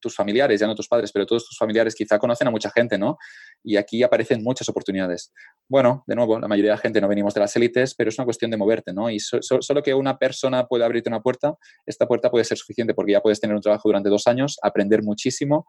[0.00, 2.98] tus familiares, ya no tus padres, pero todos tus familiares quizá conocen a mucha gente,
[2.98, 3.18] ¿no?
[3.62, 5.32] Y aquí aparecen muchas oportunidades.
[5.68, 8.18] Bueno, de nuevo, la mayoría de la gente no venimos de las élites, pero es
[8.18, 9.10] una cuestión de moverte, ¿no?
[9.10, 11.54] Y solo que una persona pueda abrirte una puerta,
[11.86, 15.02] esta puerta puede ser suficiente porque ya puedes tener un trabajo durante dos años, aprender
[15.02, 15.66] muchísimo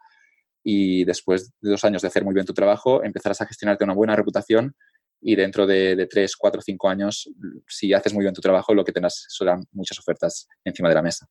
[0.64, 3.94] y después de dos años de hacer muy bien tu trabajo, empezarás a gestionarte una
[3.94, 4.76] buena reputación
[5.22, 7.30] y dentro de, de tres, cuatro, cinco años,
[7.68, 11.02] si haces muy bien tu trabajo, lo que tendrás serán muchas ofertas encima de la
[11.02, 11.28] mesa.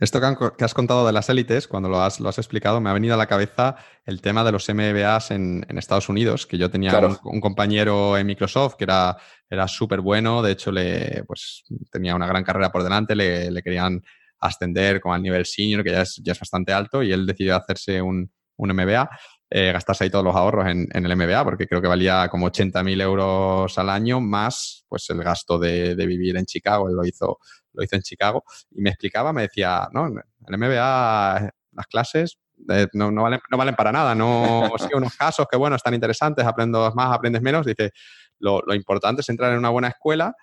[0.00, 2.92] Esto que, has contado de las élites, cuando lo has, lo has, explicado, me ha
[2.92, 6.68] venido a la cabeza el tema de los MBAs en, en Estados Unidos, que yo
[6.68, 9.16] tenía un, compañero en Microsoft que era,
[9.48, 13.62] era súper bueno, de hecho le, pues, tenía una gran carrera por delante, le, le
[13.62, 14.02] querían
[14.40, 17.54] ascender como al nivel senior, que ya es, ya es bastante alto, y él decidió
[17.54, 19.08] hacerse un, un MBA
[19.56, 23.00] eh, gastarse ahí todos los ahorros en, el MBA, porque creo que valía como 80.000
[23.00, 27.38] euros al año, más pues el gasto de, vivir en Chicago, él lo hizo,
[27.72, 32.88] lo hizo en Chicago, y me explicaba, me decía, no, el MBA, las clases eh,
[32.94, 36.44] no, no, valen, no, valen, para nada, no, sí, unos casos que, bueno, están interesantes,
[36.44, 37.92] aprendes más, aprendes menos, dice,
[38.40, 40.34] lo, lo importante es entrar en una buena escuela,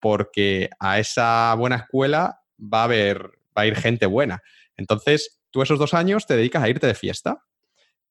[0.00, 4.42] porque a esa buena escuela va a haber, va a ir gente buena.
[4.78, 7.42] Entonces, tú esos dos años te dedicas a irte de fiesta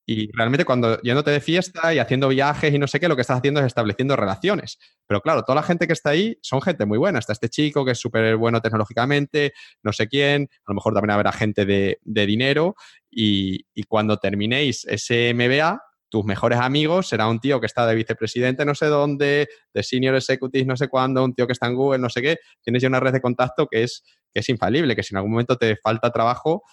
[0.04, 3.22] y realmente cuando yéndote de fiesta y haciendo viajes y no sé qué, lo que
[3.22, 4.80] estás haciendo es estableciendo relaciones.
[5.06, 7.20] Pero claro, toda la gente que está ahí son gente muy buena.
[7.20, 9.54] Está este chico que es súper bueno tecnológicamente,
[9.84, 12.76] no sé quién, a lo mejor también habrá gente de, dinero.
[13.12, 18.66] Y, cuando terminéis ese MBA, tus mejores amigos será un tío que está de vicepresidente
[18.66, 22.00] no sé dónde, de senior executive no sé cuándo, un tío que está en Google,
[22.00, 22.38] no sé qué.
[22.64, 24.04] Tienes ya una red de contacto que es,
[24.34, 26.64] que es infalible, que si en algún momento te falta trabajo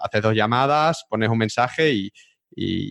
[0.00, 2.12] haces dos llamadas, pones un mensaje y,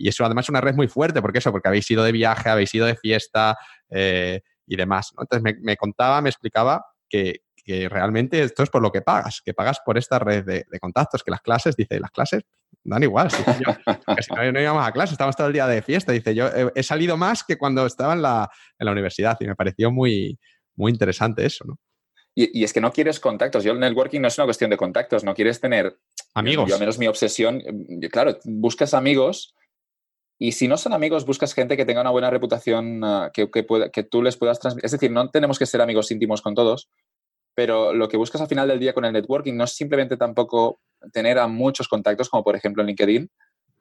[0.08, 2.74] eso además es una red muy fuerte, porque eso, porque habéis ido de viaje, habéis
[2.74, 3.56] ido de fiesta
[3.90, 5.12] eh, y demás.
[5.16, 7.42] Entonces me, contaba, me explicaba que,
[7.88, 11.30] realmente esto es por lo que pagas, que pagas por esta red de, contactos, que
[11.30, 12.42] las clases, dice, las clases
[12.82, 13.30] dan igual.
[13.30, 16.10] si no, íbamos a clase, estábamos todo el día de fiesta.
[16.10, 19.54] Dice, yo he, salido más que cuando estaba en la, en la universidad y me
[19.54, 20.40] pareció muy,
[20.74, 21.78] muy interesante eso, ¿no?
[22.34, 23.64] Y, es que no quieres contactos.
[23.64, 25.98] Yo el networking no es una cuestión de contactos, no quieres tener
[26.34, 26.68] amigos.
[26.68, 27.60] Yo al menos mi obsesión,
[28.10, 29.54] claro, buscas amigos
[30.38, 33.66] y si no son amigos, buscas gente que tenga una buena reputación, ah, que, que,
[33.92, 34.86] que tú les puedas transmitir.
[34.86, 36.88] Es decir, no tenemos que ser amigos íntimos con todos,
[37.54, 40.80] pero lo que buscas al final del día con el networking no es simplemente tampoco
[41.12, 43.30] tener a muchos contactos, como por ejemplo en LinkedIn,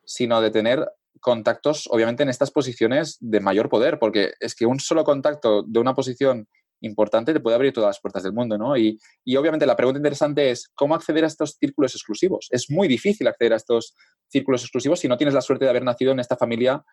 [0.04, 0.86] sino de tener
[1.22, 5.80] contactos, obviamente, en estas posiciones de mayor poder, porque es que un solo contacto de
[5.80, 6.50] una posición
[6.82, 8.78] importante te puede abrir todas las puertas del mundo, ¿no?
[8.78, 9.00] Y,
[9.38, 12.48] obviamente la pregunta interesante es, ¿cómo acceder a estos círculos exclusivos?
[12.52, 13.96] Es muy difícil acceder a estos
[14.28, 16.84] círculos exclusivos si no tienes la suerte de haber nacido en esta familia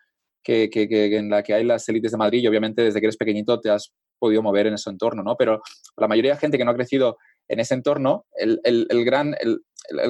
[0.43, 0.69] que,
[1.17, 3.69] en la que hay las élites de Madrid y obviamente desde que eres pequeñito te
[3.69, 5.35] has podido mover en ese entorno, ¿no?
[5.35, 5.61] Pero
[5.97, 8.59] la mayoría de gente que no ha crecido en ese entorno, el,
[9.05, 9.61] gran, el,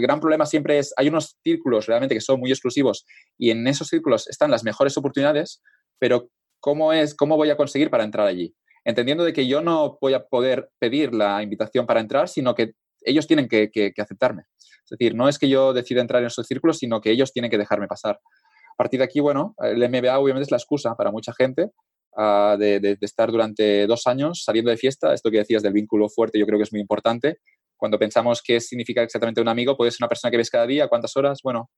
[0.02, 3.06] gran problema siempre es, hay unos círculos realmente que son muy exclusivos
[3.38, 5.62] y en esos círculos están las mejores oportunidades,
[5.99, 6.30] pero
[6.60, 8.56] ¿cómo, es, cómo voy a conseguir para entrar allí?
[8.88, 12.72] Entendiendo de que yo no voy a poder pedir la invitación para entrar, sino que
[13.01, 14.43] ellos tienen que, aceptarme.
[14.57, 17.51] Es decir, no es que yo decida entrar en esos círculos, sino que ellos tienen
[17.51, 18.15] que dejarme pasar.
[18.15, 21.72] A partir de aquí, bueno, el MBA obviamente es la excusa para mucha gente
[22.15, 25.14] ah, de, estar durante dos años saliendo de fiesta.
[25.14, 27.39] Esto que decías del vínculo fuerte yo creo que es muy importante.
[27.76, 30.88] Cuando pensamos qué significa exactamente un amigo, puede ser una persona que ves cada día,
[30.88, 31.41] cuántas horas.
[31.43, 31.69] Bueno,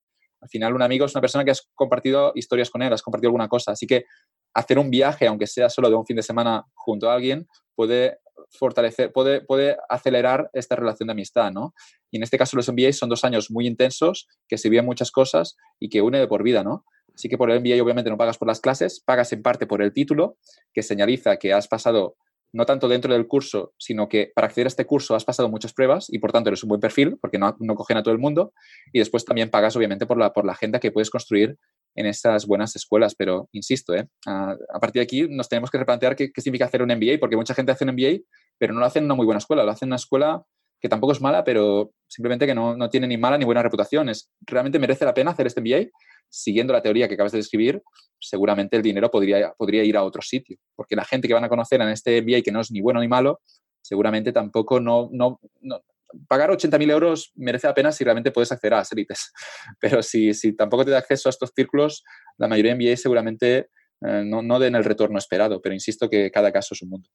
[0.41, 3.29] al final un amigo es una persona que has compartido historias con él, has compartido
[3.29, 3.71] alguna cosa.
[3.71, 4.05] Así que
[4.53, 8.19] hacer un viaje, aunque sea solo de un fin de semana junto a alguien, puede
[8.51, 11.73] fortalecer, puede, puede acelerar esta relación de amistad, ¿no?
[12.11, 15.11] Y en este caso los MBA son dos años muy intensos, que se viven muchas
[15.11, 16.85] cosas y que une de por vida, ¿no?
[17.13, 19.81] Así que por el MBA obviamente no pagas por las clases, pagas en parte por
[19.81, 20.37] el título,
[20.73, 22.15] que señaliza que has pasado
[22.51, 25.73] no tanto dentro del curso, sino que para acceder a este curso has pasado muchas
[25.73, 28.19] pruebas y por tanto eres un buen perfil, porque no, no cogen a todo el
[28.19, 28.53] mundo.
[28.91, 31.57] Y después también pagas, obviamente, por la, por la agenda que puedes construir
[31.95, 33.15] en esas buenas escuelas.
[33.15, 34.07] Pero insisto, ¿eh?
[34.25, 37.35] a, partir de aquí nos tenemos que replantear qué, qué, significa hacer un MBA, porque
[37.35, 38.23] mucha gente hace un MBA,
[38.57, 40.43] pero no lo hacen en una muy buena escuela, lo hacen en una escuela
[40.81, 44.09] que tampoco es mala, pero simplemente que no, no tiene ni mala ni buena reputación.
[44.09, 45.89] Es, realmente merece la pena hacer este MBA
[46.29, 47.81] siguiendo la teoría que acabas de describir,
[48.19, 51.49] seguramente el dinero podría, podría ir a otro sitio, porque la gente que van a
[51.49, 53.41] conocer en este MBA que no es ni bueno ni malo,
[53.81, 55.81] seguramente tampoco no, no, no
[56.27, 59.31] pagar 80.000 euros merece la pena si realmente puedes acceder a las élites.
[59.79, 62.03] Pero si, si tampoco te da acceso a estos círculos,
[62.37, 63.69] la mayoría de MBA seguramente
[64.01, 65.61] eh, no, no den el retorno esperado.
[65.61, 67.09] Pero insisto que cada caso es un mundo.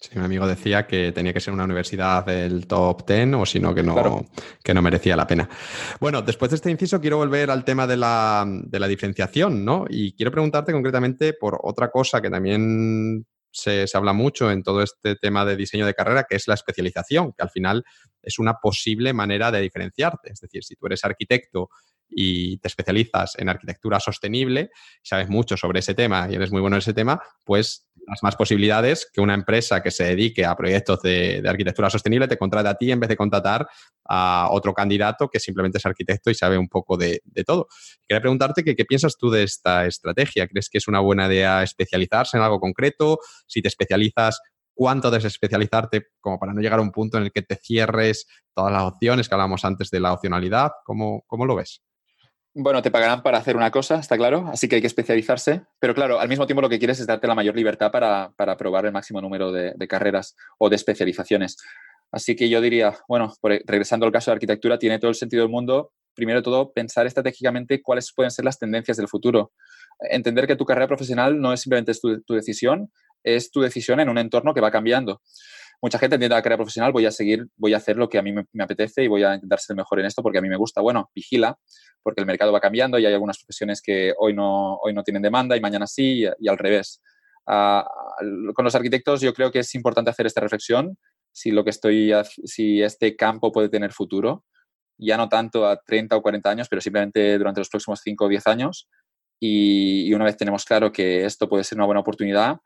[0.00, 3.60] Sí, un amigo decía que tenía que ser una universidad del top 10 o si
[3.60, 4.26] no, que no,
[4.62, 5.48] que no merecía la pena.
[6.00, 9.86] Bueno, después de este inciso quiero volver al tema de la, de la diferenciación, ¿no?
[9.88, 13.24] Y quiero preguntarte concretamente por otra cosa que también
[13.54, 17.32] se, habla mucho en todo este tema de diseño de carrera, que es la especialización,
[17.32, 17.84] que al final
[18.20, 20.32] es una posible manera de diferenciarte.
[20.32, 21.70] Es decir, si tú eres arquitecto
[22.14, 24.70] y te especializas en arquitectura sostenible,
[25.02, 28.36] sabes mucho sobre ese tema y eres muy bueno en ese tema, pues las más
[28.36, 32.74] posibilidades que una empresa que se dedique a proyectos de, arquitectura sostenible te contrate a
[32.74, 33.66] ti en vez de contratar
[34.04, 37.66] a otro candidato que simplemente es arquitecto y sabe un poco de, todo.
[38.06, 40.46] Quería preguntarte que, qué piensas tú de esta estrategia.
[40.46, 43.18] ¿Crees que es una buena idea especializarse en algo concreto?
[43.46, 44.40] Si te especializas,
[44.74, 48.26] ¿cuánto debes especializarte como para no llegar a un punto en el que te cierres
[48.54, 50.72] todas las opciones que hablábamos antes de la opcionalidad?
[50.84, 51.82] ¿Cómo, cómo lo ves?
[52.56, 55.92] Bueno, te pagarán para hacer una cosa, está claro, así que hay que especializarse, pero
[55.92, 58.92] claro, al mismo tiempo lo que quieres es darte la mayor libertad para, probar el
[58.92, 61.56] máximo número de, carreras o de especializaciones.
[62.12, 65.50] Así que yo diría, bueno, regresando al caso de arquitectura, tiene todo el sentido del
[65.50, 69.50] mundo, primero de todo, pensar estratégicamente cuáles pueden ser las tendencias del futuro.
[69.98, 71.92] Entender que tu carrera profesional no es simplemente
[72.24, 72.92] tu decisión,
[73.24, 75.20] es tu decisión en un entorno que va cambiando
[75.80, 78.22] mucha gente entiende la carrera profesional, voy a seguir, voy a hacer lo que a
[78.22, 80.56] mí me, apetece y voy a intentar ser mejor en esto porque a mí me
[80.56, 80.80] gusta.
[80.80, 81.58] Bueno, vigila,
[82.02, 85.22] porque el mercado va cambiando y hay algunas profesiones que hoy no, hoy no tienen
[85.22, 87.02] demanda y mañana sí y, al revés.
[87.46, 87.86] Ah,
[88.54, 90.96] con los arquitectos yo creo que es importante hacer esta reflexión,
[91.32, 92.12] si, lo que estoy,
[92.44, 94.44] si este campo puede tener futuro,
[94.96, 98.28] ya no tanto a 30 o 40 años, pero simplemente durante los próximos 5 o
[98.28, 98.88] 10 años.
[99.40, 102.56] y una vez tenemos claro que esto puede ser una buena oportunidad,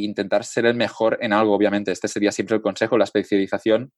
[0.00, 1.92] intentar ser el mejor en algo, obviamente.
[1.92, 3.92] Este sería siempre el consejo, la especialización.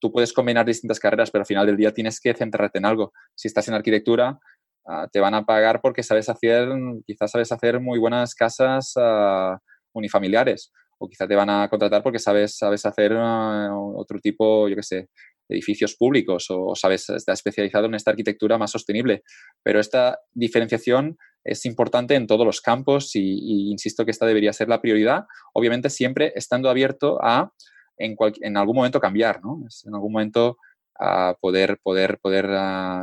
[0.00, 3.12] Tú puedes combinar distintas carreras, pero al final del día tienes que centrarte en algo.
[3.34, 4.38] Si estás en arquitectura,
[4.86, 6.68] ah, te van a pagar porque sabes hacer,
[7.06, 9.58] quizás sabes hacer muy buenas casas ah,
[9.92, 14.76] unifamiliares o quizás te van a contratar porque sabes, sabes hacer ah, otro tipo, yo
[14.76, 15.08] qué sé,
[15.48, 19.22] edificios públicos o sabes, estás especializado en esta arquitectura más sostenible.
[19.62, 24.68] Pero esta diferenciación es importante en todos los campos y, insisto que esta debería ser
[24.68, 27.52] la prioridad, obviamente siempre estando abierto a
[27.96, 29.60] en, en algún momento cambiar, ¿no?
[29.84, 30.58] En algún momento
[30.98, 32.46] a poder, poder, poder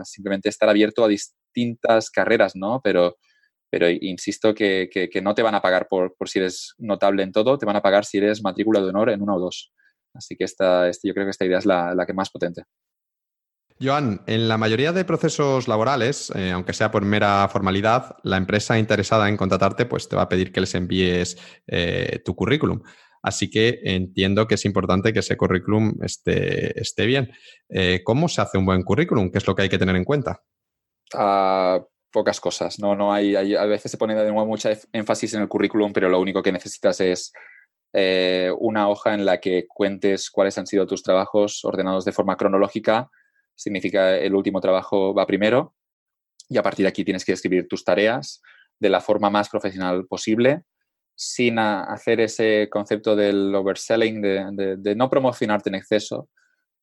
[0.04, 2.82] simplemente estar abierto a distintas carreras, ¿no?
[2.84, 3.18] Pero,
[3.70, 7.32] pero insisto que, que, no te van a pagar por, por, si eres notable en
[7.32, 9.74] todo, te van a pagar si eres matrícula de honor en una o dos.
[10.16, 12.64] Así que esta, este, yo creo que esta idea es la, la que más potente.
[13.82, 18.80] Joan, en la mayoría de procesos laborales, eh, aunque sea por mera formalidad, la empresa
[18.80, 21.38] interesada en contratarte pues, te va a pedir que les envíes
[21.68, 22.82] eh, tu currículum.
[23.22, 27.32] Así que entiendo que es importante que ese currículum esté, esté bien.
[27.68, 29.30] Eh, ¿Cómo se hace un buen currículum?
[29.32, 30.42] ¿Qué es lo que hay que tener en cuenta?
[31.14, 32.80] Ah, pocas cosas.
[32.80, 36.08] No, no hay, a veces se pone de nuevo mucha énfasis en el currículum, pero
[36.08, 37.34] lo único que necesitas es
[38.60, 43.10] una hoja en la que cuentes cuáles han sido tus trabajos ordenados de forma cronológica.
[43.56, 45.74] Significa el último trabajo va primero
[46.50, 48.42] y a partir de aquí tienes que escribir tus tareas
[48.80, 50.64] de la forma más profesional posible,
[51.16, 56.30] sin hacer ese concepto del overselling, de, no promocionarte en exceso,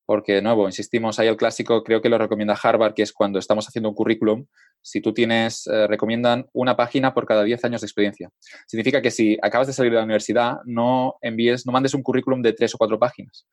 [0.04, 3.38] porque de nuevo, insistimos, hay el clásico, creo que lo recomienda Harvard, que es cuando
[3.38, 4.46] estamos haciendo un currículum,
[4.80, 8.30] si tú tienes, eh, recomiendan una página por cada 10 años de experiencia.
[8.66, 12.42] Significa que si acabas de salir de la universidad, no envíes, no mandes un currículum
[12.42, 13.46] de tres o cuatro páginas,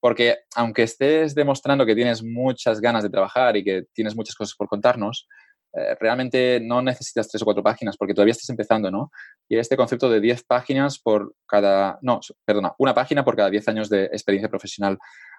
[0.00, 4.54] porque aunque estés demostrando que tienes muchas ganas de trabajar y que tienes muchas cosas
[4.56, 5.26] por contarnos,
[5.76, 9.10] eh, realmente no necesitas tres o cuatro páginas porque todavía estás empezando, ¿no?
[9.46, 13.68] Y este concepto de 10 páginas por cada, no, perdona, una página por cada 10
[13.68, 14.96] años de experiencia profesional.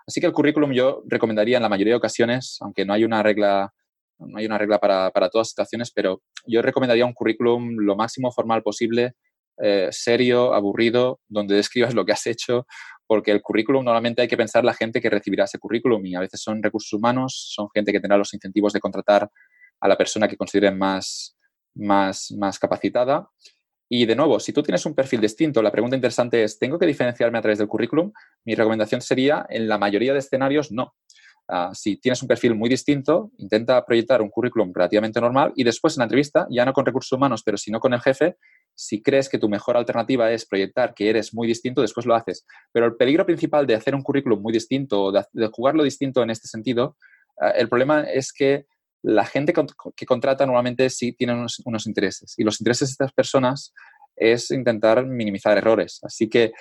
[0.08, 3.22] Así que el currículum yo recomendaría en la mayoría de ocasiones, aunque no hay una
[3.22, 3.74] regla,
[4.20, 8.64] no hay una regla para, todas situaciones, pero yo recomendaría un currículum lo máximo formal
[8.64, 9.16] posible,
[9.62, 12.66] eh, serio, aburrido, donde describas lo que has hecho,
[13.06, 16.22] porque el currículum normalmente hay que pensar la gente que recibirá ese currículum y a
[16.22, 19.30] veces son recursos humanos, son gente que tendrá los incentivos de contratar
[19.82, 21.36] a la persona que consideren más,
[21.76, 23.30] más, más capacitada.
[23.90, 26.86] Y de nuevo, si tú tienes un perfil distinto, la pregunta interesante es, ¿tengo que
[26.86, 28.12] diferenciarme a través del currículum?
[28.44, 30.94] Mi recomendación sería, en la mayoría de escenarios, no.
[31.50, 35.96] Ah, si tienes un perfil muy distinto, intenta proyectar un currículum relativamente normal y después
[35.96, 38.36] en la entrevista, ya no con recursos humanos, pero sino con el jefe,
[38.76, 42.46] si crees que tu mejor alternativa es proyectar que eres muy distinto, después lo haces.
[42.74, 45.24] Pero el peligro principal de hacer un currículum muy distinto o de,
[45.54, 46.98] jugarlo distinto en este sentido,
[47.42, 48.66] eh, el problema es que
[49.04, 49.54] la gente
[49.96, 53.74] que contrata normalmente sí tiene unos, unos, intereses y los intereses de estas personas
[54.16, 56.00] es intentar minimizar errores.
[56.04, 56.52] Así que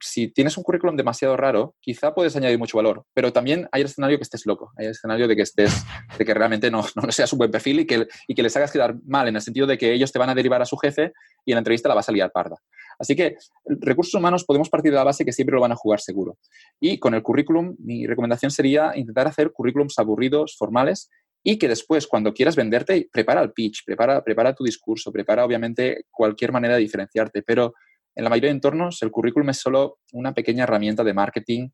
[0.00, 3.88] si tienes un currículum demasiado raro, quizá puedes añadir mucho valor, pero también hay el
[3.88, 5.84] escenario que estés loco, hay el escenario de que estés,
[6.18, 8.72] de que realmente no, no seas un buen perfil y que, y que les hagas
[8.72, 11.12] quedar mal, en el sentido de que ellos te van a derivar a su jefe
[11.44, 12.56] y en la entrevista la vas a liar parda.
[12.98, 16.00] Así que recursos humanos podemos partir de la base que siempre lo van a jugar
[16.00, 16.38] seguro.
[16.80, 21.10] Y con el currículum, mi recomendación sería intentar hacer currículums aburridos, formales,
[21.42, 26.06] y que después, cuando quieras venderte, prepara el pitch, prepara, prepara tu discurso, prepara obviamente
[26.10, 27.74] cualquier manera de diferenciarte, pero
[28.14, 31.70] en la mayoría de entornos el currículum es solo una pequeña herramienta de marketing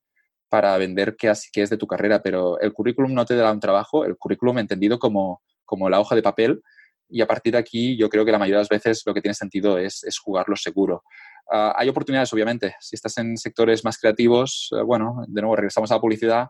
[0.48, 4.04] para vender qué, es de tu carrera, pero el currículum no te da un trabajo,
[4.04, 6.62] el currículum entendido como, como la hoja de papel
[7.10, 9.20] y a partir de aquí yo creo que la mayoría de las veces lo que
[9.20, 11.02] tiene sentido es, es jugarlo seguro.
[11.50, 12.76] Ah, hay oportunidades, obviamente.
[12.80, 16.48] Si estás en sectores más creativos, eh, bueno, de nuevo regresamos a la publicidad.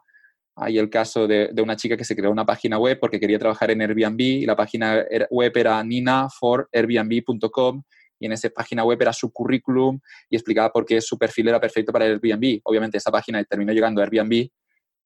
[0.61, 3.71] Hay el caso de, una chica que se creó una página web porque quería trabajar
[3.71, 7.83] en Airbnb y la página web era nina4airbnb.com
[8.21, 11.61] y en esa página web era su currículum y explicaba por qué su perfil era
[11.61, 12.61] perfecto para Airbnb.
[12.65, 14.51] Obviamente esa página terminó llegando a Airbnb y,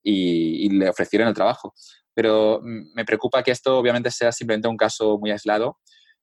[0.03, 1.75] y le ofrecieron el trabajo
[2.15, 5.79] pero mm, me preocupa que esto obviamente sea simplemente un caso muy aislado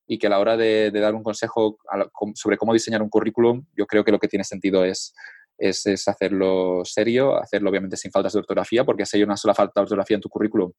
[0.07, 1.77] y que a la hora de, dar un consejo
[2.34, 5.14] sobre cómo diseñar un currículum, yo creo que lo que tiene sentido es,
[5.60, 9.73] es, hacerlo serio, hacerlo obviamente sin faltas de ortografía, porque si hay una sola falta
[9.76, 10.72] de ortografía en tu currículum,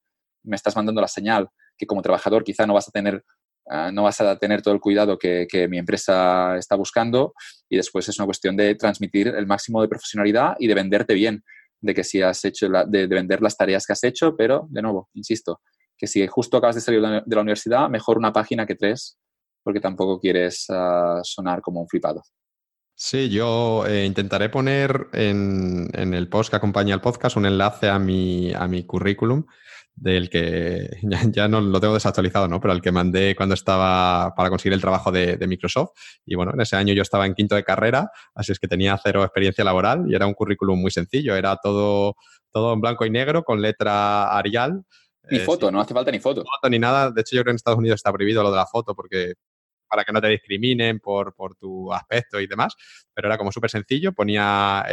[0.44, 3.22] me estás mandando la señal que como trabajador quizá no vas a tener
[3.68, 7.34] ah, no vas a tener todo el cuidado que, que, mi empresa está buscando
[7.68, 11.44] y después es una cuestión de transmitir el máximo de profesionalidad y de venderte bien
[11.80, 15.08] de que si has hecho, de, vender las tareas que has hecho, pero de nuevo,
[15.14, 15.60] insisto,
[15.96, 19.18] que si justo acabas de salir de la universidad, mejor una página que tres,
[19.62, 22.22] porque tampoco quieres ah, sonar como un flipado.
[23.02, 27.88] Sí, yo eh, intentaré poner en, en, el post que acompaña el podcast un enlace
[27.88, 29.46] a mi, a mi currículum
[29.94, 30.98] del que
[31.32, 32.60] ya, no lo tengo desactualizado, ¿no?
[32.60, 35.92] Pero el que mandé cuando estaba para conseguir el trabajo de, Microsoft.
[36.26, 39.00] Y bueno, en ese año yo estaba en quinto de carrera, así es que tenía
[39.02, 41.34] cero experiencia laboral y era un currículum muy sencillo.
[41.36, 42.16] Era todo,
[42.52, 44.84] todo en blanco y negro con letra Arial.
[45.30, 46.42] Ni eh, foto, no hace falta ni foto.
[46.42, 47.10] Foto ni nada.
[47.10, 49.36] De hecho, yo creo que en Estados Unidos está prohibido lo de la foto porque
[49.90, 52.76] para que no te discriminen por, por tu aspecto y demás,
[53.12, 54.84] pero era como súper sencillo, ponía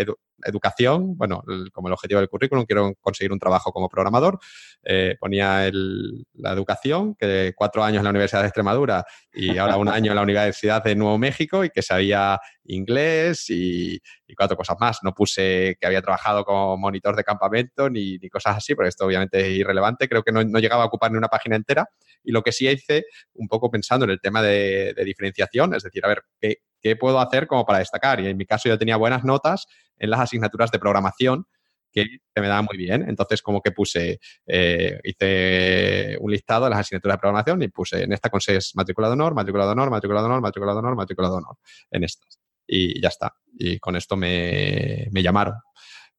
[0.44, 4.40] educación, bueno, como el objetivo del currículum, quiero conseguir un trabajo como programador,
[4.84, 9.90] eh, ponía la educación, que cuatro años en la Universidad de Extremadura y ahora un
[9.90, 14.00] año en la Universidad de Nuevo México y que sabía inglés y,
[14.36, 15.00] cuatro cosas más.
[15.04, 19.40] No puse que había trabajado como monitor de campamento ni, cosas así, porque esto obviamente
[19.40, 21.88] es irrelevante, creo que no, no llegaba a ocupar ni una página entera.
[22.24, 26.04] Y lo que sí hice, un poco pensando en el tema de, diferenciación, es decir,
[26.06, 28.20] a ver, ¿qué, ¿qué, puedo hacer como para destacar?
[28.20, 29.66] Y en mi caso yo tenía buenas notas
[29.98, 31.46] en las asignaturas de programación
[31.92, 33.06] que se me daban muy bien.
[33.08, 38.04] Entonces, como que puse, eh, hice un listado de las asignaturas de programación y puse
[38.04, 41.58] en esta con SES matriculado honor, matriculado honor, matriculado honor, matriculado honor, matriculado honor,
[41.92, 42.40] en estas.
[42.68, 43.34] Y ya está.
[43.58, 45.56] Y con esto me, me llamaron.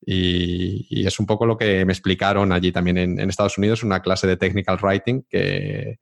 [0.01, 4.26] Y, es un poco lo que me explicaron allí también en, Estados Unidos, una clase
[4.26, 5.98] de technical writing que,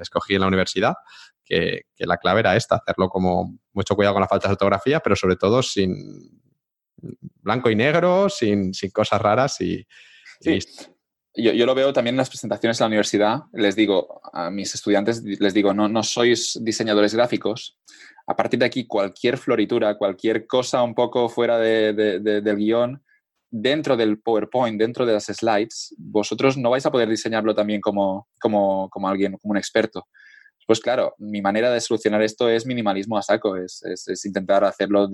[0.00, 0.94] escogí en la universidad,
[1.46, 5.16] que, la clave era esta, hacerlo como mucho cuidado con las faltas de ortografía, pero
[5.16, 6.42] sobre todo sin
[7.42, 9.86] blanco y negro, sin, cosas raras y...
[11.38, 13.40] Yo, yo, lo veo también en las presentaciones en la universidad.
[13.52, 17.76] Les digo a mis estudiantes, les digo, no, no sois diseñadores gráficos,
[18.26, 23.02] a partir de aquí, cualquier floritura, cualquier cosa un poco fuera del guion,
[23.50, 28.28] dentro del PowerPoint, dentro de las slides, vosotros no vais a poder diseñarlo también como,
[28.40, 30.08] como, como alguien, como un experto.
[30.66, 35.08] Pues claro, mi manera de solucionar esto es minimalismo a saco, es, es, intentar hacerlo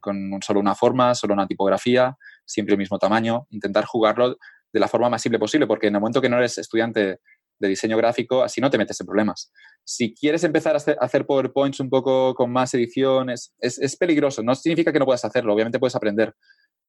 [0.00, 2.16] con solo una forma, solo una tipografía,
[2.46, 4.36] siempre el mismo tamaño, intentar jugarlo
[4.72, 7.20] de la forma más simple posible, porque en el momento que no eres estudiante
[7.60, 9.52] de diseño gráfico, así no te metes en problemas.
[9.84, 14.42] Si quieres empezar a hacer, PowerPoints un poco con más ediciones, es, peligroso.
[14.42, 16.34] No significa que no puedas hacerlo, obviamente puedes aprender,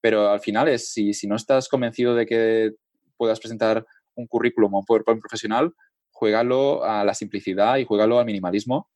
[0.00, 2.70] pero al final es, si, si no estás convencido de que
[3.18, 5.72] puedas presentar un currículum o un PowerPoint profesional,
[6.22, 8.88] juégalo a la simplicidad y juégalo al minimalismo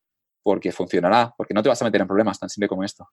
[0.44, 3.08] porque funcionará, porque no te vas a meter en problemas tan simple como esto.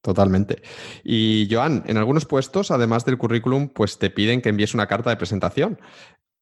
[0.00, 0.62] Totalmente.
[1.02, 5.10] Y Joan, en algunos puestos, además del currículum, pues te piden que envíes una carta
[5.10, 5.80] de presentación.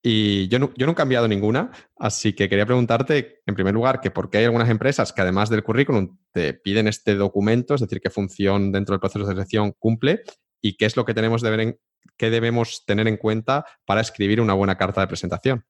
[0.02, 4.02] Y yo no, yo no he cambiado ninguna, así que quería preguntarte, en primer lugar,
[4.02, 7.80] que por qué hay algunas empresas que además del currículum te piden este documento, es
[7.80, 10.24] decir, qué función dentro del proceso de selección cumple
[10.60, 11.78] y qué es lo que, tenemos de ver
[12.18, 15.64] qué debemos tener en cuenta para escribir una buena carta de presentación.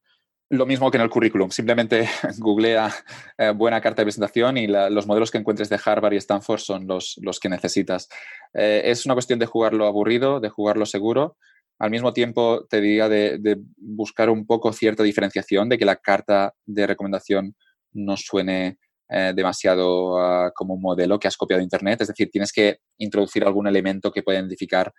[0.51, 2.09] Lo mismo que en el currículum, simplemente
[2.39, 2.95] googlea
[3.39, 6.87] eh, buena carta de presentación y los modelos que encuentres de Harvard y Stanford son
[6.87, 8.09] los, los que necesitas.
[8.53, 11.37] Eh, es una cuestión de jugarlo aburrido, de jugarlo seguro
[11.79, 16.55] al mismo tiempo te diga de, buscar un poco cierta diferenciación, de que la carta
[16.65, 17.57] de recomendación
[17.93, 22.01] no suene eh, demasiado como un modelo que has copiado de Internet.
[22.01, 24.93] Es decir, tienes que introducir algún elemento que pueda identificar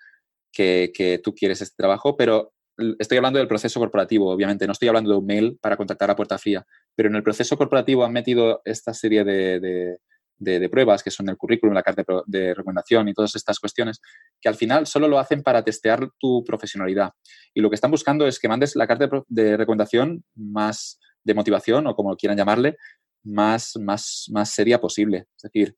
[0.51, 2.53] que, tú quieres este trabajo, pero
[2.99, 6.15] estoy hablando del proceso corporativo, obviamente, no estoy hablando de un mail para contactar a
[6.15, 6.65] puerta fría,
[6.95, 9.97] pero en el proceso corporativo han metido esta serie de
[10.37, 14.01] de, pruebas, que son el currículum, la carta de, recomendación y todas estas cuestiones,
[14.41, 17.11] que al final solo lo hacen para testear tu profesionalidad.
[17.53, 21.87] Y lo que están buscando es que mandes la carta de, recomendación más de motivación
[21.87, 22.77] o como quieran llamarle,
[23.23, 25.25] más, más, más seria posible.
[25.35, 25.75] Es decir,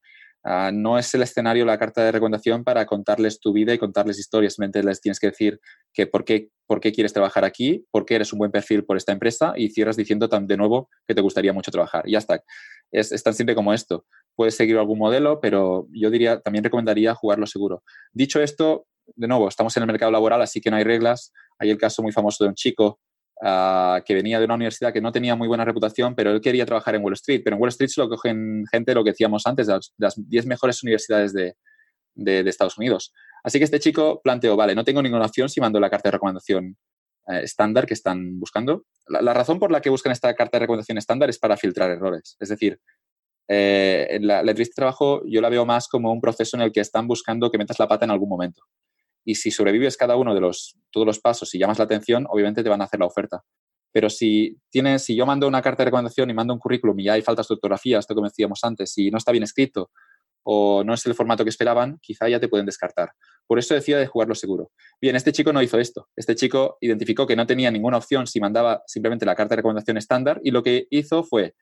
[0.50, 4.18] Ah, no es el escenario la carta de recomendación para contarles tu vida y contarles
[4.18, 4.54] historias.
[4.54, 5.60] Simplemente les tienes que decir
[5.94, 8.96] que por qué, por qué quieres trabajar aquí, por qué eres un buen perfil por
[8.96, 12.08] esta empresa y cierras diciendo de nuevo que te gustaría mucho trabajar.
[12.08, 12.42] Y ya está.
[12.94, 14.06] Es, es tan simple como esto.
[14.38, 17.84] Puedes seguir algún modelo, pero yo diría, también recomendaría jugarlo seguro.
[18.14, 18.88] Dicho esto,
[19.18, 21.34] de nuevo, estamos en el mercado laboral, así que no hay reglas.
[21.60, 23.02] Hay el caso muy famoso de un chico
[23.42, 26.66] Ah, que venía de una universidad que no tenía muy buena reputación, pero él quería
[26.66, 27.42] trabajar en Wall Street.
[27.44, 30.82] Pero en Wall Street solo cogen gente, lo que decíamos antes, de las, 10 mejores
[30.84, 31.56] universidades de,
[32.16, 33.14] de, Estados Unidos.
[33.44, 36.14] Así que este chico planteó, vale, no tengo ninguna opción si mando la carta de
[36.14, 36.78] recomendación
[37.28, 38.86] eh, estándar que están buscando.
[39.08, 42.38] La, razón por la que buscan esta carta de recomendación estándar es para filtrar errores.
[42.40, 42.80] Es decir,
[43.48, 46.72] eh, la, la entrevista de trabajo yo la veo más como un proceso en el
[46.72, 48.64] que están buscando que metas la pata en algún momento
[49.28, 52.64] y si sobrevives cada uno de los, todos los pasos y llamas la atención, obviamente
[52.64, 53.44] te van a hacer la oferta.
[53.92, 57.04] Pero si tienes, si yo mando una carta de recomendación y mando un currículum y
[57.04, 59.92] ya hay faltas de ortografía, esto como decíamos antes, y no está bien escrito
[60.44, 63.12] o no es el formato que esperaban, quizá ya te pueden descartar.
[63.46, 64.72] Por eso decía de jugarlo seguro.
[65.02, 66.08] Bien, este chico no hizo esto.
[66.16, 69.98] Este chico identificó que no tenía ninguna opción si mandaba simplemente la carta de recomendación
[69.98, 71.54] estándar y lo que hizo fue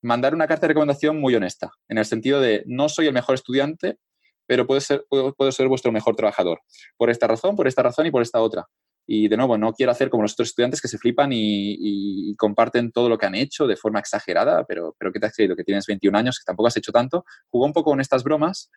[0.00, 3.34] mandar una carta de recomendación muy honesta, en el sentido de no soy el mejor
[3.34, 3.98] estudiante,
[4.46, 6.60] pero puede ser, puedo, ser vuestro mejor trabajador.
[6.96, 8.66] Por esta razón, por esta razón y por esta otra.
[9.06, 12.90] Y de nuevo, no quiero hacer como los otros estudiantes que se flipan y, comparten
[12.90, 15.56] todo lo que han hecho de forma exagerada, pero, pero ¿qué te has creído?
[15.56, 17.24] Que tienes 21 años, que tampoco has hecho tanto.
[17.48, 18.70] Jugó un poco con estas bromas,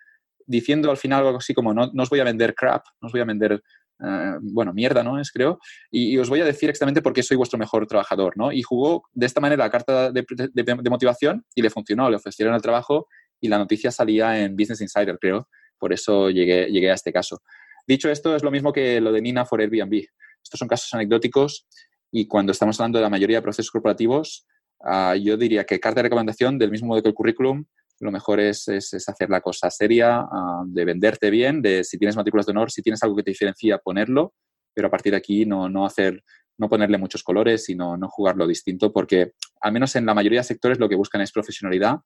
[0.45, 3.11] diciendo al final algo así como, no, no os voy a vender crap, no os
[3.11, 3.61] voy a vender,
[4.03, 5.19] eh, bueno, mierda, ¿no?
[5.19, 5.60] Es creo,
[5.91, 8.52] y, os voy a decir exactamente por qué soy vuestro mejor trabajador, ¿no?
[8.52, 12.61] Y jugó de esta manera la carta de motivación y le funcionó, le ofrecieron el
[12.61, 13.07] trabajo
[13.39, 15.47] y la noticia salía en Business Insider, creo.
[15.77, 17.41] Por eso llegué, llegué a este caso.
[17.88, 20.05] Dicho esto, es lo mismo que lo de Nina for Airbnb.
[20.43, 21.68] Estos son casos anecdóticos
[22.11, 24.45] y cuando estamos hablando de la mayoría de procesos corporativos,
[24.81, 27.65] ah, yo diría que carta de recomendación, del mismo modo que el currículum,
[27.99, 32.15] lo mejor es, es, hacer la cosa seria, ah, de venderte bien, de si tienes
[32.15, 34.34] matrículas de honor, si tienes algo que te diferencia, ponerlo,
[34.73, 36.23] pero a partir de aquí no, no hacer
[36.57, 40.39] no ponerle muchos colores y no, no jugarlo distinto, porque al menos en la mayoría
[40.39, 41.97] de sectores lo que buscan es profesionalidad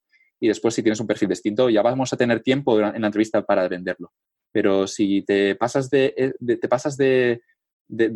[0.42, 3.46] y después si tienes un perfil distinto ya vamos a tener tiempo en la entrevista
[3.46, 4.12] para venderlo.
[4.52, 7.42] Pero si te pasas de, eh, te pasas de,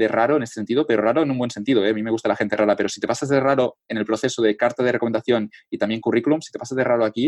[0.10, 1.92] raro en ese sentido, pero raro en un buen sentido, ¿eh?
[1.92, 4.06] a mí me gusta la gente rara, pero si te pasas de raro en el
[4.06, 7.28] proceso de carta de recomendación y también currículum, si te pasas de raro aquí,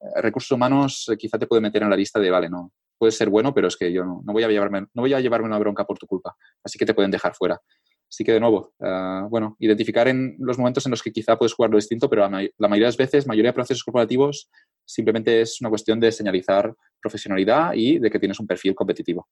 [0.00, 3.28] eh, recursos humanos quizá te puede meter en la lista de, vale, no, puede ser
[3.28, 5.84] bueno, pero es que yo no, voy a llevarme, no voy a llevarme una bronca
[5.84, 6.34] por tu culpa,
[6.64, 7.60] así que te pueden dejar fuera.
[8.10, 11.54] Así que, de nuevo, ah, bueno, identificar en los momentos en los que quizá puedes
[11.54, 14.50] jugar lo distinto, pero la, mayoría de las veces, mayoría de procesos corporativos,
[14.84, 19.28] simplemente es una cuestión de señalizar profesionalidad y de que tienes un perfil competitivo.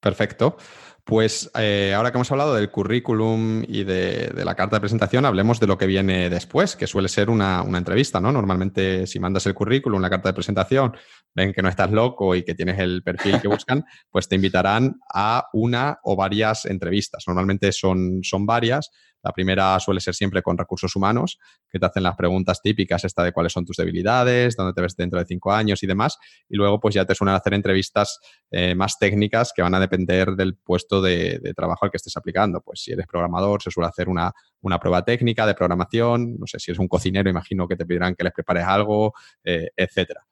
[0.00, 0.56] Perfecto.
[1.04, 5.60] Pues eh, ahora que hemos hablado del currículum y de, la carta de presentación, hablemos
[5.60, 8.32] de lo que viene después, que suele ser una, entrevista, ¿no?
[8.32, 10.96] Normalmente si mandas el currículum, la carta de presentación,
[11.34, 14.98] ven que no estás loco y que tienes el perfil que buscan, pues te invitarán
[15.12, 17.24] a una o varias entrevistas.
[17.26, 18.90] Normalmente son, son varias,
[19.24, 21.38] la primera suele ser siempre con recursos humanos,
[21.70, 24.94] que te hacen las preguntas típicas, esta de cuáles son tus debilidades, dónde te ves
[24.96, 26.18] dentro de cinco años y demás.
[26.46, 28.20] Y luego, pues ya te suelen hacer entrevistas
[28.50, 32.60] eh, más técnicas que van a depender del puesto de, trabajo al que estés aplicando.
[32.60, 34.32] Pues si eres programador, se suele hacer una,
[34.80, 36.36] prueba técnica de programación.
[36.38, 39.70] No sé, si eres un cocinero, imagino que te pedirán que les prepares algo, eh,
[39.76, 40.26] etcétera.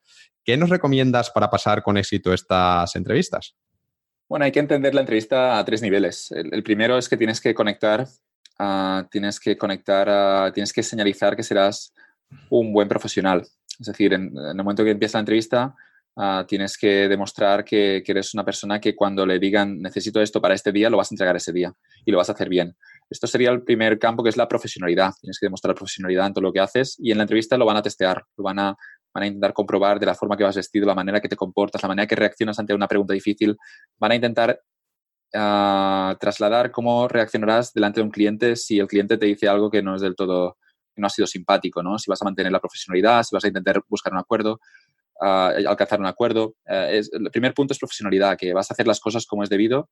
[0.44, 3.54] ¿Qué nos recomiendas para pasar con éxito estas entrevistas?
[4.28, 6.32] Bueno, hay que entender la entrevista a tres niveles.
[6.32, 8.06] el, primero es que tienes que conectar
[8.64, 11.92] Ah, tienes que conectar, tienes que señalizar que serás
[12.48, 13.42] un buen profesional.
[13.80, 15.74] Es decir, en, el momento que empieza la entrevista,
[16.16, 20.54] ah, tienes que demostrar que, eres una persona que cuando le digan necesito esto para
[20.54, 21.72] este día, lo vas a entregar ese día
[22.04, 22.76] y lo vas a hacer bien.
[23.10, 25.12] Esto sería el primer campo que es la profesionalidad.
[25.20, 27.76] Tienes que demostrar profesionalidad en todo lo que haces y en la entrevista lo van
[27.76, 28.76] a testear, lo van a,
[29.14, 31.82] van a intentar comprobar de la forma que vas vestido, la manera que te comportas,
[31.82, 33.56] la manera que reaccionas ante una pregunta difícil.
[33.98, 34.60] Van a intentar
[35.34, 39.82] a trasladar cómo reaccionarás delante de un cliente si el cliente te dice algo que
[39.82, 40.58] no es del todo,
[40.96, 41.98] no ha sido simpático, ¿no?
[41.98, 44.60] Si vas a mantener la profesionalidad, si vas a intentar buscar un acuerdo,
[45.22, 46.54] alcanzar un acuerdo.
[46.66, 49.50] Eh, es, el primer punto es profesionalidad, que vas a hacer las cosas como es
[49.50, 49.88] debido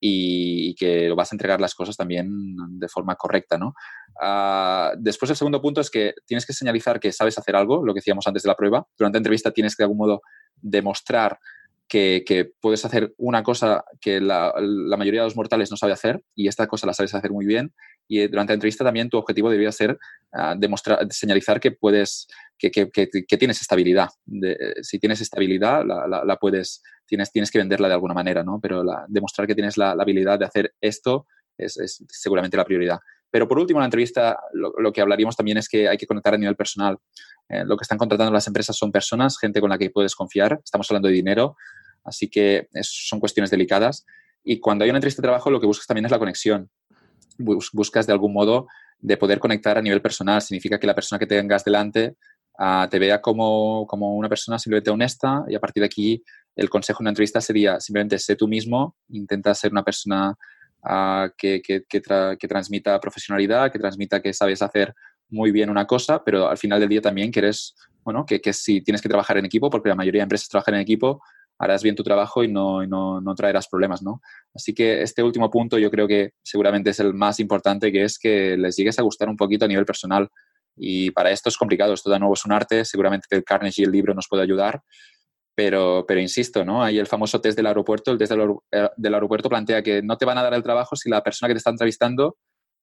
[0.00, 2.28] y, que vas a entregar las cosas también
[2.70, 3.74] de forma correcta, ¿no?
[4.98, 7.98] después el segundo punto es que tienes que señalizar que sabes hacer algo, lo que
[7.98, 8.86] decíamos antes de la prueba.
[8.98, 10.22] Durante la entrevista tienes que de algún modo
[10.56, 11.38] demostrar
[11.92, 14.54] que, puedes hacer una cosa que la,
[14.96, 17.74] mayoría de los mortales no sabe hacer y esta cosa la sabes hacer muy bien.
[18.08, 19.98] Y eh, durante la entrevista también tu objetivo debería ser
[20.32, 22.28] ah, demostrar, señalizar que puedes,
[22.58, 22.70] que,
[23.38, 24.08] tienes estabilidad.
[24.80, 28.58] si tienes estabilidad, la, puedes, tienes, tienes que venderla de alguna manera, ¿no?
[28.60, 31.26] Pero demostrar que tienes la, habilidad de hacer esto
[31.58, 33.00] es, seguramente la prioridad.
[33.30, 36.34] Pero por último, en la entrevista lo, que hablaríamos también es que hay que conectar
[36.34, 36.98] a nivel personal.
[37.48, 40.60] Eh, lo que están contratando las empresas son personas, gente con la que puedes confiar.
[40.62, 41.56] Estamos hablando de dinero,
[42.04, 44.04] así que son cuestiones delicadas.
[44.44, 46.70] Y cuando hay una entrevista de trabajo, lo que buscas también es la conexión.
[47.38, 48.66] buscas de algún modo
[49.02, 50.40] de poder conectar a nivel personal.
[50.40, 52.16] Significa que la persona que tengas delante
[52.58, 56.22] ah, te vea como, como, una persona simplemente honesta y a partir de aquí
[56.54, 60.34] el consejo en una entrevista sería simplemente sé tú mismo, intenta ser una persona
[60.82, 64.94] ah, que, que, que, transmita profesionalidad, que transmita que sabes hacer
[65.30, 67.74] muy bien una cosa, pero al final del día también que eres,
[68.04, 70.82] bueno, que si tienes que trabajar en equipo, porque la mayoría de empresas trabajan en
[70.82, 71.22] equipo,
[71.62, 74.20] harás bien tu trabajo y no, no, no, traerás problemas, ¿no?
[74.52, 78.18] Así que este último punto yo creo que seguramente es el más importante, que es
[78.18, 80.28] que les llegues a gustar un poquito a nivel personal.
[80.76, 83.92] Y para esto es complicado, esto de nuevo es un arte, seguramente el Carnegie, el
[83.92, 84.82] libro, nos puede ayudar,
[85.54, 86.82] pero, pero insisto, ¿no?
[86.82, 88.10] Hay el famoso test del aeropuerto.
[88.10, 90.96] El test del, eh, del, aeropuerto plantea que no te van a dar el trabajo
[90.96, 92.38] si la persona que te está entrevistando,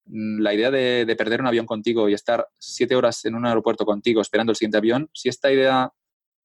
[0.06, 3.44] mm, la idea de, de, perder un avión contigo y estar siete horas en un
[3.44, 5.92] aeropuerto contigo esperando el siguiente avión, si esta idea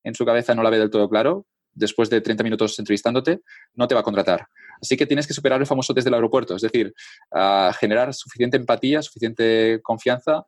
[0.04, 1.46] en su cabeza no la ve del todo claro,
[1.76, 3.42] después de 30 minutos entrevistándote,
[3.76, 4.48] no te va a contratar.
[4.82, 6.94] Así que tienes que superar el famoso test del aeropuerto, es decir,
[7.80, 10.46] generar suficiente empatía, suficiente confianza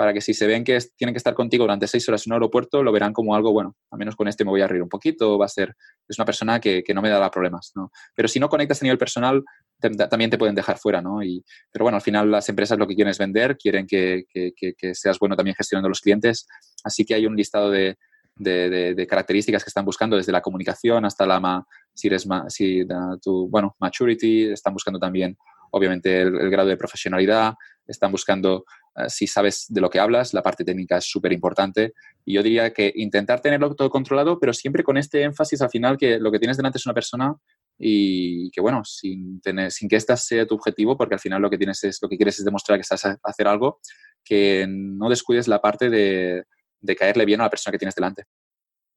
[0.00, 2.36] para que si se ven que tienen que estar contigo durante seis horas en un
[2.36, 4.88] aeropuerto, lo verán como algo, bueno, al menos con este me voy a reír un
[4.88, 5.76] poquito, va a ser,
[6.08, 7.92] es una persona que, no me da problemas, ¿no?
[8.14, 9.44] Pero si no conectas a nivel personal,
[9.78, 11.22] también te pueden dejar fuera, ¿no?
[11.22, 14.94] Y, pero bueno, al final las empresas lo que quieren es vender, quieren que, que
[14.94, 16.46] seas bueno también gestionando los clientes,
[16.82, 17.98] así que hay un listado de,
[18.40, 21.64] de, características que están buscando, desde la comunicación hasta la,
[21.94, 22.86] si eres, si
[23.22, 25.36] tu, bueno, maturity, están buscando también,
[25.70, 27.54] obviamente, el, grado de profesionalidad,
[27.86, 28.64] están buscando
[28.96, 31.92] eh, si sabes de lo que hablas, la parte técnica es súper importante.
[32.24, 35.96] Y yo diría que intentar tenerlo todo controlado, pero siempre con este énfasis al final
[35.96, 37.34] que lo que tienes delante es una persona
[37.78, 41.50] y que, bueno, sin, tener, sin que esta sea tu objetivo, porque al final lo
[41.50, 43.80] que, tienes es, lo que quieres es demostrar que a hacer algo,
[44.24, 46.44] que no descuides la parte de,
[46.80, 48.24] de caerle bien a la persona que tienes delante.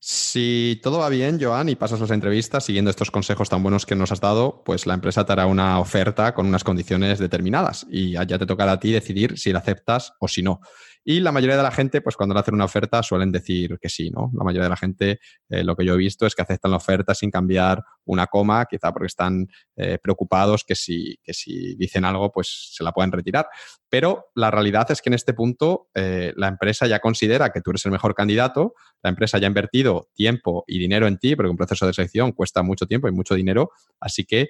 [0.05, 3.95] Si todo va bien, Joan, y pasas las entrevistas siguiendo estos consejos tan buenos que
[3.95, 8.11] nos has dado, pues la empresa te hará una oferta con unas condiciones determinadas y
[8.11, 10.59] ya te tocará a ti decidir si la aceptas o si no.
[11.05, 13.87] Y la mayoría de la gente, pues cuando le hacen una oferta suelen decir que
[13.87, 14.29] sí, ¿no?
[14.33, 16.77] La mayoría de la gente, eh, lo que yo he visto es que aceptan la
[16.77, 22.05] oferta sin cambiar una coma, quizá porque están eh, preocupados que si, que si dicen
[22.05, 23.47] algo, pues se la pueden retirar.
[23.89, 27.71] Pero la realidad es que en este punto eh, la empresa ya considera que tú
[27.71, 31.49] eres el mejor candidato, la empresa ya ha invertido tiempo y dinero en ti, porque
[31.49, 34.49] un proceso de selección cuesta mucho tiempo y mucho dinero, así que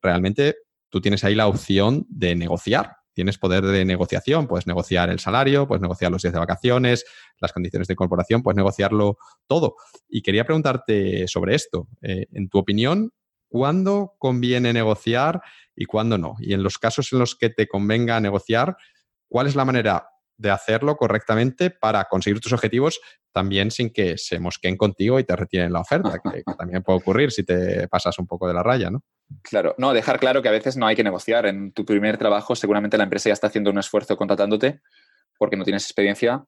[0.00, 0.56] realmente
[0.88, 5.66] tú tienes ahí la opción de negociar tienes poder de negociación, puedes negociar el salario,
[5.66, 7.04] puedes negociar los días de vacaciones,
[7.40, 9.16] las condiciones de incorporación, puedes negociarlo
[9.46, 9.76] todo.
[10.08, 11.88] Y quería preguntarte sobre esto.
[12.02, 13.12] Eh, en tu opinión,
[13.48, 15.40] ¿cuándo conviene negociar
[15.74, 16.34] y cuándo no?
[16.40, 18.76] Y en los casos en los que te convenga negociar,
[19.28, 23.00] ¿cuál es la manera de hacerlo correctamente para conseguir tus objetivos
[23.32, 27.32] también sin que se mosqueen contigo y te retiren la oferta, que, también puede ocurrir
[27.32, 29.02] si te pasas un poco de la raya, ¿no?
[29.42, 31.46] Claro, no, dejar claro que a veces no hay que negociar.
[31.46, 34.80] En tu primer trabajo seguramente la empresa ya está haciendo un esfuerzo contratándote
[35.36, 36.44] porque no tienes experiencia.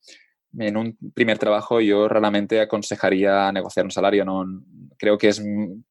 [0.58, 4.24] En un primer trabajo yo raramente aconsejaría negociar un salario.
[4.24, 4.44] No,
[4.96, 5.42] creo que es,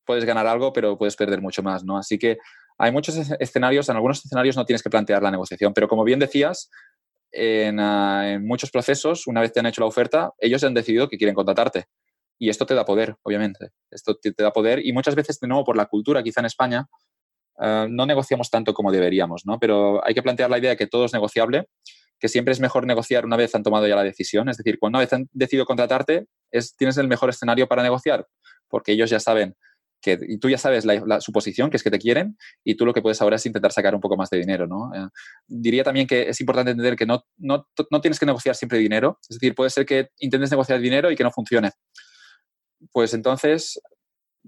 [0.05, 1.97] puedes ganar algo, pero puedes perder mucho más, ¿no?
[1.97, 2.37] Así que
[2.77, 6.19] hay muchos escenarios, en algunos escenarios no tienes que plantear la negociación, pero como bien
[6.19, 6.69] decías,
[7.33, 11.17] Ah, en, muchos procesos, una vez te han hecho la oferta, ellos han decidido que
[11.17, 11.85] quieren contratarte.
[12.37, 13.69] Y esto te da poder, obviamente.
[13.89, 16.87] Esto te, da poder y muchas veces, de nuevo, por la cultura, quizá en España,
[17.59, 19.59] ah, no negociamos tanto como deberíamos, ¿no?
[19.59, 21.67] Pero hay que plantear la idea de que todo es negociable,
[22.19, 24.49] que siempre es mejor negociar una vez han tomado ya la decisión.
[24.49, 28.27] Es decir, cuando una han decidido contratarte, es, tienes el mejor escenario para negociar,
[28.69, 29.55] porque ellos ya saben
[30.13, 32.93] y tú ya sabes la, su posición, que es que te quieren, y tú lo
[32.93, 34.93] que puedes ahora es intentar sacar un poco más de dinero, ¿no?
[34.93, 35.07] Eh,
[35.47, 39.19] diría también que es importante entender que no, no, no, tienes que negociar siempre dinero,
[39.29, 41.71] es decir, puede ser que intentes negociar dinero y que no funcione.
[42.91, 43.79] Pues entonces,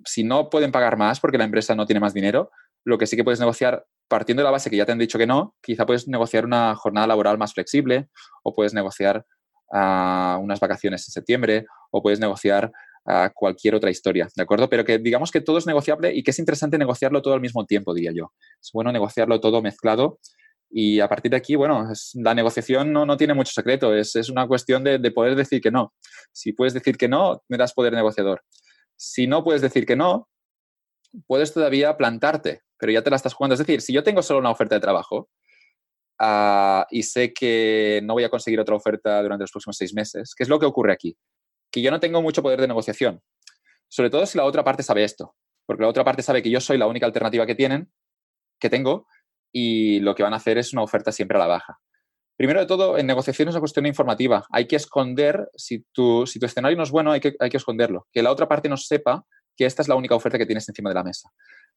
[0.05, 2.51] si no pueden pagar más porque la empresa no tiene más dinero,
[2.83, 5.17] lo que sí que puedes negociar, partiendo de la base que ya te han dicho
[5.17, 8.09] que no, quizá puedes negociar una jornada laboral más flexible
[8.43, 9.25] o puedes negociar
[9.71, 12.71] uh, unas vacaciones en septiembre o puedes negociar
[13.07, 14.69] a cualquier otra historia, ¿de acuerdo?
[14.69, 17.65] Pero que digamos que todo es negociable y que es interesante negociarlo todo al mismo
[17.65, 18.33] tiempo, diría yo.
[18.61, 20.19] Es bueno negociarlo todo mezclado
[20.69, 24.29] y a partir de aquí, bueno, la negociación no, no, tiene mucho secreto, es, es
[24.29, 25.93] una cuestión de, de, poder decir que no.
[26.33, 28.43] Si puedes decir que no, me das poder negociador.
[28.97, 30.27] Si no puedes decir que no,
[31.25, 33.53] puedes todavía plantarte, pero ya te la estás jugando.
[33.53, 35.29] Es decir, si yo tengo solo una oferta de trabajo
[36.19, 40.33] uh, y sé que no voy a conseguir otra oferta durante los próximos seis meses,
[40.35, 41.15] ¿qué es lo que ocurre aquí?
[41.71, 43.21] Que yo no tengo mucho poder de negociación.
[43.87, 45.35] Sobre todo si la otra parte sabe esto,
[45.65, 47.91] porque la otra parte sabe que yo soy la única alternativa que tienen,
[48.59, 49.07] que tengo,
[49.51, 51.79] y lo que van a hacer es una oferta siempre a la baja.
[52.37, 54.45] Primero de todo, en negociación es una cuestión informativa.
[54.51, 58.07] Hay que esconder, si tu, escenario no es bueno, hay que, hay que esconderlo.
[58.11, 59.25] Que la otra parte no sepa
[59.55, 61.31] que esta es la única oferta que tienes encima de la mesa.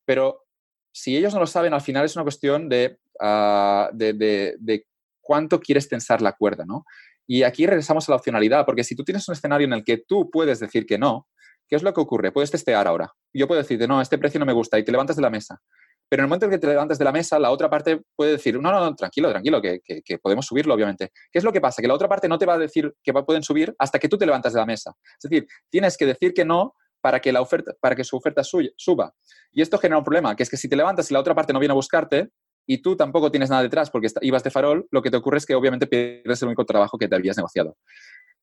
[0.04, 0.44] Pero
[0.92, 4.86] si ellos no lo saben, al final es una cuestión de, ah, de, de,
[5.20, 6.84] cuánto quieres tensar la cuerda, ¿no?
[7.32, 9.98] Y aquí regresamos a la opcionalidad, porque si tú tienes un escenario en el que
[9.98, 11.28] tú puedes decir que no,
[11.68, 12.32] ¿qué es lo que ocurre?
[12.32, 13.14] Puedes testear ahora.
[13.32, 15.62] Yo puedo decirte, no, este precio no me gusta y te levantas de la mesa.
[16.08, 18.32] Pero en el momento en que te levantas de la mesa, la otra parte puede
[18.32, 21.12] decir, no, no, no tranquilo, tranquilo, que, que, podemos subirlo, obviamente.
[21.30, 21.80] ¿Qué es lo que pasa?
[21.80, 24.18] Que la otra parte no te va a decir que pueden subir hasta que tú
[24.18, 24.92] te levantas de la mesa.
[25.22, 28.42] Es decir, tienes que decir que no para que, la oferta, para que su oferta
[28.42, 29.14] suba.
[29.52, 31.52] Y esto genera un problema, que es que si te levantas y la otra parte
[31.52, 32.30] no viene a buscarte,
[32.72, 35.44] y tú tampoco tienes nada detrás porque ibas de farol, lo que te ocurre es
[35.44, 37.76] que obviamente pierdes el único trabajo que te habías negociado.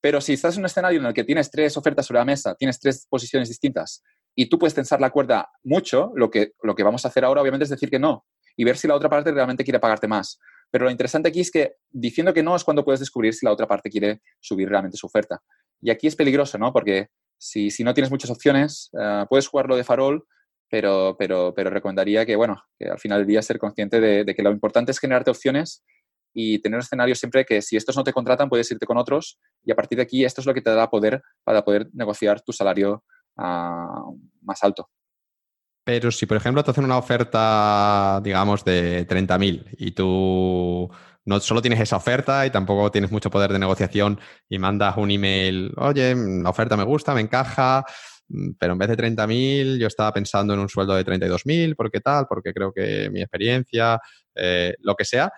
[0.01, 2.53] Pero si estás en un escenario en el que tienes tres ofertas sobre la mesa,
[2.55, 4.03] tienes tres posiciones distintas
[4.35, 7.39] y tú puedes tensar la cuerda mucho, lo que, lo que vamos a hacer ahora
[7.39, 8.25] obviamente es decir que no
[8.57, 10.37] y ver si la otra parte realmente quiere pagarte más.
[10.69, 13.53] Pero lo interesante aquí es que diciendo que no es cuando puedes descubrir si la
[13.53, 15.41] otra parte quiere subir realmente su oferta.
[15.81, 16.73] Y aquí es peligroso, ¿no?
[16.73, 20.27] Porque si, si no tienes muchas opciones, uh, puedes jugarlo de farol,
[20.69, 24.35] pero, pero, pero recomendaría que, bueno, que al final del día ser consciente de, de
[24.35, 25.83] que lo importante es generarte opciones
[26.33, 29.39] y tener un escenario siempre que si estos no te contratan, puedes irte con otros
[29.63, 32.41] y a partir de aquí esto es lo que te da poder para poder negociar
[32.41, 33.03] tu salario
[33.37, 34.89] uh, más alto.
[35.83, 40.91] Pero si, por ejemplo, te hacen una oferta, digamos, de 30.000 y tú
[41.23, 44.19] no solo tienes esa oferta y tampoco tienes mucho poder de negociación
[44.49, 47.85] y mandas un email, oye, la oferta me gusta, me encaja,
[48.59, 52.01] pero en vez de 30.000 yo estaba pensando en un sueldo de 32.000, ¿por qué
[52.01, 52.25] tal?
[52.27, 53.99] Porque creo que mi experiencia,
[54.35, 55.31] eh, lo que sea,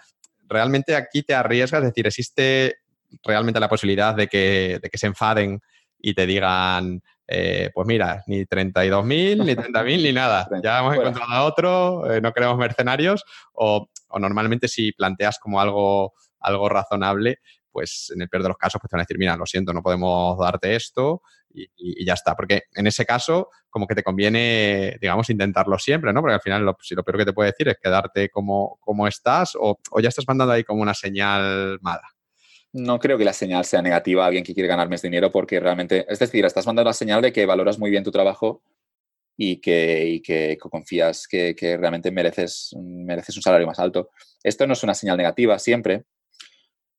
[0.48, 2.78] realmente aquí te arriesgas, es decir, existe
[3.24, 5.61] realmente la posibilidad de que, de que se enfaden
[5.99, 10.48] y te digan, eh, pues mira, ni 32.000, ni 30.000, ni nada.
[10.64, 13.88] Ya hemos encontrado a otro, eh, no queremos mercenarios, o,
[14.20, 17.40] normalmente si planteas como algo, algo razonable,
[17.72, 19.74] pues en el peor de los casos pues te van a decir, mira, lo siento,
[19.74, 22.35] no podemos darte esto y, ya está.
[22.35, 26.21] Porque en ese caso, como que te conviene, digamos, intentarlo siempre, ¿no?
[26.21, 29.07] Porque al final lo, si lo peor que te puede decir es quedarte como, como
[29.07, 32.07] estás o, ya estás mandando ahí como una señal mala.
[32.71, 35.59] No creo que la señal sea negativa a alguien que quiere ganar más dinero porque
[35.59, 38.61] realmente, es decir, estás mandando la señal de que valoras muy bien tu trabajo
[39.35, 44.11] y que, que confías que, realmente mereces, mereces un salario más alto.
[44.43, 46.03] Esto no es una señal negativa siempre,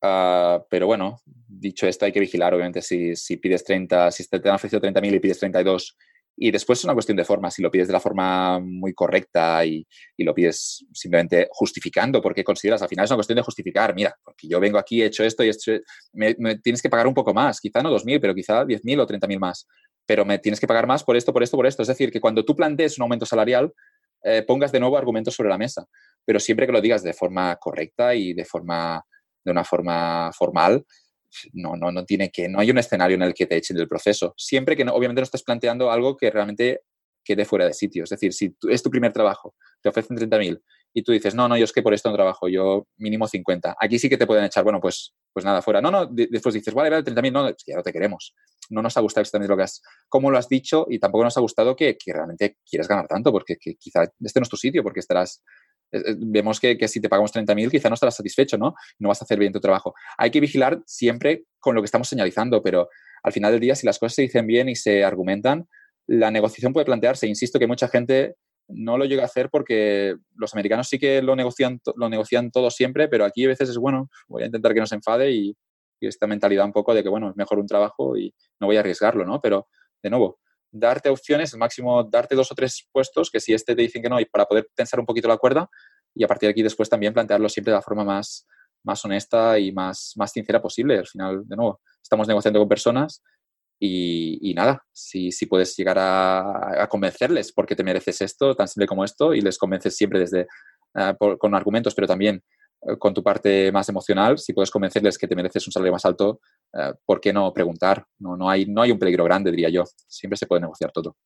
[0.03, 4.49] ah, pero bueno, dicho esto, hay que vigilar, obviamente, si, si pides 30, si te
[4.49, 5.97] han ofrecido 30.000 y pides 32
[6.43, 9.63] y después es una cuestión de forma, si lo pides de la forma muy correcta
[9.67, 9.87] y,
[10.17, 14.49] lo pides simplemente justificando, porque consideras, al final es una cuestión de justificar, mira, porque
[14.49, 15.73] yo vengo aquí, he hecho esto y esto,
[16.15, 19.39] me, tienes que pagar un poco más, quizá no 2.000, pero quizá 10.000 o 30.000
[19.39, 19.67] más,
[20.07, 21.83] pero me tienes que pagar más por esto, por esto, por esto.
[21.83, 23.73] Es decir, que cuando tú plantees un aumento salarial,
[24.25, 25.87] eh, pongas de nuevo argumentos sobre la mesa,
[26.25, 29.05] pero siempre que lo digas de forma correcta y de forma
[29.45, 30.85] de una forma formal,
[31.53, 33.89] no, no, no tiene que, no hay un escenario en el que te echen del
[33.89, 34.35] proceso.
[34.37, 36.83] Siempre que no, obviamente no estás planteando algo que realmente
[37.25, 38.05] quede fuera de sitio.
[38.05, 40.61] Es decir, si es tu primer trabajo, te ofrecen 30.000
[40.93, 43.77] y tú dices, no, no, yo es que por esto no trabajo, yo mínimo 50.
[43.79, 45.81] Aquí sí que te pueden echar, bueno, pues, pues nada, fuera.
[45.81, 48.35] No, no, después dices, vale, vale, 30.000, no, que ya no te queremos.
[48.71, 51.37] No nos ha gustado exactamente lo que has, cómo lo has dicho y tampoco nos
[51.37, 54.57] ha gustado que, que realmente quieres ganar tanto, porque que quizá este no es tu
[54.57, 55.43] sitio, porque estarás
[56.19, 58.75] vemos que, que, si te pagamos 30.000 quizá no estarás satisfecho, ¿no?
[58.99, 59.95] No vas a hacer bien tu trabajo.
[60.19, 62.89] Hay que vigilar siempre con lo que estamos señalizando, pero
[63.23, 65.69] al final del día, si las cosas se dicen bien y se argumentan,
[66.07, 67.27] la negociación puede plantearse.
[67.27, 68.37] Insisto que mucha gente
[68.69, 72.71] no lo llega a hacer porque los americanos sí que lo negocian, lo negocian todo
[72.71, 75.57] siempre, pero aquí a veces es bueno, voy a intentar que no se enfade y,
[76.01, 78.77] y esta mentalidad un poco de que, bueno, es mejor un trabajo y no voy
[78.77, 79.41] a arriesgarlo, ¿no?
[79.41, 79.69] Pero,
[80.03, 80.39] de nuevo,
[80.71, 84.09] darte opciones, el máximo darte dos o tres puestos, que si este te dicen que
[84.09, 85.69] no, y para poder tensar un poquito la cuerda,
[86.15, 88.47] y a partir de aquí después también plantearlo siempre de la forma más,
[88.85, 90.99] más honesta y más, más sincera posible.
[90.99, 93.23] Al final, de nuevo, estamos negociando con personas
[93.79, 99.05] y, nada, si, si, puedes llegar a, convencerles porque te mereces esto, tan simple como
[99.05, 100.47] esto, y les convences siempre desde,
[100.95, 102.43] eh, con argumentos, pero también
[102.99, 106.41] con tu parte más emocional, si puedes convencerles que te mereces un salario más alto,
[106.73, 108.07] eh, ¿por qué no preguntar?
[108.19, 109.85] No, no, hay, no hay un peligro grande, diría yo.
[110.09, 111.17] Siempre se puede negociar todo.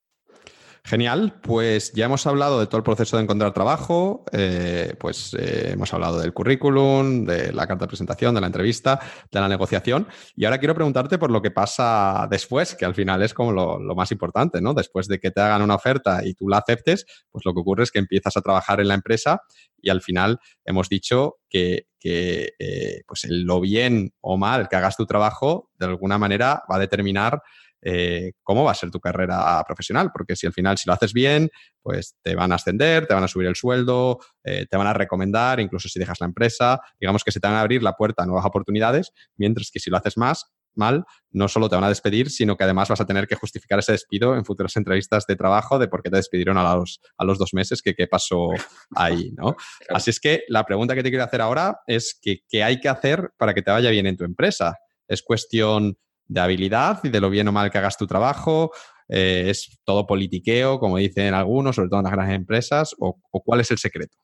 [0.87, 5.71] Genial, pues ya hemos hablado de todo el proceso de encontrar trabajo, eh, pues eh,
[5.73, 9.01] hemos hablado del currículum, de la carta de presentación, de la entrevista,
[9.33, 10.07] de la negociación
[10.37, 13.95] y ahora quiero preguntarte por lo que pasa después, que al final es como lo,
[13.95, 14.75] más importante, ¿no?
[14.75, 17.85] Después de que te hagan una oferta y tú la aceptes, pues lo que ocurre
[17.85, 19.41] es que empiezas a trabajar en la empresa
[19.81, 25.07] y al final hemos dicho que, eh, pues lo bien o mal que hagas tu
[25.07, 27.41] trabajo de alguna manera va a determinar
[27.87, 31.13] eh, cómo va a ser tu carrera profesional, porque si al final, si lo haces
[31.13, 31.51] bien,
[31.83, 34.95] pues te van a ascender, te van a subir el sueldo, eh, te van a
[34.95, 38.23] recomendar, incluso si dejas la empresa, digamos que se te van a abrir la puerta
[38.23, 41.89] a nuevas oportunidades, mientras que si lo haces más, mal, no solo te van a
[41.89, 45.37] despedir, sino que además vas a tener que justificar ese despido en futuras entrevistas de
[45.37, 48.49] trabajo de por qué te despidieron a los, a los dos meses, que qué pasó
[48.95, 49.57] ahí, ¿no?
[49.91, 52.89] Así es que la pregunta que te quiero hacer ahora es que, qué hay que
[52.89, 54.79] hacer para que te vaya bien en tu empresa.
[55.07, 58.71] ¿Es cuestión de habilidad y de lo bien o mal que hagas tu trabajo?
[59.09, 62.95] Eh, ¿Es todo politiqueo, como dicen algunos, sobre todo en las grandes empresas?
[62.99, 64.17] ¿O, cuál es el secreto?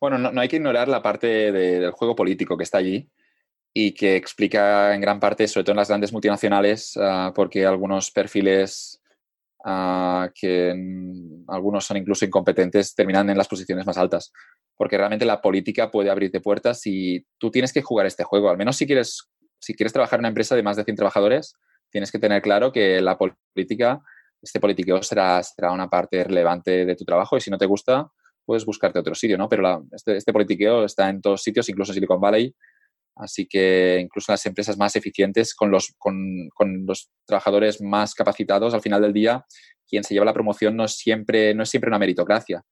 [0.00, 3.08] Bueno, no, hay que ignorar la parte del juego político que está allí
[3.72, 8.10] y que explica en gran parte, sobre todo en las grandes multinacionales, uh, porque algunos
[8.10, 9.02] perfiles
[9.64, 10.74] uh, que
[11.48, 14.32] algunos son incluso incompetentes terminan en las posiciones más altas.
[14.76, 18.50] Porque realmente la política puede abrirte puertas y tú tienes que jugar este juego.
[18.50, 19.30] Al menos si quieres,
[19.66, 21.56] si quieres trabajar en una empresa de más de 100 trabajadores,
[21.90, 24.00] tienes que tener claro que la política,
[24.40, 28.08] este politiqueo será, será una parte relevante de tu trabajo y si no te gusta,
[28.44, 29.48] puedes buscarte otro sitio, ¿no?
[29.48, 32.54] Pero la, este, este politiqueo está en todos sitios, incluso Silicon Valley,
[33.16, 38.74] Así que incluso las empresas más eficientes, con los, con, con los trabajadores más capacitados,
[38.74, 39.46] al final del día,
[39.88, 42.62] quien se lleva la promoción no siempre, no es siempre una meritocracia,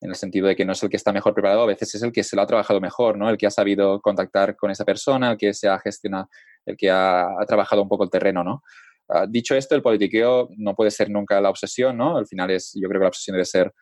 [0.00, 2.02] en el sentido de que no es el que está mejor preparado, a veces es
[2.02, 3.28] el que se lo ha trabajado mejor, ¿no?
[3.28, 6.28] el que ha sabido contactar con esa persona, el que se ha gestionado,
[6.66, 8.44] el que ha, trabajado un poco el terreno.
[8.44, 8.62] ¿no?
[9.08, 12.16] Uh, dicho esto, el politiqueo no puede ser nunca la obsesión, ¿no?
[12.16, 13.72] al final es, yo creo que la obsesión debe ser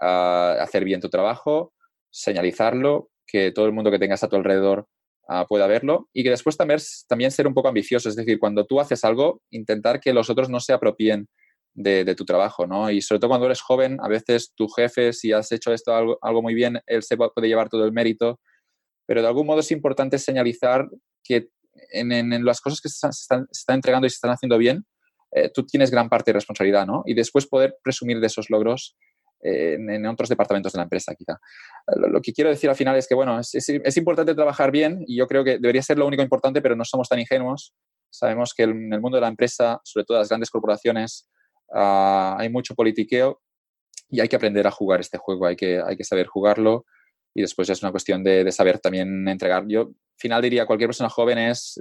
[0.00, 1.72] uh, hacer bien tu trabajo,
[2.10, 4.86] señalizarlo, que todo el mundo que tengas a tu alrededor
[5.28, 8.66] Ah, pueda verlo y que después también, también ser un poco ambicioso, es decir, cuando
[8.66, 11.28] tú haces algo, intentar que los otros no se apropien
[11.74, 12.90] de, tu trabajo, ¿no?
[12.90, 16.42] Y sobre todo cuando eres joven, a veces tu jefe, si has hecho esto algo,
[16.42, 18.40] muy bien, él se puede llevar todo el mérito,
[19.06, 20.88] pero de algún modo es importante señalizar
[21.24, 21.48] que
[21.92, 24.84] en, las cosas que se están, entregando y se están haciendo bien,
[25.32, 27.02] eh, tú tienes gran parte de responsabilidad, ¿no?
[27.06, 28.96] Y después poder presumir de esos logros
[29.42, 31.38] en, otros departamentos de la empresa, quizá.
[31.96, 35.26] Lo, que quiero decir al final es que, bueno, es, importante trabajar bien y yo
[35.26, 37.74] creo que debería ser lo único importante, pero no somos tan ingenuos.
[38.10, 41.28] Sabemos que en el mundo de la empresa, sobre todo las grandes corporaciones,
[41.74, 43.40] ah, hay mucho politiqueo
[44.08, 46.84] y hay que aprender a jugar este juego, hay que, hay que saber jugarlo
[47.34, 49.64] y después es una cuestión de, saber también entregar.
[49.66, 51.80] Yo, al final diría, cualquier persona joven es,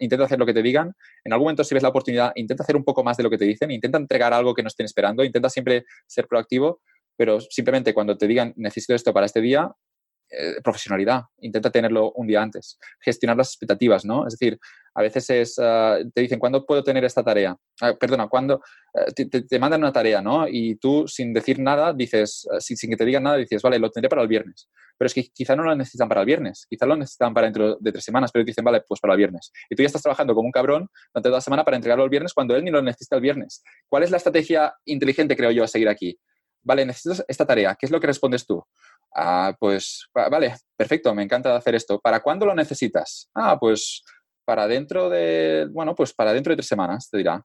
[0.00, 0.92] intenta hacer lo que te digan.
[1.24, 3.38] En algún momento, si ves la oportunidad, intenta hacer un poco más de lo que
[3.38, 6.80] te dicen, intenta entregar algo que no estén esperando, intenta siempre ser proactivo,
[7.16, 9.70] pero simplemente cuando te digan, necesito esto para este día,
[10.30, 14.26] eh, profesionalidad, intenta tenerlo un día antes, gestionar las expectativas, ¿no?
[14.26, 14.58] Es decir,
[14.96, 17.56] a veces es, ah, te dicen, ¿cuándo puedo tener esta tarea?
[17.80, 18.62] Ah, perdona, ¿cuándo?
[18.94, 20.48] Eh, te, mandan una tarea, ¿no?
[20.48, 23.90] Y tú, sin decir nada, dices, ah, sin, que te digan nada, dices, vale, lo
[23.90, 24.68] tendré para el viernes.
[24.96, 27.76] Pero es que quizá no lo necesitan para el viernes, quizá lo necesitan para dentro
[27.78, 29.52] de tres semanas, pero dicen, vale, pues para el viernes.
[29.68, 32.10] Y tú ya estás trabajando como un cabrón durante toda la semana para entregarlo el
[32.10, 33.62] viernes cuando él ni lo necesita el viernes.
[33.88, 36.18] ¿Cuál es la estrategia inteligente, creo yo, a seguir aquí?
[36.62, 38.64] Vale, necesitas esta tarea, ¿qué es lo que respondes tú?
[39.18, 41.98] Ah, pues vale, perfecto, me encanta hacer esto.
[42.00, 43.30] ¿Para cuándo lo necesitas?
[43.34, 44.02] Ah, pues
[44.44, 47.42] para dentro de, bueno, pues para dentro de tres semanas, te dirá.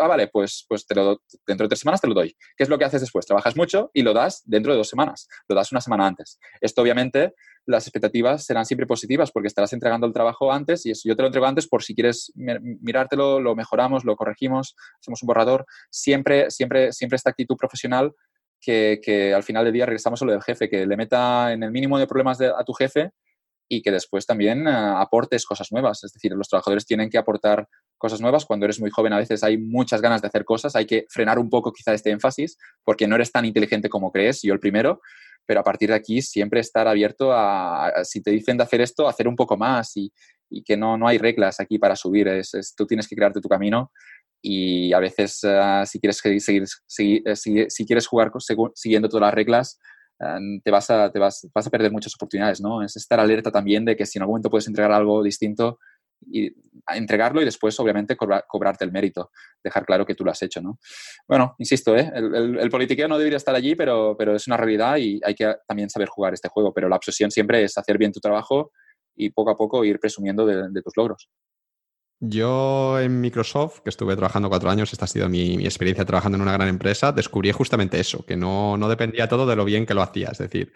[0.00, 2.36] ah, vale, pues, pues te lo, dentro de tres semanas te lo doy.
[2.56, 3.24] ¿Qué es lo que haces después?
[3.24, 5.26] Trabajas mucho y lo das dentro de dos semanas.
[5.48, 6.38] Lo das una semana antes.
[6.60, 7.32] Esto, obviamente,
[7.64, 11.28] las expectativas serán siempre positivas porque estarás entregando el trabajo antes y yo te lo
[11.28, 15.64] entrego antes por si quieres mirártelo, lo mejoramos, lo corregimos, hacemos un borrador.
[15.90, 18.12] Siempre, siempre, siempre esta actitud profesional
[18.64, 21.70] que, al final del día regresamos a lo del jefe, que le meta en el
[21.70, 23.10] mínimo de problemas a tu jefe
[23.68, 26.04] y que después también eh, aportes cosas nuevas.
[26.04, 28.44] Es decir, los trabajadores tienen que aportar cosas nuevas.
[28.44, 31.38] Cuando eres muy joven a veces hay muchas ganas de hacer cosas, hay que frenar
[31.38, 35.00] un poco quizá este énfasis porque no eres tan inteligente como crees, yo el primero,
[35.46, 39.08] pero a partir de aquí siempre estar abierto a, si te dicen de hacer esto,
[39.08, 40.12] hacer un poco más y,
[40.64, 43.90] que no, no hay reglas aquí para subir, es, tú tienes que crearte tu camino
[44.46, 48.30] y a veces ah, si quieres seguir, eh, si, quieres jugar
[48.74, 49.78] siguiendo todas las reglas
[50.20, 52.82] ah, te, vas a, te vas, vas, a perder muchas oportunidades, ¿no?
[52.82, 55.78] Es estar alerta también de que si en algún momento puedes entregar algo distinto,
[56.26, 56.54] y
[56.94, 59.30] entregarlo y después, obviamente, cobrarte el mérito,
[59.62, 60.78] dejar claro que tú lo has hecho, ¿no?
[61.26, 62.10] Bueno, insisto, ¿eh?
[62.14, 65.54] el, el, politiqueo no debería estar allí, pero, pero es una realidad y hay que
[65.66, 68.72] también saber jugar este juego, pero la obsesión siempre es hacer bien tu trabajo
[69.16, 71.28] y poco a poco ir presumiendo de tus logros.
[72.20, 76.42] Yo en Microsoft, que estuve trabajando cuatro años, esta ha sido mi, experiencia trabajando en
[76.42, 80.02] una gran empresa, descubrí justamente eso, que no, dependía todo de lo bien que lo
[80.02, 80.72] hacía, es decir,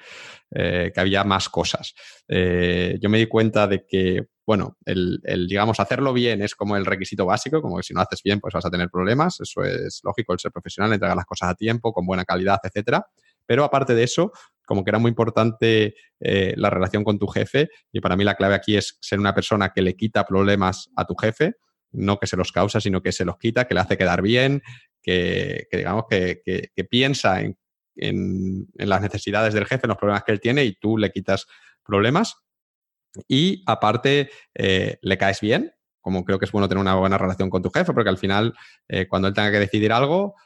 [0.51, 1.94] eh, que había más cosas.
[2.27, 6.85] Eh, yo me di cuenta de que, bueno, el, digamos, hacerlo bien es como el
[6.85, 10.01] requisito básico, como que si no haces bien, pues vas a tener problemas, eso es
[10.02, 13.06] lógico, el ser profesional, entregar las cosas a tiempo, con buena calidad, etcétera.
[13.47, 14.32] Pero aparte de eso,
[14.69, 18.36] como que era muy importante eh, la relación con tu jefe y para mí la
[18.36, 21.55] clave aquí es ser una persona que le quita problemas a tu jefe
[21.93, 24.62] no que se los causa, sino que se los quita, que le hace quedar bien,
[25.03, 26.43] que, digamos que,
[26.90, 31.11] piensa en, las necesidades del jefe, en los problemas que él tiene y tú le
[31.11, 31.47] quitas
[31.82, 32.36] problemas.
[33.27, 37.51] Y aparte, eh, le caes bien, como creo que es bueno tener una buena relación
[37.51, 38.55] con tu jefe, porque al final,
[38.89, 40.36] eh, cuando él tenga que decidir algo,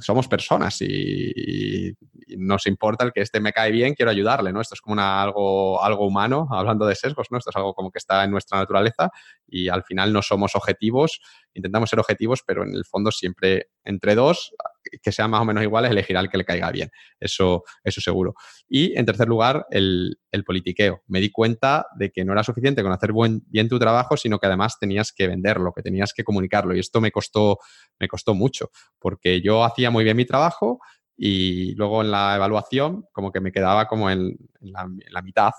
[0.00, 1.94] somos personas y,
[2.34, 4.62] nos importa el que este me cae bien, quiero ayudarle, ¿no?
[4.62, 7.38] Esto es como algo, algo humano, hablando de sesgos, ¿no?
[7.38, 9.10] Esto es algo como que está en nuestra naturaleza
[9.46, 11.20] y al final no somos objetivos,
[11.52, 14.54] intentamos ser objetivos, pero en el fondo siempre entre dos,
[15.02, 16.90] que sean más o menos iguales, elegirá el que le caiga bien.
[17.18, 18.34] Eso, eso seguro.
[18.68, 21.02] Y en tercer lugar, el, politiqueo.
[21.06, 24.38] Me di cuenta de que no era suficiente con hacer buen, bien tu trabajo, sino
[24.38, 26.74] que además tenías que venderlo, que tenías que comunicarlo.
[26.74, 27.58] Y esto me costó,
[28.00, 30.80] me costó mucho, porque yo hacía muy bien mi trabajo,
[31.16, 35.52] y luego en la evaluación como que me quedaba como en, la, mitad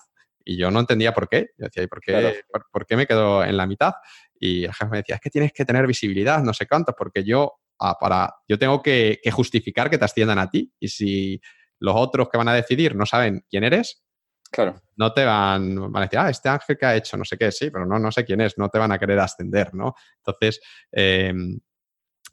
[0.43, 1.51] y yo no entendía por qué.
[1.57, 2.41] Yo decía, ¿y por qué,
[2.71, 3.93] por, qué me quedo en la mitad?
[4.37, 7.23] Y el jefe me decía, es que tienes que tener visibilidad, no sé cuánto, porque
[7.23, 7.53] yo,
[7.99, 10.71] para, yo tengo que, justificar que te asciendan a ti.
[10.79, 11.41] Y si
[11.79, 14.03] los otros que van a decidir no saben quién eres,
[14.51, 14.81] claro.
[14.95, 17.51] no te van, van a decir, ah, este ángel que ha hecho, no sé qué,
[17.51, 19.95] sí, pero no, no sé quién es, no te van a querer ascender, ¿no?
[20.17, 20.61] Entonces,
[20.91, 21.59] em,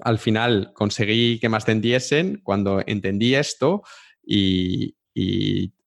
[0.00, 3.82] al final conseguí que me ascendiesen cuando entendí esto
[4.22, 4.94] y,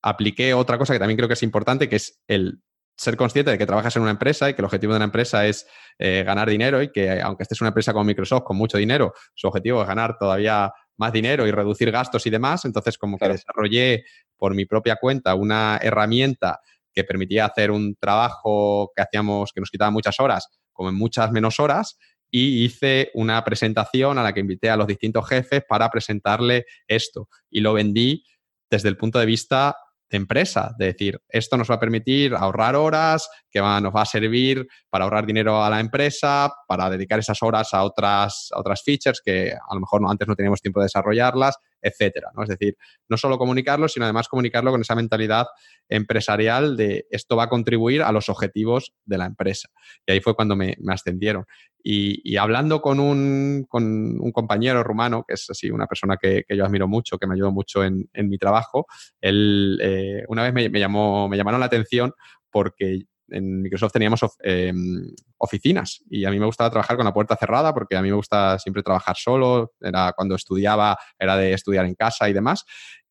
[0.06, 2.62] apliqué otra cosa que también creo que es importante, que es el
[2.96, 5.46] ser consciente de que trabajas en una empresa y que el objetivo de una empresa
[5.48, 5.68] es
[5.98, 9.14] eh, ganar dinero y que aunque estés en una empresa como Microsoft con mucho dinero,
[9.34, 12.66] su objetivo es ganar todavía más dinero y reducir gastos y demás.
[12.66, 14.04] Entonces, como que desarrollé
[14.38, 16.60] por mi propia cuenta una herramienta
[16.94, 21.32] que permitía hacer un trabajo que hacíamos, que nos quitaba muchas horas, como en muchas
[21.32, 21.98] menos horas,
[22.30, 27.30] y hice una presentación a la que invité a los distintos jefes para presentarle esto
[27.50, 28.24] y lo vendí
[28.72, 29.76] desde el punto de vista
[30.14, 34.06] de empresa, de decir, esto nos va a permitir ahorrar horas, que nos va a
[34.06, 38.84] servir para ahorrar dinero a la empresa, para dedicar esas horas a otras, a otras
[38.84, 42.32] features que a lo mejor antes no teníamos tiempo de desarrollarlas, etcétera.
[42.36, 42.44] ¿no?
[42.44, 42.76] Es decir,
[43.10, 45.46] no solo comunicarlo, sino además comunicarlo con esa mentalidad
[45.90, 49.70] empresarial de esto va a contribuir a los objetivos de la empresa.
[50.06, 51.46] Y ahí fue cuando me, ascendieron.
[51.84, 56.66] Y, hablando con un, con un, compañero rumano, que es así una persona que, yo
[56.66, 58.86] admiro mucho, que me ayudó mucho en, mi trabajo,
[59.20, 62.14] él eh, una vez me, llamó, me llamaron la atención
[62.50, 67.36] porque en Microsoft teníamos em, oficinas y a mí me gustaba trabajar con la puerta
[67.36, 71.86] cerrada porque a mí me gusta siempre trabajar solo, era cuando estudiaba, era de estudiar
[71.86, 72.66] en casa y demás.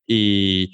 [0.05, 0.69] Y,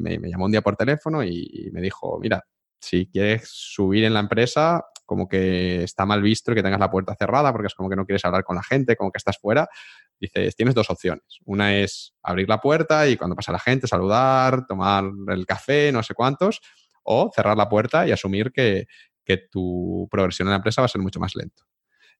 [0.00, 2.42] me, llamó un día por teléfono y, me dijo, mira,
[2.80, 7.14] si quieres subir en la empresa, como que está mal visto que tengas la puerta
[7.14, 9.68] cerrada porque es como que no quieres hablar con la gente, como que estás fuera.
[10.18, 11.24] Dices, tienes dos opciones.
[11.44, 16.02] Una es abrir la puerta y cuando pasa la gente, saludar, tomar el café, no
[16.02, 16.60] sé cuántos
[17.06, 18.86] o cerrar la puerta y asumir que,
[19.50, 21.64] tu progresión en la empresa va a ser mucho más lento.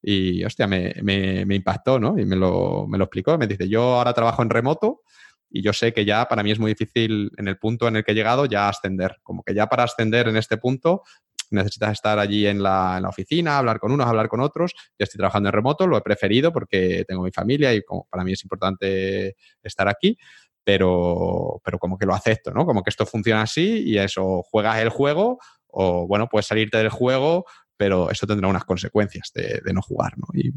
[0.02, 2.18] Y, hostia, me, me, impactó, ¿no?
[2.18, 3.38] Y me lo, me lo, explicó.
[3.38, 5.02] Me dice, yo ahora trabajo en remoto
[5.48, 8.04] y yo sé que ya para mí es muy difícil en el punto en el
[8.04, 9.18] que he llegado ya ascender.
[9.22, 11.02] Como que ya para ascender en este punto
[11.50, 14.74] necesitas estar allí en la, en la oficina, hablar con unos, hablar con otros.
[14.98, 18.24] Yo estoy trabajando en remoto, lo he preferido porque tengo mi familia y como para
[18.24, 20.18] mí es importante estar aquí
[20.66, 22.66] pero, pero como que lo acepto, ¿no?
[22.66, 25.38] Como que esto funciona así y eso, juegas el juego
[25.68, 27.44] o, bueno, puedes salirte del juego,
[27.76, 30.26] pero eso tendrá unas consecuencias de, no jugar, ¿no?
[30.34, 30.50] Y,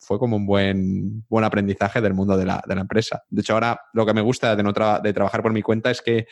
[0.00, 3.22] fue como un buen, buen aprendizaje del mundo de la, de la empresa.
[3.28, 6.02] De hecho, ahora lo que me gusta de, no de trabajar por mi cuenta es
[6.02, 6.26] que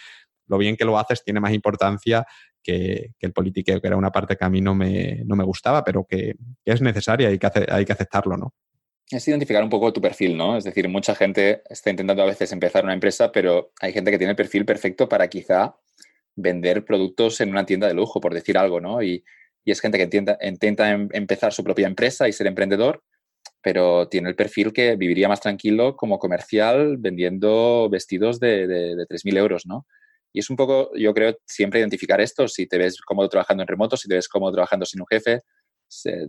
[0.48, 2.26] lo bien que lo haces tiene más importancia
[2.60, 5.44] que, que, el politiqueo, que era una parte que a mí no me, no me
[5.44, 6.34] gustaba, pero que,
[6.64, 8.52] que es necesaria y que hay que aceptarlo, ¿no?
[9.16, 10.56] Es identificar un poco tu perfil, ¿no?
[10.56, 14.18] Es decir, mucha gente está intentando a veces empezar una empresa, pero hay gente que
[14.18, 15.76] tiene el perfil perfecto para quizá
[16.34, 19.02] vender productos en una tienda de lujo, por decir algo, ¿no?
[19.02, 19.24] Y,
[19.64, 23.04] es gente que intenta, intenta em, empezar su propia empresa y ser emprendedor,
[23.62, 29.06] pero tiene el perfil que viviría más tranquilo como comercial vendiendo vestidos de, de, de
[29.06, 29.86] 3.000 euros, ¿no?
[30.32, 33.68] Y es un poco, yo creo, siempre identificar esto, si te ves cómodo trabajando en
[33.68, 35.42] remoto, si te ves cómodo trabajando sin un jefe,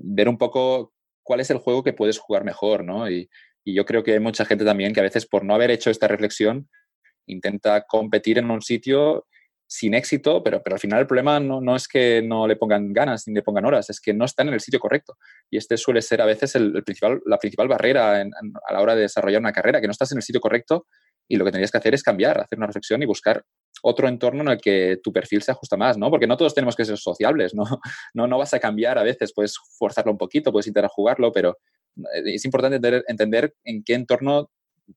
[0.03, 0.93] ver un poco
[1.23, 3.09] cuál es el juego que puedes jugar mejor, ¿no?
[3.09, 3.29] Y,
[3.65, 6.09] yo creo que hay mucha gente también que a veces por no haber hecho esta
[6.09, 6.67] reflexión
[7.27, 9.25] intenta competir en un sitio
[9.65, 13.25] sin éxito, pero, pero al final el problema no, es que no le pongan ganas
[13.25, 15.17] ni le pongan horas, es que no están en el sitio correcto.
[15.49, 19.03] Y este suele ser a veces el, principal, la principal barrera a la hora de
[19.03, 20.87] desarrollar una carrera, que no estás en el sitio correcto
[21.29, 23.45] y lo que tendrías que hacer es cambiar, hacer una reflexión y buscar
[23.81, 26.09] otro entorno en el que tu perfil se ajusta más, ¿no?
[26.09, 27.63] Porque no todos tenemos que ser sociables, ¿no?
[28.13, 31.57] No, no vas a cambiar a veces, puedes forzarlo un poquito, puedes intentar jugarlo, pero
[31.97, 32.75] eh, es importante
[33.07, 34.51] entender, en qué entorno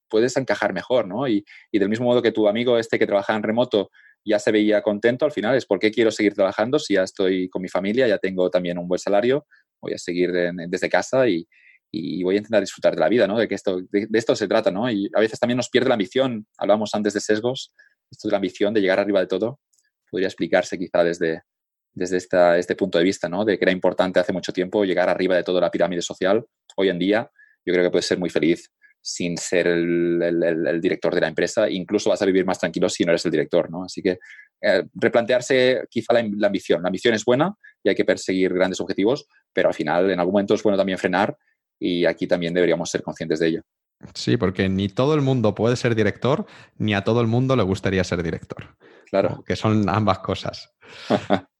[0.08, 1.28] puedes encajar mejor, ¿no?
[1.28, 3.90] Y, y, del mismo modo que tu amigo este que trabaja en remoto
[4.24, 7.48] ya se veía contento, al final es por qué quiero seguir trabajando si ya estoy
[7.48, 9.46] con mi familia, ya tengo también un buen salario,
[9.80, 11.46] voy a seguir desde casa y,
[12.22, 13.38] voy a intentar disfrutar de la vida, ¿no?
[13.38, 14.90] De que esto, de, esto se trata, ¿no?
[14.90, 16.46] Y a veces también nos pierde la ambición.
[16.58, 17.72] Hablamos antes de sesgos,
[18.10, 19.60] esto de la ambición, de llegar arriba de todo,
[20.10, 21.42] podría explicarse quizá desde,
[21.92, 23.44] desde esta, este punto de vista, ¿no?
[23.44, 26.44] De que era importante hace mucho tiempo llegar arriba de toda la pirámide social.
[26.76, 27.30] Hoy en día,
[27.64, 28.70] yo creo que puedes ser muy feliz
[29.00, 31.70] sin ser el, director de la empresa.
[31.70, 33.84] Incluso vas a vivir más tranquilo si no eres el director, ¿no?
[33.84, 34.18] Así que
[34.60, 36.82] eh, replantearse quizá la, la, ambición.
[36.82, 40.32] La ambición es buena y hay que perseguir grandes objetivos, pero al final en algún
[40.32, 41.36] momento es bueno también frenar
[41.78, 43.62] y aquí también deberíamos ser conscientes de ello.
[44.14, 46.46] Sí, porque ni todo el mundo puede ser director,
[46.76, 48.76] ni a todo el mundo le gustaría ser director.
[49.10, 49.42] Claro.
[49.46, 50.74] Que son ambas cosas.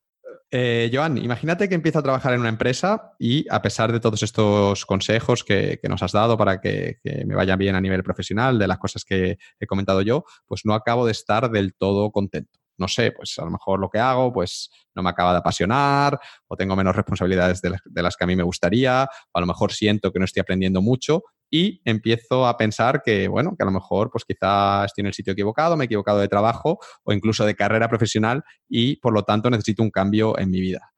[0.53, 4.23] Eh, Joan, imagínate que empiezo a trabajar en una empresa y a pesar de todos
[4.23, 8.69] estos consejos que, nos has dado para que, me vaya bien a nivel profesional, de
[8.69, 12.61] las cosas que he comentado yo, pues no acabo de estar del todo contento.
[12.79, 16.19] No sé, pues a lo mejor lo que hago pues no me acaba de apasionar
[16.47, 19.73] o tengo menos responsabilidades de las que a mí me gustaría o a lo mejor
[19.73, 23.73] siento que no estoy aprendiendo mucho y empiezo a pensar que, bueno, que a lo
[23.73, 27.45] mejor pues quizá estoy en el sitio equivocado, me he equivocado de trabajo o incluso
[27.45, 30.93] de carrera profesional y por lo tanto necesito un cambio en mi vida.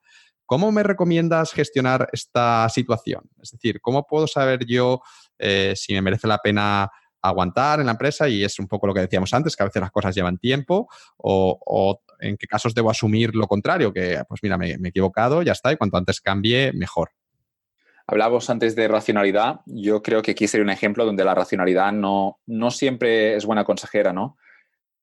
[0.46, 3.28] ¿Cómo me recomiendas gestionar esta situación?
[3.42, 5.02] Es decir, ¿cómo puedo saber yo
[5.38, 8.30] eh, si me merece la pena aguantar en la empresa?
[8.30, 10.88] Y es un poco lo que decíamos antes, que a veces las cosas llevan tiempo,
[11.18, 15.42] o, en qué casos debo asumir lo contrario, que pues mira, me, me he equivocado,
[15.42, 17.10] ya está, y cuanto antes cambie, mejor.
[18.10, 19.60] Hablábamos antes de racionalidad.
[19.66, 23.64] Yo creo que aquí sería un ejemplo donde la racionalidad no, no siempre es buena
[23.64, 24.38] consejera, ¿no?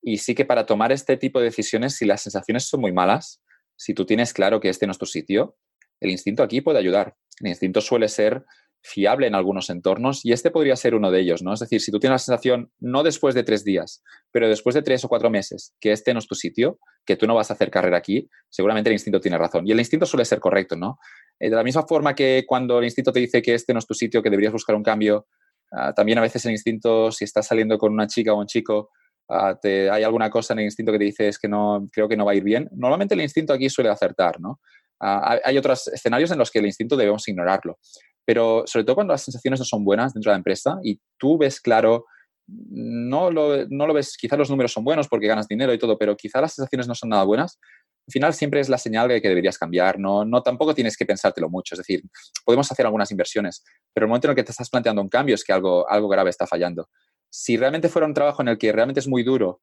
[0.01, 3.43] Y sí que para tomar este tipo de decisiones, si las sensaciones son muy malas,
[3.75, 5.55] si tú tienes claro que este no es tu sitio,
[5.99, 7.15] el instinto aquí puede ayudar.
[7.41, 8.43] El instinto suele ser
[8.85, 11.53] fiable en algunos entornos y este podría ser uno de ellos, ¿no?
[11.53, 14.83] Es decir, si tú tienes la sensación, no después de tres días, pero después de
[14.83, 17.55] tres o cuatro meses, que este no es tu sitio, que tú no vas a
[17.55, 19.67] hacer carrera aquí, seguramente el instinto tiene razón.
[19.67, 20.99] Y el instinto suele ser correcto, ¿no?
[21.39, 23.87] Eh, de la misma forma que cuando el instinto te dice que este no es
[23.87, 25.25] tu sitio, que deberías buscar un cambio,
[25.71, 28.91] ah, también a veces el instinto, si estás saliendo con una chica o un chico,
[29.29, 32.15] ah, hay alguna cosa en el instinto que te dice es que no, creo que
[32.15, 32.69] no va a ir bien.
[32.73, 34.59] Normalmente el instinto aquí suele acertar, ¿no?
[34.99, 37.79] Ah, hay otros escenarios en los que el instinto debemos ignorarlo.
[38.25, 41.37] Pero sobre todo cuando las sensaciones no son buenas dentro de la empresa y tú
[41.37, 42.05] ves claro,
[42.47, 45.97] no lo, no lo ves, quizás los números son buenos porque ganas dinero y todo,
[45.97, 47.59] pero quizás las sensaciones no son nada buenas,
[48.07, 49.99] al final siempre es la señal de que deberías cambiar.
[49.99, 51.73] No, no tampoco tienes que pensártelo mucho.
[51.73, 52.03] Es decir,
[52.43, 55.33] podemos hacer algunas inversiones, pero el momento en el que te estás planteando un cambio
[55.33, 56.87] es que algo, algo grave está fallando.
[57.31, 59.61] Si realmente fuera un trabajo en el que realmente es muy duro,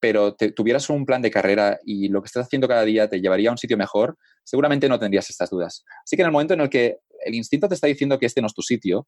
[0.00, 3.20] pero te, tuvieras un plan de carrera y lo que estás haciendo cada día te
[3.20, 5.84] llevaría a un sitio mejor, seguramente no tendrías estas dudas.
[6.04, 8.40] Así que en el momento en el que el instinto te está diciendo que este
[8.40, 9.06] no es tu sitio,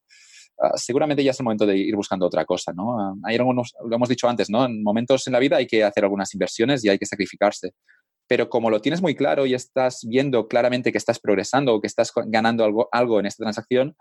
[0.60, 3.01] ah, seguramente ya es el momento de ir buscando otra cosa, ¿no?
[3.01, 4.66] Ah, hay algunos, lo hemos dicho antes, ¿no?
[4.66, 7.73] En momentos en la vida hay que hacer algunas inversiones y hay que sacrificarse.
[8.28, 11.86] Pero como lo tienes muy claro y estás viendo claramente que estás progresando o que
[11.86, 13.97] estás ganando algo, algo en esta transacción,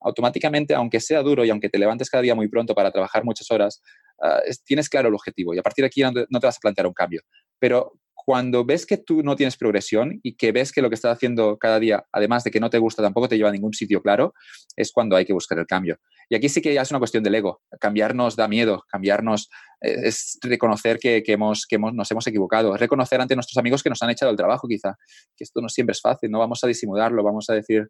[0.00, 3.50] automáticamente, aunque sea duro y aunque te levantes cada día muy pronto para trabajar muchas
[3.50, 3.82] horas,
[4.22, 6.86] ah, tienes claro el objetivo y a partir de aquí no te vas a plantear
[6.86, 7.22] un cambio.
[7.58, 7.92] Pero
[8.24, 11.56] cuando ves que tú no tienes progresión y que ves que lo que estás haciendo
[11.58, 14.34] cada día, además de que no te gusta, tampoco te lleva a ningún sitio claro,
[14.76, 15.98] es cuando hay que buscar el cambio.
[16.28, 17.62] Y aquí sí que ya es una cuestión del ego.
[17.80, 19.48] Cambiarnos da miedo, cambiarnos
[19.80, 23.82] eh, es reconocer que, hemos, que hemos, nos hemos equivocado, es reconocer ante nuestros amigos
[23.82, 24.96] que nos han echado el trabajo quizá,
[25.36, 27.88] que esto no siempre es fácil, no vamos a disimularlo, vamos a decir,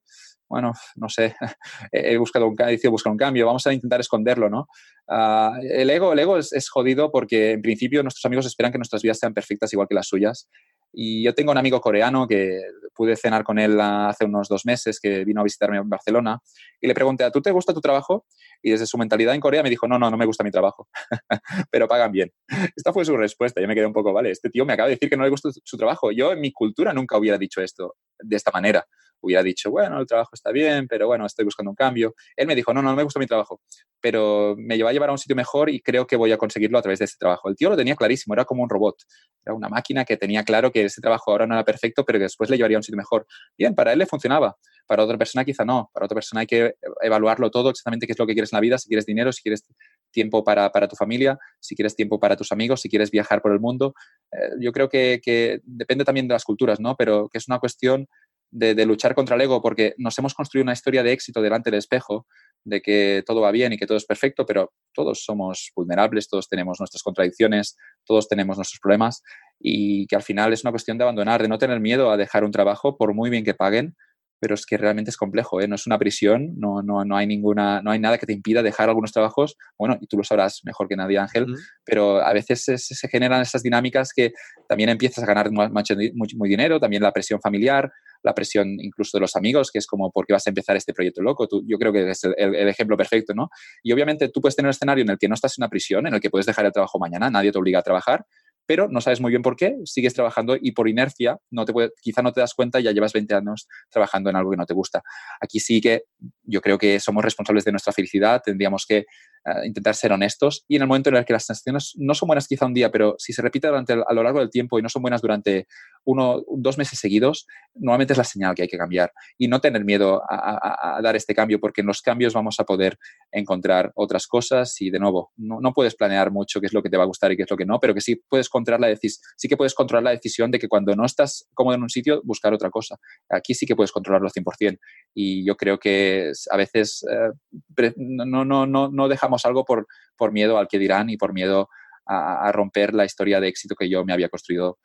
[0.48, 1.34] bueno, no sé,
[1.92, 4.68] he buscado un, he buscar un cambio, vamos a intentar esconderlo, ¿no?
[5.10, 8.78] Ah, el ego, el ego es, es jodido porque en principio nuestros amigos esperan que
[8.78, 10.48] nuestras vidas sean perfectas igual que las suyas
[10.92, 12.60] y yo tengo un amigo coreano que
[12.94, 16.40] pude cenar con él hace unos dos meses, que vino a visitarme en Barcelona,
[16.80, 18.26] y le pregunté, ¿a tú te gusta tu trabajo?
[18.62, 20.88] Y desde su mentalidad en Corea me dijo, no, no, no me gusta mi trabajo,
[21.70, 22.30] pero pagan bien.
[22.76, 23.60] Esta fue su respuesta.
[23.60, 25.30] Yo me quedé un poco, vale, este tío me acaba de decir que no le
[25.30, 26.10] gusta su trabajo.
[26.12, 28.86] Yo en mi cultura nunca hubiera dicho esto de esta manera
[29.20, 32.14] hubiera dicho, bueno, el trabajo está bien, pero bueno, estoy buscando un cambio.
[32.36, 33.60] Él me dijo, no, no, no me gusta mi trabajo,
[34.00, 36.78] pero me va a llevar a un sitio mejor y creo que voy a conseguirlo
[36.78, 37.48] a través de este trabajo.
[37.48, 38.96] El tío lo tenía clarísimo, era como un robot,
[39.44, 42.24] era una máquina que tenía claro que ese trabajo ahora no era perfecto, pero que
[42.24, 43.26] después le llevaría a un sitio mejor.
[43.56, 44.56] Bien, para él le funcionaba,
[44.90, 48.18] para otra persona quizá no, para otra persona hay que evaluarlo todo, exactamente qué es
[48.18, 49.64] lo que quieres en la vida, si quieres dinero, si quieres
[50.10, 53.52] tiempo para, para tu familia, si quieres tiempo para tus amigos, si quieres viajar por
[53.52, 53.94] el mundo.
[54.32, 56.96] Eh, yo creo que, que depende también de las culturas, ¿no?
[56.96, 58.08] Pero que es una cuestión
[58.50, 61.78] de, luchar contra el ego, porque nos hemos construido una historia de éxito delante del
[61.78, 62.26] espejo,
[62.64, 66.48] de que todo va bien y que todo es perfecto, pero todos somos vulnerables, todos
[66.48, 69.22] tenemos nuestras contradicciones, todos tenemos nuestros problemas
[69.60, 72.44] y que al final es una cuestión de abandonar, de no tener miedo a dejar
[72.44, 73.94] un trabajo por muy bien que paguen,
[74.40, 75.68] pero es que realmente es complejo, ¿eh?
[75.68, 78.62] no es una prisión, no, no, no, hay ninguna, no hay nada que te impida
[78.62, 81.46] dejar algunos trabajos, bueno, y tú lo sabrás mejor que nadie, Ángel,
[81.84, 84.32] pero a veces se, generan esas dinámicas que
[84.66, 87.92] también empiezas a ganar mucho, muy, dinero, también la presión familiar,
[88.22, 90.94] la presión incluso de los amigos, que es como, ¿por qué vas a empezar este
[90.94, 91.46] proyecto loco?
[91.46, 93.50] Tú, yo creo que es el, el, ejemplo perfecto, ¿no?
[93.82, 96.06] Y obviamente tú puedes tener un escenario en el que no estás en una prisión,
[96.06, 98.24] en el que puedes dejar el trabajo mañana, nadie te obliga a trabajar,
[98.66, 101.90] pero no sabes muy bien por qué, sigues trabajando y por inercia no te puede,
[102.00, 104.74] quizá no te das cuenta ya llevas 20 años trabajando en algo que no te
[104.74, 105.02] gusta.
[105.40, 106.04] Aquí sí que
[106.42, 109.06] yo creo que somos responsables de nuestra felicidad, tendríamos que
[109.46, 112.28] uh, intentar ser honestos y en el momento en el que las sensaciones no son
[112.28, 114.82] buenas quizá un día, pero si se repite durante a lo largo del tiempo y
[114.82, 115.66] no son buenas durante
[116.04, 119.84] uno, dos meses seguidos, normalmente es la señal que hay que cambiar y no tener
[119.84, 122.98] miedo a, a, a dar este cambio porque en los cambios vamos a poder
[123.32, 126.90] encontrar otras cosas y de nuevo, no, no puedes planear mucho qué es lo que
[126.90, 128.80] te va a gustar y qué es lo que no, pero que sí puedes controlar
[128.80, 131.88] la sí que puedes controlar la decisión de que cuando no estás cómodo en un
[131.88, 132.96] sitio, buscar otra cosa.
[133.28, 134.78] Aquí sí que puedes controlarlo 100%.
[135.14, 139.86] Y yo creo que a veces eh, no, no, no, no dejamos algo por,
[140.16, 141.68] por miedo al que dirán y por miedo
[142.06, 144.78] a, romper la historia de éxito que yo me había construido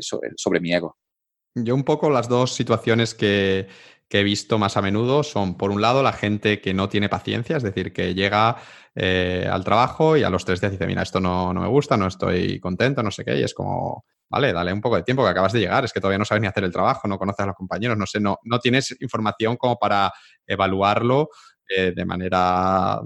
[0.00, 0.96] sobre, sobre mi ego.
[1.54, 3.66] Yo un poco las dos situaciones que,
[4.08, 7.08] que he visto más a menudo son, por un lado, la gente que no tiene
[7.08, 8.56] paciencia, es decir, que llega
[8.94, 11.96] eh, al trabajo y a los tres días dice, mira, esto no, no, me gusta,
[11.96, 15.24] no estoy contento, no sé qué, y es como, vale, dale un poco de tiempo
[15.24, 17.40] que acabas de llegar, es que todavía no sabes ni hacer el trabajo, no conoces
[17.40, 20.12] a los compañeros, no sé, no, no tienes información como para
[20.46, 21.30] evaluarlo
[21.68, 23.00] eh, de manera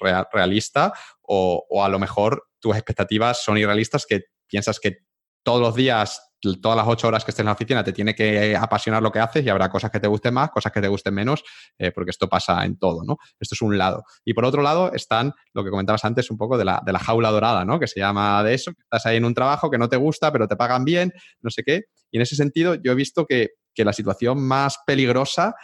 [0.00, 4.98] real, realista o, a lo mejor tus expectativas son irrealistas que piensas que
[5.42, 6.20] todos los días
[6.62, 9.18] todas las ocho horas que estés en la oficina te tiene que apasionar lo que
[9.18, 11.44] haces y habrá cosas que te gusten más, cosas que te gusten menos,
[11.78, 13.18] eh, porque esto pasa en todo, ¿no?
[13.38, 14.04] Esto es un lado.
[14.24, 16.98] Y por otro lado están lo que comentabas antes un poco de la, de la
[16.98, 17.78] jaula dorada, ¿no?
[17.78, 20.48] Que se llama de eso, estás ahí en un trabajo que no te gusta, pero
[20.48, 21.12] te pagan bien,
[21.42, 21.84] no sé qué.
[22.10, 25.54] Y en ese sentido yo he visto que, que la situación más peligrosa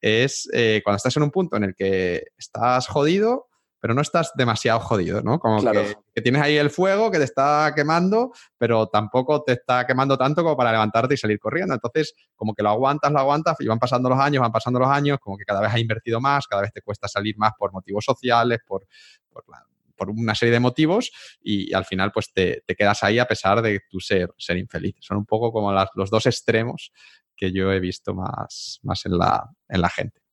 [0.00, 3.46] es eh, cuando estás en un punto en el que estás jodido,
[3.80, 5.38] pero no estás demasiado jodido, ¿no?
[5.38, 5.82] Como claro.
[5.82, 10.16] que, que, tienes ahí el fuego que te está quemando, pero tampoco te está quemando
[10.16, 11.74] tanto como para levantarte y salir corriendo.
[11.74, 14.88] Entonces, como que lo aguantas, lo aguantas, y van pasando los años, van pasando los
[14.88, 17.72] años, como que cada vez has invertido más, cada vez te cuesta salir más por
[17.72, 18.86] motivos sociales, por,
[19.30, 21.10] por, la, por una serie de motivos,
[21.42, 24.56] y, y al final pues te, te, quedas ahí a pesar de tu ser, ser
[24.56, 24.96] infeliz.
[25.00, 26.92] Son un poco como las, los dos extremos
[27.36, 30.25] que yo he visto más, más en, la, en la gente.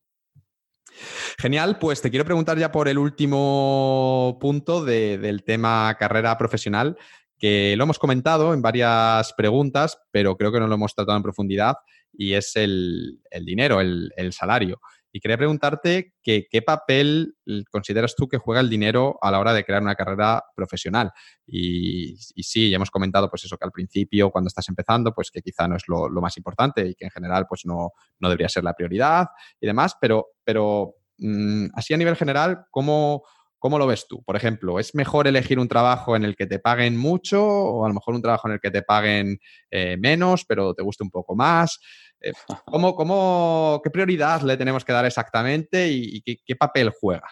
[1.39, 6.97] Genial, pues te quiero preguntar ya por el último punto de, del tema carrera profesional,
[7.37, 11.23] que lo hemos comentado en varias preguntas, pero creo que no lo hemos tratado en
[11.23, 11.75] profundidad,
[12.13, 14.79] y es el, el dinero, el, el, salario.
[15.15, 17.35] Y quería preguntarte qué papel
[17.69, 21.11] consideras tú que juega el dinero a la hora de crear una carrera profesional.
[21.45, 25.43] Y, sí, ya hemos comentado pues eso que al principio, cuando estás empezando, pues que
[25.43, 28.63] quizá no es lo, más importante y que en general pues no, no, debería ser
[28.63, 29.27] la prioridad
[29.61, 33.23] y demás, pero, pero mmm, así a nivel general, ¿cómo,
[33.63, 34.21] ¿Cómo lo ves tú?
[34.23, 37.87] Por ejemplo, ¿es mejor elegir un trabajo en el que te paguen mucho o a
[37.87, 39.39] lo mejor un trabajo en el que te paguen
[39.71, 41.79] eh, menos, pero te guste un poco más?
[42.23, 42.31] Eh,
[42.65, 47.27] ¿cómo, cómo, ¿Qué prioridad le tenemos que dar exactamente y, y qué, papel juega?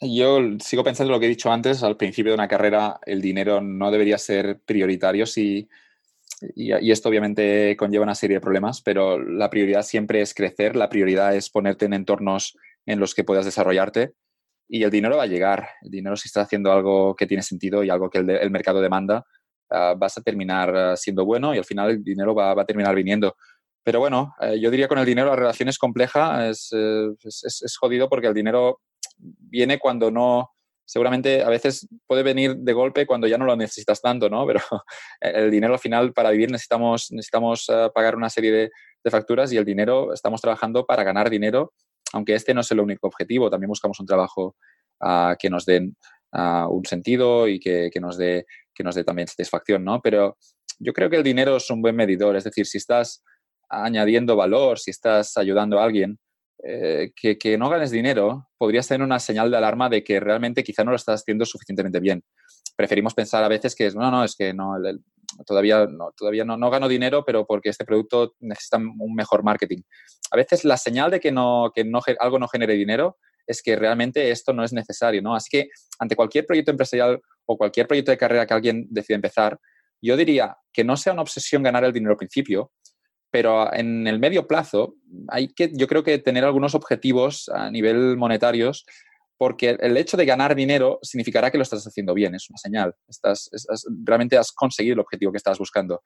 [0.00, 3.60] Yo sigo pensando lo que he dicho antes, al principio de una carrera el dinero
[3.60, 5.68] no debería ser prioritario si,
[6.54, 10.88] y, esto obviamente conlleva una serie de problemas, pero la prioridad siempre es crecer, la
[10.88, 14.14] prioridad es ponerte en entornos en los que puedas desarrollarte
[14.68, 15.68] y el dinero va a llegar.
[15.82, 19.26] El dinero si estás haciendo algo que tiene sentido y algo que el, mercado demanda,
[19.70, 22.94] uh, vas a terminar uh, siendo bueno y al final el dinero va a terminar
[22.94, 23.36] viniendo.
[23.82, 27.76] Pero bueno, uh, yo diría con el dinero la relación es compleja, es, es, es,
[27.76, 28.80] jodido porque el dinero
[29.16, 30.50] viene cuando no,
[30.84, 34.46] seguramente a veces puede venir de golpe cuando ya no lo necesitas tanto, ¿no?
[34.46, 34.60] Pero
[35.20, 38.70] el dinero al final para vivir necesitamos, necesitamos pagar una serie de,
[39.02, 41.72] de facturas y el dinero, estamos trabajando para ganar dinero
[42.12, 44.56] aunque este no es el único objetivo, también buscamos un trabajo
[45.00, 45.90] uh, que nos dé
[46.32, 50.00] uh, un sentido y que, que, nos dé, que nos dé también satisfacción, ¿no?
[50.00, 50.36] Pero
[50.78, 53.22] yo creo que el dinero es un buen medidor, es decir, si estás
[53.70, 56.18] añadiendo valor, si estás ayudando a alguien,
[56.62, 60.62] eh, que, que, no ganes dinero podría ser una señal de alarma de que realmente
[60.62, 62.22] quizá no lo estás haciendo suficientemente bien.
[62.76, 65.00] Preferimos pensar a veces que es, no, no, es que no, el, el,
[65.46, 69.82] todavía, no, todavía no, no, gano dinero, pero porque este producto necesita un mejor marketing.
[70.30, 73.16] A veces la señal de que, no, que no, algo no genere dinero
[73.46, 75.34] es que realmente esto no es necesario, ¿no?
[75.34, 75.68] Así que
[75.98, 79.58] ante cualquier proyecto empresarial o cualquier proyecto de carrera que alguien decida empezar,
[80.02, 82.72] yo diría que no sea una obsesión ganar el dinero al principio,
[83.30, 84.96] pero en el medio plazo
[85.28, 88.84] hay que, yo creo que tener algunos objetivos a nivel monetarios
[89.38, 92.94] porque el hecho de ganar dinero significará que lo estás haciendo bien, es una señal.
[93.08, 96.02] Estás, estás, realmente has conseguido el objetivo que estabas buscando.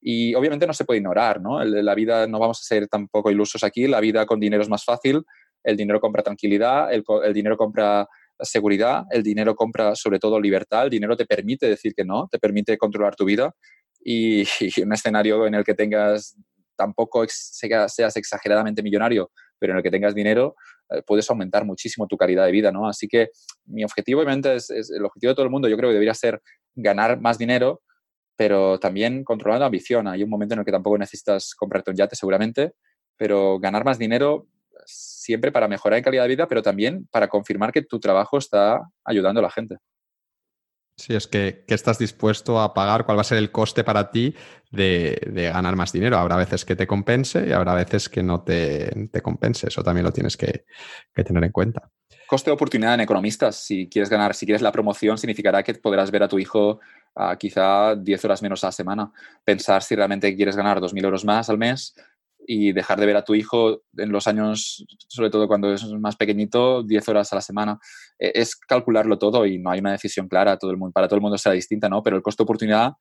[0.00, 1.62] Y obviamente no se puede ignorar, ¿no?
[1.62, 4.86] La vida, no vamos a ser tampoco ilusos aquí, la vida con dinero es más
[4.86, 5.22] fácil,
[5.64, 8.08] el dinero compra tranquilidad, el, el dinero compra
[8.40, 12.38] seguridad, el dinero compra sobre todo libertad, el dinero te permite decir que no, te
[12.38, 13.54] permite controlar tu vida
[14.00, 14.44] y
[14.82, 16.36] un escenario en el que tengas
[16.78, 20.54] tampoco seas exageradamente millonario, pero en el que tengas dinero,
[20.90, 22.88] eh, puedes aumentar muchísimo tu calidad de vida, ¿no?
[22.88, 23.30] Así que
[23.66, 26.40] mi objetivo, obviamente, es, el objetivo de todo el mundo, yo creo que debería ser
[26.74, 27.82] ganar más dinero,
[28.36, 30.06] pero también controlando la ambición.
[30.06, 32.72] Hay un momento en el que tampoco necesitas comprarte un yate, seguramente,
[33.16, 34.46] pero ganar más dinero
[34.86, 38.80] siempre para mejorar en calidad de vida, pero también para confirmar que tu trabajo está
[39.04, 39.76] ayudando a la gente.
[40.98, 44.34] Sí, es que, estás dispuesto a pagar, cuál va a ser el coste para ti
[44.72, 46.18] de, ganar más dinero.
[46.18, 49.68] Habrá veces que te compense y habrá veces que no te, compense.
[49.68, 50.64] Eso también lo tienes que,
[51.14, 51.88] tener en cuenta.
[52.26, 53.54] Coste de oportunidad en economistas.
[53.56, 56.80] Si quieres ganar, si quieres la promoción, significará que podrás ver a tu hijo
[57.38, 59.12] quizá 10 horas menos a la semana.
[59.44, 61.94] Pensar si realmente quieres ganar 2.000 euros más al mes
[62.50, 66.16] y dejar de ver a tu hijo en los años, sobre todo cuando es más
[66.16, 67.78] pequeñito, 10 horas a la semana.
[68.18, 70.56] E, es calcularlo todo y no hay una decisión clara,
[70.94, 72.02] para todo el mundo será distinta, ¿no?
[72.02, 72.94] Pero el costo oportunidad,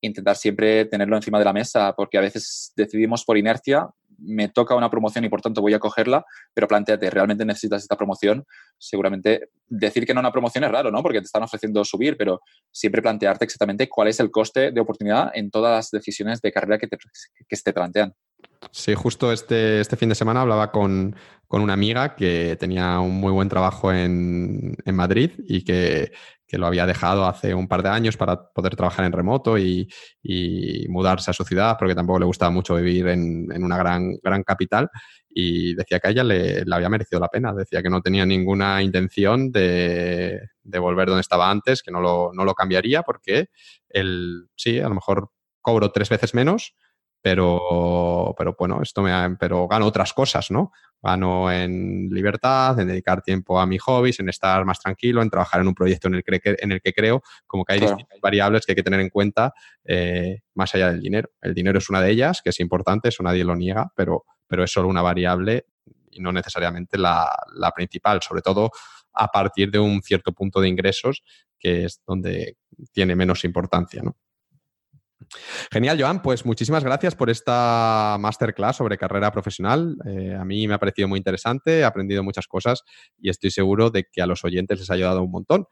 [0.00, 4.74] intentar siempre tenerlo encima de la mesa, porque a veces decidimos por inercia, me toca
[4.74, 6.24] una promoción y por tanto voy a cogerla,
[6.54, 8.46] pero planteate, ¿realmente necesitas esta promoción?
[8.78, 11.02] Seguramente decir que no una promoción es raro, ¿no?
[11.02, 12.40] Porque te están ofreciendo subir, pero
[12.70, 16.78] siempre plantearte exactamente cuál es el coste de oportunidad en todas las decisiones de carrera
[16.78, 16.96] que, te,
[17.46, 18.14] que se te plantean.
[18.70, 21.14] Sí, justo este, este fin de semana hablaba con,
[21.48, 26.10] una amiga que tenía un muy buen trabajo en, Madrid y que,
[26.50, 29.88] lo había dejado hace un par de años para poder trabajar en remoto y,
[30.88, 34.88] mudarse a su ciudad porque tampoco le gustaba mucho vivir en, una gran, gran capital.
[35.28, 38.82] Y decía que a ella le, había merecido la pena, decía que no tenía ninguna
[38.82, 43.48] intención de, volver donde estaba antes, que no lo, no lo cambiaría porque
[43.88, 45.30] él, sí, a lo mejor
[45.60, 46.74] cobro tres veces menos,
[47.24, 50.72] pero, pero bueno, esto me pero gano otras cosas, ¿no?
[51.02, 55.62] Gano en libertad, en dedicar tiempo a mis hobbies, en estar más tranquilo, en trabajar
[55.62, 58.66] en un proyecto en el que, en el que creo, como que hay distintas variables
[58.66, 59.54] que hay que tener en cuenta
[59.86, 61.30] eh, más allá del dinero.
[61.40, 64.62] El dinero es una de ellas, que es importante, eso nadie lo niega, pero, pero
[64.62, 65.64] es solo una variable
[66.10, 68.70] y no necesariamente la, la principal, sobre todo
[69.14, 71.24] a partir de un cierto punto de ingresos,
[71.58, 72.58] que es donde
[72.92, 74.14] tiene menos importancia, ¿no?
[75.70, 76.22] Genial, Joan.
[76.22, 79.96] Pues muchísimas gracias por esta masterclass sobre carrera profesional.
[80.06, 82.82] Eh, a mí me ha parecido muy interesante, he aprendido muchas cosas
[83.18, 85.66] y estoy seguro de que a los oyentes les ha ayudado un montón.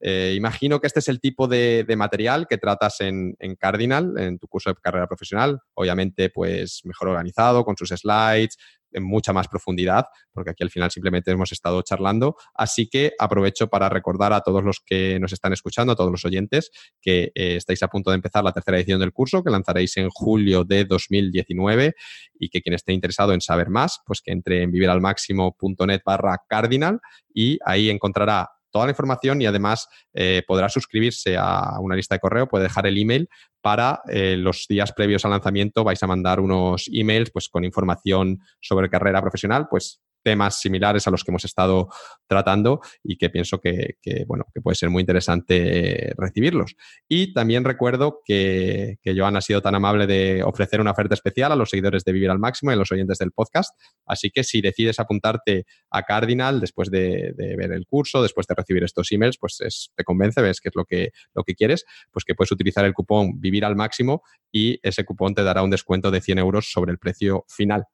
[0.00, 4.46] Eh, imagino que este es el tipo de, material que tratas en, Cardinal, en tu
[4.46, 5.60] curso de carrera profesional.
[5.74, 8.56] Obviamente, pues mejor organizado, con sus slides,
[8.92, 12.36] en mucha más profundidad, porque aquí al final simplemente hemos estado charlando.
[12.54, 16.24] Así que aprovecho para recordar a todos los que nos están escuchando, a todos los
[16.24, 16.70] oyentes,
[17.00, 20.08] que eh, estáis a punto de empezar la tercera edición del curso, que lanzaréis en
[20.10, 21.94] julio de 2019
[22.38, 27.00] y que quien esté interesado en saber más, pues que entre en viviralmáximo.net barra cardinal
[27.32, 32.20] y ahí encontrará toda la información y además eh, podrá suscribirse a una lista de
[32.20, 33.28] correo, puede dejar el email
[33.60, 38.40] para eh, los días previos al lanzamiento vais a mandar unos emails pues con información
[38.60, 41.88] sobre carrera profesional, pues temas similares a los que hemos estado
[42.26, 43.96] tratando y que pienso que,
[44.26, 46.76] bueno, que puede ser muy interesante recibirlos.
[47.08, 51.52] Y también recuerdo que, que, Joan ha sido tan amable de ofrecer una oferta especial
[51.52, 53.74] a los seguidores de Vivir al Máximo y a los oyentes del podcast.
[54.06, 58.84] Así que si decides apuntarte a Cardinal después de, ver el curso, después de recibir
[58.84, 59.58] estos emails, pues
[59.94, 62.94] te convence, ves que es lo que, lo que quieres, pues que puedes utilizar el
[62.94, 64.22] cupón Vivir al Máximo
[64.52, 67.84] y ese cupón te dará un descuento de 100 euros sobre el precio final.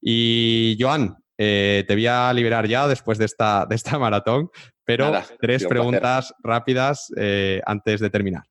[0.00, 4.50] Y Joan, eh, te voy a liberar ya después de esta, de esta maratón,
[4.84, 8.44] pero tres preguntas rápidas eh, antes de terminar.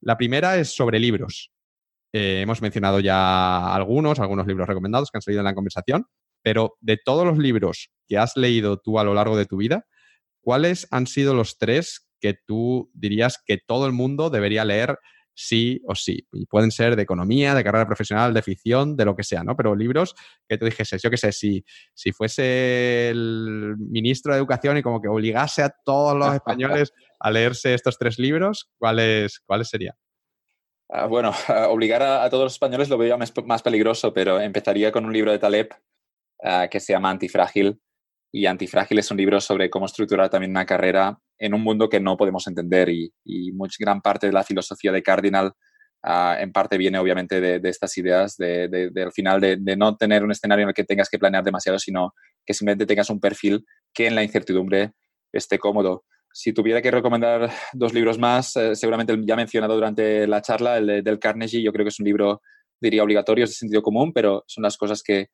[0.00, 1.50] La primera es sobre libros.
[2.12, 6.06] Eh, hemos mencionado ya algunos, algunos libros recomendados que han salido en la conversación,
[6.42, 9.84] pero de todos los libros que has leído tú a lo largo de tu vida,
[10.40, 14.98] ¿cuáles han sido los tres que tú dirías que todo el mundo debería leer
[15.34, 16.26] sí o sí.
[16.32, 19.56] Y pueden ser de economía, de carrera profesional, de ficción, de lo que sea, ¿no?
[19.56, 20.14] Pero libros
[20.48, 25.00] que tú dijeses, yo qué sé, si, si fuese el ministro de Educación y como
[25.00, 29.94] que obligase a todos los españoles a leerse estos tres libros, ¿cuáles, cuáles serían?
[30.88, 31.32] Ah, bueno,
[31.68, 35.38] obligar a, todos los españoles lo veo más, peligroso, pero empezaría con un libro de
[35.38, 35.68] Taleb
[36.42, 37.80] ah, que se llama Antifrágil.
[38.32, 41.98] Y Antifrágil es un libro sobre cómo estructurar también una carrera en un mundo que
[41.98, 45.52] no podemos entender y, y mucha, gran parte de la filosofía de Cardinal
[46.02, 50.30] ah, en parte viene obviamente de, estas ideas de, del final de, no tener un
[50.30, 52.12] escenario en el que tengas que planear demasiado, sino
[52.44, 54.92] que simplemente tengas un perfil que en la incertidumbre
[55.32, 56.04] esté cómodo.
[56.32, 61.02] Si tuviera que recomendar dos libros más, eh, seguramente ya mencionado durante la charla, el
[61.02, 62.42] del Carnegie, yo creo que es un libro,
[62.80, 65.28] diría, obligatorio, es de sentido común, pero son las cosas que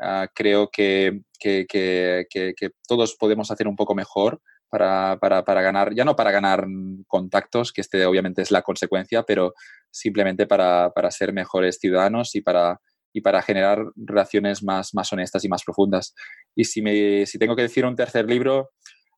[0.00, 4.40] ah, creo que, que, que, que, todos podemos hacer un poco mejor
[4.70, 6.66] para, para, para, ganar, ya no para ganar
[7.06, 9.54] contactos, que este obviamente es la consecuencia, pero
[9.90, 12.80] simplemente para, para ser mejores ciudadanos y para,
[13.12, 16.14] y para generar relaciones más, más honestas y más profundas.
[16.54, 18.70] Y si, me, si tengo que decir un tercer libro,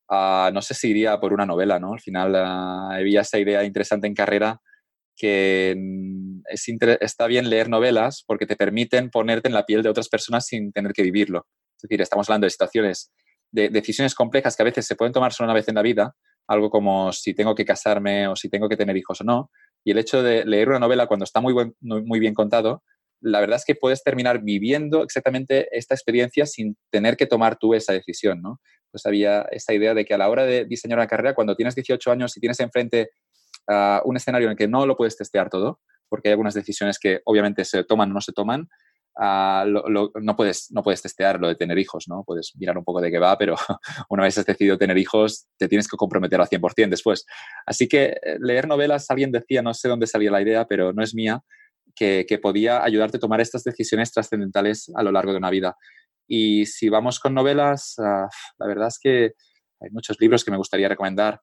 [0.09, 1.93] ah, no sé si iría por una novela, ¿no?
[1.95, 4.61] Al final uh, había esa idea interesante en carrera
[5.17, 6.67] que mm, es
[7.01, 10.73] está bien leer novelas porque te permiten ponerte en la piel de otras personas sin
[10.73, 11.47] tener que vivirlo.
[11.77, 13.13] Es decir, estamos hablando de situaciones,
[13.51, 16.15] de decisiones complejas que a veces se pueden tomar solo una vez en la vida,
[16.47, 19.51] algo como si tengo que casarme o si tengo que tener hijos o no.
[19.85, 22.83] Y el hecho de leer una novela cuando está muy, muy bien contado
[23.21, 27.75] la verdad es que puedes terminar viviendo exactamente esta experiencia sin tener que tomar tú
[27.75, 28.61] esa decisión, ¿no?
[28.91, 31.75] Pues había esta idea de que a la hora de diseñar una carrera, cuando tienes
[31.75, 33.11] 18 años y tienes enfrente
[33.69, 36.99] uh, un escenario en el que no lo puedes testear todo, porque hay algunas decisiones
[36.99, 38.69] que obviamente se toman o no se toman,
[39.17, 42.25] uh, no, puedes, no puedes testear lo de tener hijos, ¿no?
[42.25, 43.57] Puedes mirar un poco de qué va, pero
[44.09, 47.27] una vez has decidido tener hijos, te tienes que comprometer al 100% después.
[47.67, 51.03] Así que eh, leer novelas, alguien decía, no sé dónde salía la idea, pero no
[51.03, 51.43] es mía,
[51.95, 55.77] que, podía ayudarte a tomar estas decisiones trascendentales a lo largo de una vida.
[56.27, 58.29] Y si vamos con novelas, ah,
[58.59, 59.33] la verdad es que
[59.81, 61.41] hay muchos libros que me gustaría recomendar,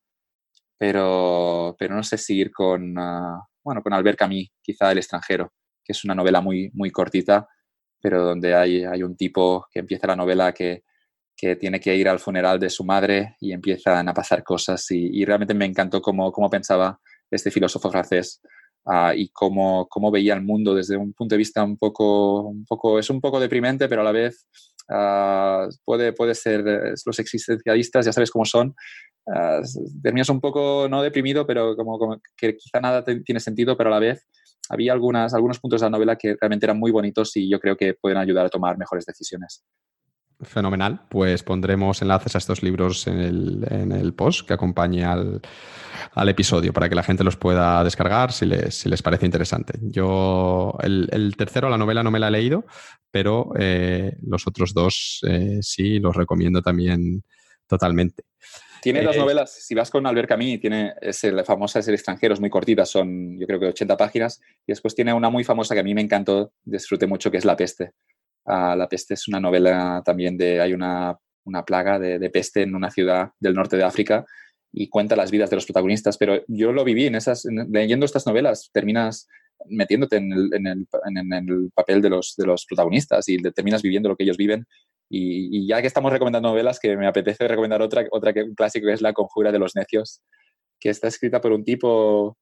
[0.77, 5.51] pero, pero no sé si ir con, uh, bueno, con Albert Camus, quizá El extranjero,
[5.83, 7.47] que es una novela muy, muy cortita,
[8.01, 10.83] pero donde hay, hay un tipo que empieza la novela que,
[11.35, 14.89] que tiene que ir al funeral de su madre y empiezan a pasar cosas.
[14.91, 16.99] Y, y realmente me encantó cómo, cómo pensaba
[17.29, 18.41] este filósofo francés
[18.89, 22.65] Ah, y cómo, cómo, veía el mundo desde un punto de vista un poco, un
[22.65, 24.47] poco es un poco deprimente, pero a la vez
[24.87, 26.63] uh, puede, puede ser,
[27.05, 28.73] los existencialistas ya sabes cómo son,
[29.25, 29.61] uh,
[30.01, 33.93] terminas un poco, no deprimido, pero como, como que quizá nada tiene sentido, pero a
[33.93, 34.25] la vez
[34.69, 37.75] había algunas, algunos puntos de la novela que realmente eran muy bonitos y yo creo
[37.75, 39.63] que pueden ayudar a tomar mejores decisiones.
[40.41, 41.01] Fenomenal.
[41.09, 45.41] Pues pondremos enlaces a estos libros en el, post que acompañe al,
[46.29, 49.79] episodio para que la gente los pueda descargar si les, les parece interesante.
[49.81, 52.65] Yo, el, tercero, la novela, no me la he leído,
[53.09, 57.23] pero eh, los otros dos eh, sí los recomiendo también
[57.65, 58.23] totalmente.
[58.93, 61.95] Tiene dos eh, novelas, si vas con Albert Camus, tiene es la famosa es El
[61.95, 65.43] extranjero, es muy cortita, son yo creo que 80 páginas, y después tiene una muy
[65.43, 67.91] famosa que a mí me encantó, disfruté mucho, que es La peste
[68.47, 72.89] la peste es una novela también de, hay una, una plaga de, peste en una
[72.89, 74.25] ciudad del norte de África
[74.71, 78.25] y cuenta las vidas de los protagonistas, pero yo lo viví en esas, leyendo estas
[78.25, 79.27] novelas, terminas
[79.65, 83.81] metiéndote en el, en el, en el papel de los, de los protagonistas y terminas
[83.81, 84.65] viviendo lo que ellos viven.
[85.09, 88.87] Y, ya que estamos recomendando novelas, que me apetece recomendar otra, otra que un clásico
[88.87, 90.21] que es La Conjura de los Necios,
[90.79, 92.37] que está escrita por un tipo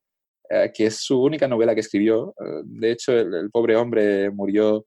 [0.49, 2.33] eh, que es su única novela que escribió.
[2.39, 4.85] Eh, de hecho, el, pobre hombre murió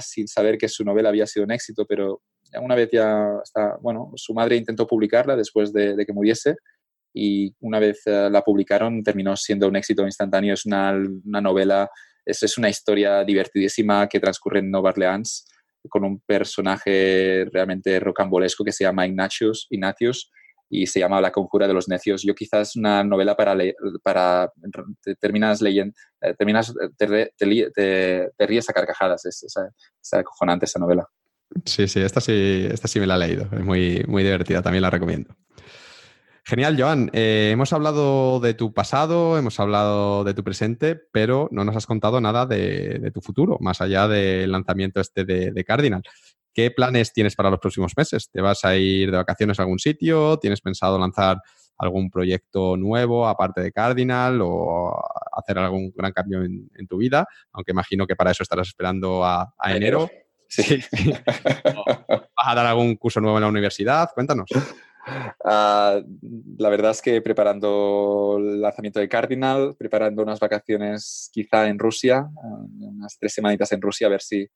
[0.00, 2.22] sin saber que su novela había sido un éxito, pero
[2.60, 6.56] una vez ya está, bueno, su madre intentó publicarla después de, que muriese
[7.14, 10.54] y una vez eh, la publicaron terminó siendo un éxito instantáneo.
[10.54, 10.94] Es una,
[11.24, 11.90] una novela,
[12.24, 15.46] es, es, una historia divertidísima que transcurre en Nueva Orleans
[15.88, 20.30] con un personaje realmente rocambolesco que se llama Ignatius, Ignatius
[20.68, 22.22] y se llama La conjura de los necios.
[22.22, 23.56] Yo quizás una novela para,
[24.02, 24.52] para
[25.20, 31.06] terminas leyendo, eh, terminas, te, te, ríes a carcajadas, es, es, acojonante esa novela.
[31.64, 34.82] Sí, sí, esta sí, esta sí me la he leído, es muy, muy divertida, también
[34.82, 35.36] la recomiendo.
[36.48, 37.10] Genial, Joan.
[37.12, 41.86] Eh, hemos hablado de tu pasado, hemos hablado de tu presente, pero no nos has
[41.86, 46.04] contado nada de, tu futuro, más allá del lanzamiento este de, de Cardinal.
[46.54, 48.30] ¿Qué planes tienes para los próximos meses?
[48.30, 50.38] ¿Te vas a ir de vacaciones a algún sitio?
[50.38, 51.38] ¿Tienes pensado lanzar
[51.78, 54.96] algún proyecto nuevo aparte de Cardinal o
[55.32, 57.26] hacer algún gran cambio en, tu vida?
[57.54, 60.08] Aunque imagino que para eso estarás esperando a, enero.
[60.48, 60.78] Sí.
[62.08, 64.10] ¿Vas a dar algún curso nuevo en la universidad?
[64.14, 64.48] Cuéntanos.
[65.44, 66.00] Ah,
[66.58, 72.28] la verdad es que preparando el lanzamiento de Cardinal, preparando unas vacaciones quizá en Rusia,
[72.36, 74.46] ah, unas tres semanitas en Rusia, a ver si,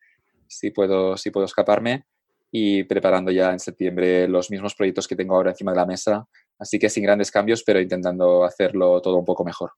[0.47, 2.05] si puedo, si puedo escaparme
[2.51, 6.27] y preparando ya en septiembre los mismos proyectos que tengo ahora encima de la mesa.
[6.59, 9.73] Así que sin grandes cambios, pero intentando hacerlo todo un poco mejor.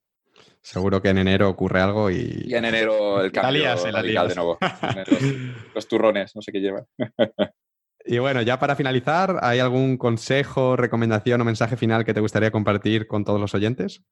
[0.62, 2.44] Seguro que en enero ocurre algo y...
[2.46, 4.58] Y en enero el cambio radical de nuevo.
[5.74, 6.86] los, turrones, no sé qué llevan.
[8.04, 12.50] y bueno, ya para finalizar, ¿hay algún consejo, recomendación o mensaje final que te gustaría
[12.50, 14.02] compartir con todos los oyentes?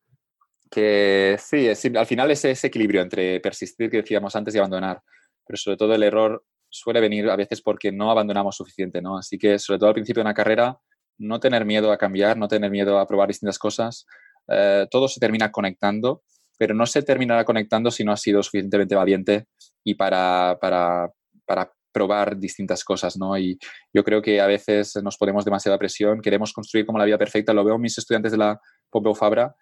[0.71, 5.03] Que sí, al final es ese equilibrio entre persistir, que decíamos antes, y abandonar
[5.51, 9.19] pero sobre todo el error suele venir a veces porque no abandonamos suficiente, ¿no?
[9.19, 10.79] Así que sobre todo al principio de una carrera,
[11.19, 14.07] no tener miedo a cambiar, no tener miedo a probar distintas cosas.
[14.47, 16.23] Eh, todo se termina conectando,
[16.57, 19.47] pero no se terminará conectando si no has sido suficientemente valiente
[19.83, 21.11] y para, para,
[21.45, 23.37] para probar distintas cosas, ¿no?
[23.39, 23.59] Y
[23.93, 27.53] yo creo que a veces nos ponemos demasiada presión, queremos construir como la vida perfecta.
[27.53, 28.61] Lo veo mis estudiantes de la
[28.91, 29.55] Pompeu Fabra,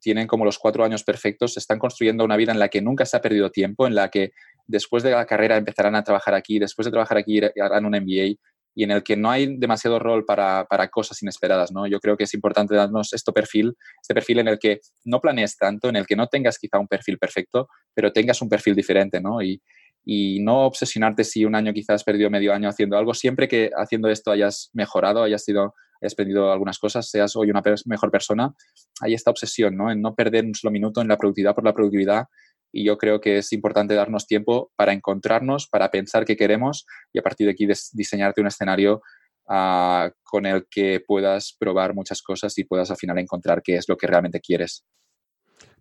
[0.00, 3.16] tienen como los cuatro años perfectos, están construyendo una vida en la que nunca se
[3.16, 4.32] ha perdido tiempo, en la que
[4.66, 8.36] después de la carrera empezarán a trabajar aquí, después de trabajar aquí harán un MBA
[8.74, 11.86] y en el que no hay demasiado rol para, para, cosas inesperadas, ¿no?
[11.86, 15.56] Yo creo que es importante darnos este perfil, este perfil en el que no planees
[15.58, 19.20] tanto, en el que no tengas quizá un perfil perfecto, pero tengas un perfil diferente,
[19.20, 19.42] ¿no?
[19.42, 19.60] Y,
[20.04, 23.70] y no obsesionarte si un año quizás has perdido medio año haciendo algo, siempre que
[23.76, 28.52] haciendo esto hayas mejorado, hayas sido hayas aprendido algunas cosas, seas hoy una mejor persona,
[29.00, 29.90] hay esta obsesión, ¿no?
[29.90, 32.24] En no perder un solo minuto en la productividad por la productividad
[32.72, 37.18] y yo creo que es importante darnos tiempo para encontrarnos, para pensar qué queremos y
[37.18, 39.02] a partir de aquí diseñarte un escenario
[39.48, 43.88] uh, con el que puedas probar muchas cosas y puedas al final encontrar qué es
[43.88, 44.84] lo que realmente quieres.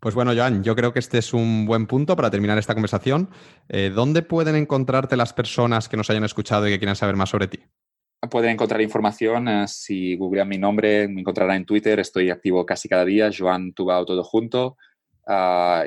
[0.01, 3.29] Pues bueno, Joan, yo creo que este es un buen punto para terminar esta conversación.
[3.69, 7.29] Eh, ¿Dónde pueden encontrarte las personas que nos hayan escuchado y que quieran saber más
[7.29, 7.59] sobre ti?
[8.31, 12.89] Pueden encontrar información uh, si googlean mi nombre, me encontrarán en Twitter, estoy activo casi
[12.89, 14.75] cada día, Joan Tubao todo junto.
[15.27, 15.85] Uh,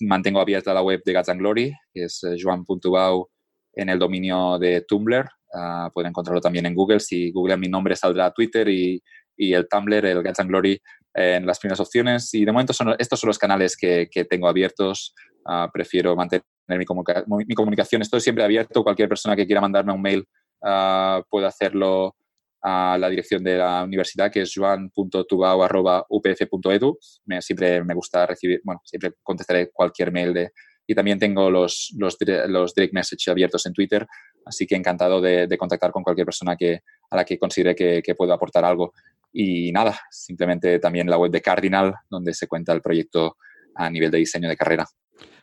[0.00, 3.28] mantengo abierta la web de Gats and Glory, que es uh, joan.bau
[3.74, 5.28] en el dominio de Tumblr.
[5.52, 7.00] Uh, pueden encontrarlo también en Google.
[7.00, 9.02] Si googlean mi nombre saldrá Twitter y,
[9.36, 10.80] el Tumblr, el Gats and Glory,
[11.14, 12.32] en las primeras opciones.
[12.34, 15.14] Y de momento son, estos son los canales que, que tengo abiertos.
[15.44, 17.24] Uh, prefiero mantener mi, comunica
[17.54, 18.02] comunicación.
[18.02, 18.82] Estoy siempre abierto.
[18.82, 20.26] Cualquier persona que quiera mandarme un mail
[20.62, 22.16] uh, puede hacerlo
[22.62, 26.98] a la dirección de la universidad, que es joan.tubao.upf.edu.
[27.40, 30.52] Siempre me gusta recibir, bueno, siempre contestaré cualquier mail de...
[30.92, 34.06] Y también tengo los, los, los direct message abiertos en Twitter,
[34.44, 38.14] así que encantado de, contactar con cualquier persona que, a la que considere que, que
[38.14, 38.92] puedo aportar algo.
[39.32, 43.38] Y nada, simplemente también la web de Cardinal, donde se cuenta el proyecto
[43.74, 44.86] a nivel de diseño de carrera.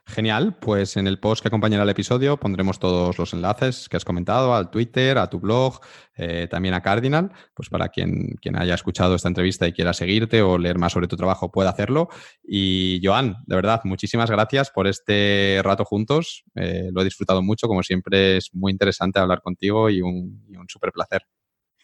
[0.05, 4.05] Genial, pues en el post que acompañará el episodio pondremos todos los enlaces que has
[4.05, 5.80] comentado al Twitter, a tu blog,
[6.15, 10.41] eh, también a Cardinal, pues para quien, quien haya escuchado esta entrevista y quiera seguirte
[10.41, 12.09] o leer más sobre tu trabajo pueda hacerlo.
[12.43, 16.43] Y Joan, de verdad, muchísimas gracias por este rato juntos.
[16.55, 20.57] Eh, lo he disfrutado mucho, como siempre es muy interesante hablar contigo y un, y
[20.57, 21.21] un súper placer.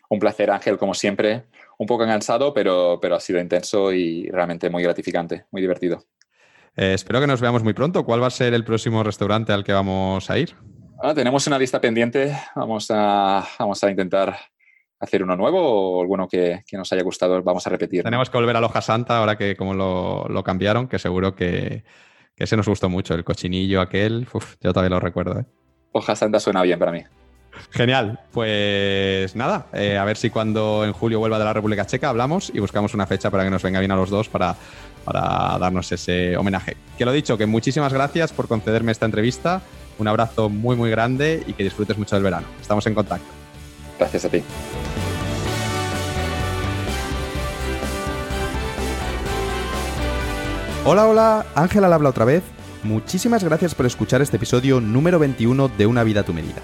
[0.10, 1.46] Un placer, Ángel, como siempre.
[1.78, 6.06] Un poco cansado, pero, pero ha sido intenso y realmente muy gratificante, muy divertido.
[6.78, 8.04] Eh, espero que nos veamos muy pronto.
[8.04, 10.56] ¿Cuál va a ser el próximo restaurante al que vamos a ir?
[11.02, 12.38] Ah, tenemos una lista pendiente.
[12.56, 14.38] Vamos a, vamos a intentar
[15.00, 17.42] hacer uno nuevo o alguno que, que, nos haya gustado.
[17.44, 18.04] Vamos a repetir.
[18.04, 21.84] Tenemos que volver a Loja Santa ahora que como lo, lo cambiaron, que seguro que,
[22.36, 23.14] que, se nos gustó mucho.
[23.14, 25.40] El cochinillo aquel, uf, yo todavía lo recuerdo.
[25.40, 25.46] ¿eh?
[25.92, 27.04] Hoja Santa suena bien para mí.
[27.72, 32.10] Genial, pues nada, eh, a ver si cuando en julio vuelva de la República Checa
[32.10, 34.58] hablamos y buscamos una fecha para que nos venga bien a los dos para
[35.06, 36.76] para darnos ese homenaje.
[36.98, 39.62] Que lo dicho, que muchísimas gracias por concederme esta entrevista.
[39.98, 42.48] Un abrazo muy, muy grande y que disfrutes mucho del verano.
[42.60, 43.28] Estamos en contacto.
[43.98, 44.44] Gracias a ti.
[50.84, 52.44] Hola, hola, Ángela al habla otra vez.
[52.84, 56.62] Muchísimas gracias por escuchar este episodio número 21 de Una vida a tu medida.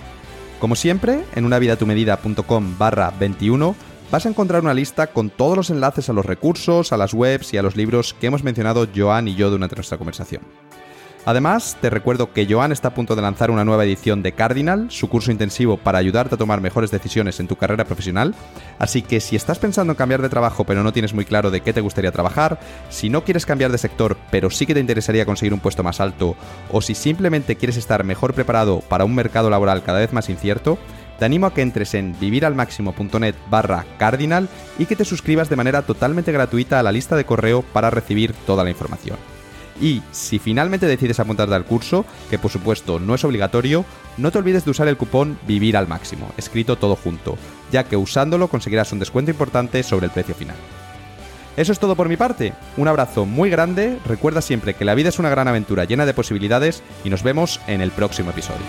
[0.60, 3.76] Como siempre, en unavidatumedida.com barra 21
[4.12, 7.54] vas a encontrar una lista con todos los enlaces a los recursos, a las webs
[7.54, 10.42] y a los libros que hemos mencionado Joan y yo durante nuestra conversación.
[11.24, 14.90] Además, te recuerdo que Joan está a punto de lanzar una nueva edición de Cardinal,
[14.90, 18.34] su curso intensivo para ayudarte a tomar mejores decisiones en tu carrera profesional,
[18.80, 21.62] así que si estás pensando en cambiar de trabajo pero no tienes muy claro de
[21.62, 22.60] qué te gustaría trabajar,
[22.90, 26.02] si no quieres cambiar de sector pero sí que te interesaría conseguir un puesto más
[26.02, 26.36] alto,
[26.72, 30.80] o si simplemente quieres estar mejor preparado para un mercado laboral cada vez más incierto,
[31.22, 34.50] te animo a que entres en viviralmaximo.net barra cardinal
[34.80, 38.34] y que te suscribas de manera totalmente gratuita a la lista de correo para recibir
[38.48, 39.18] toda la información.
[39.80, 43.86] Y si finalmente decides apuntarte al curso, que por supuesto no es obligatorio,
[44.18, 47.38] no te olvides de usar el cupón Vivir al Máximo, escrito todo junto,
[47.72, 50.56] ya que usándolo conseguirás un descuento importante sobre el precio final.
[51.56, 55.10] Eso es todo por mi parte, un abrazo muy grande, recuerda siempre que la vida
[55.10, 58.66] es una gran aventura llena de posibilidades y nos vemos en el próximo episodio.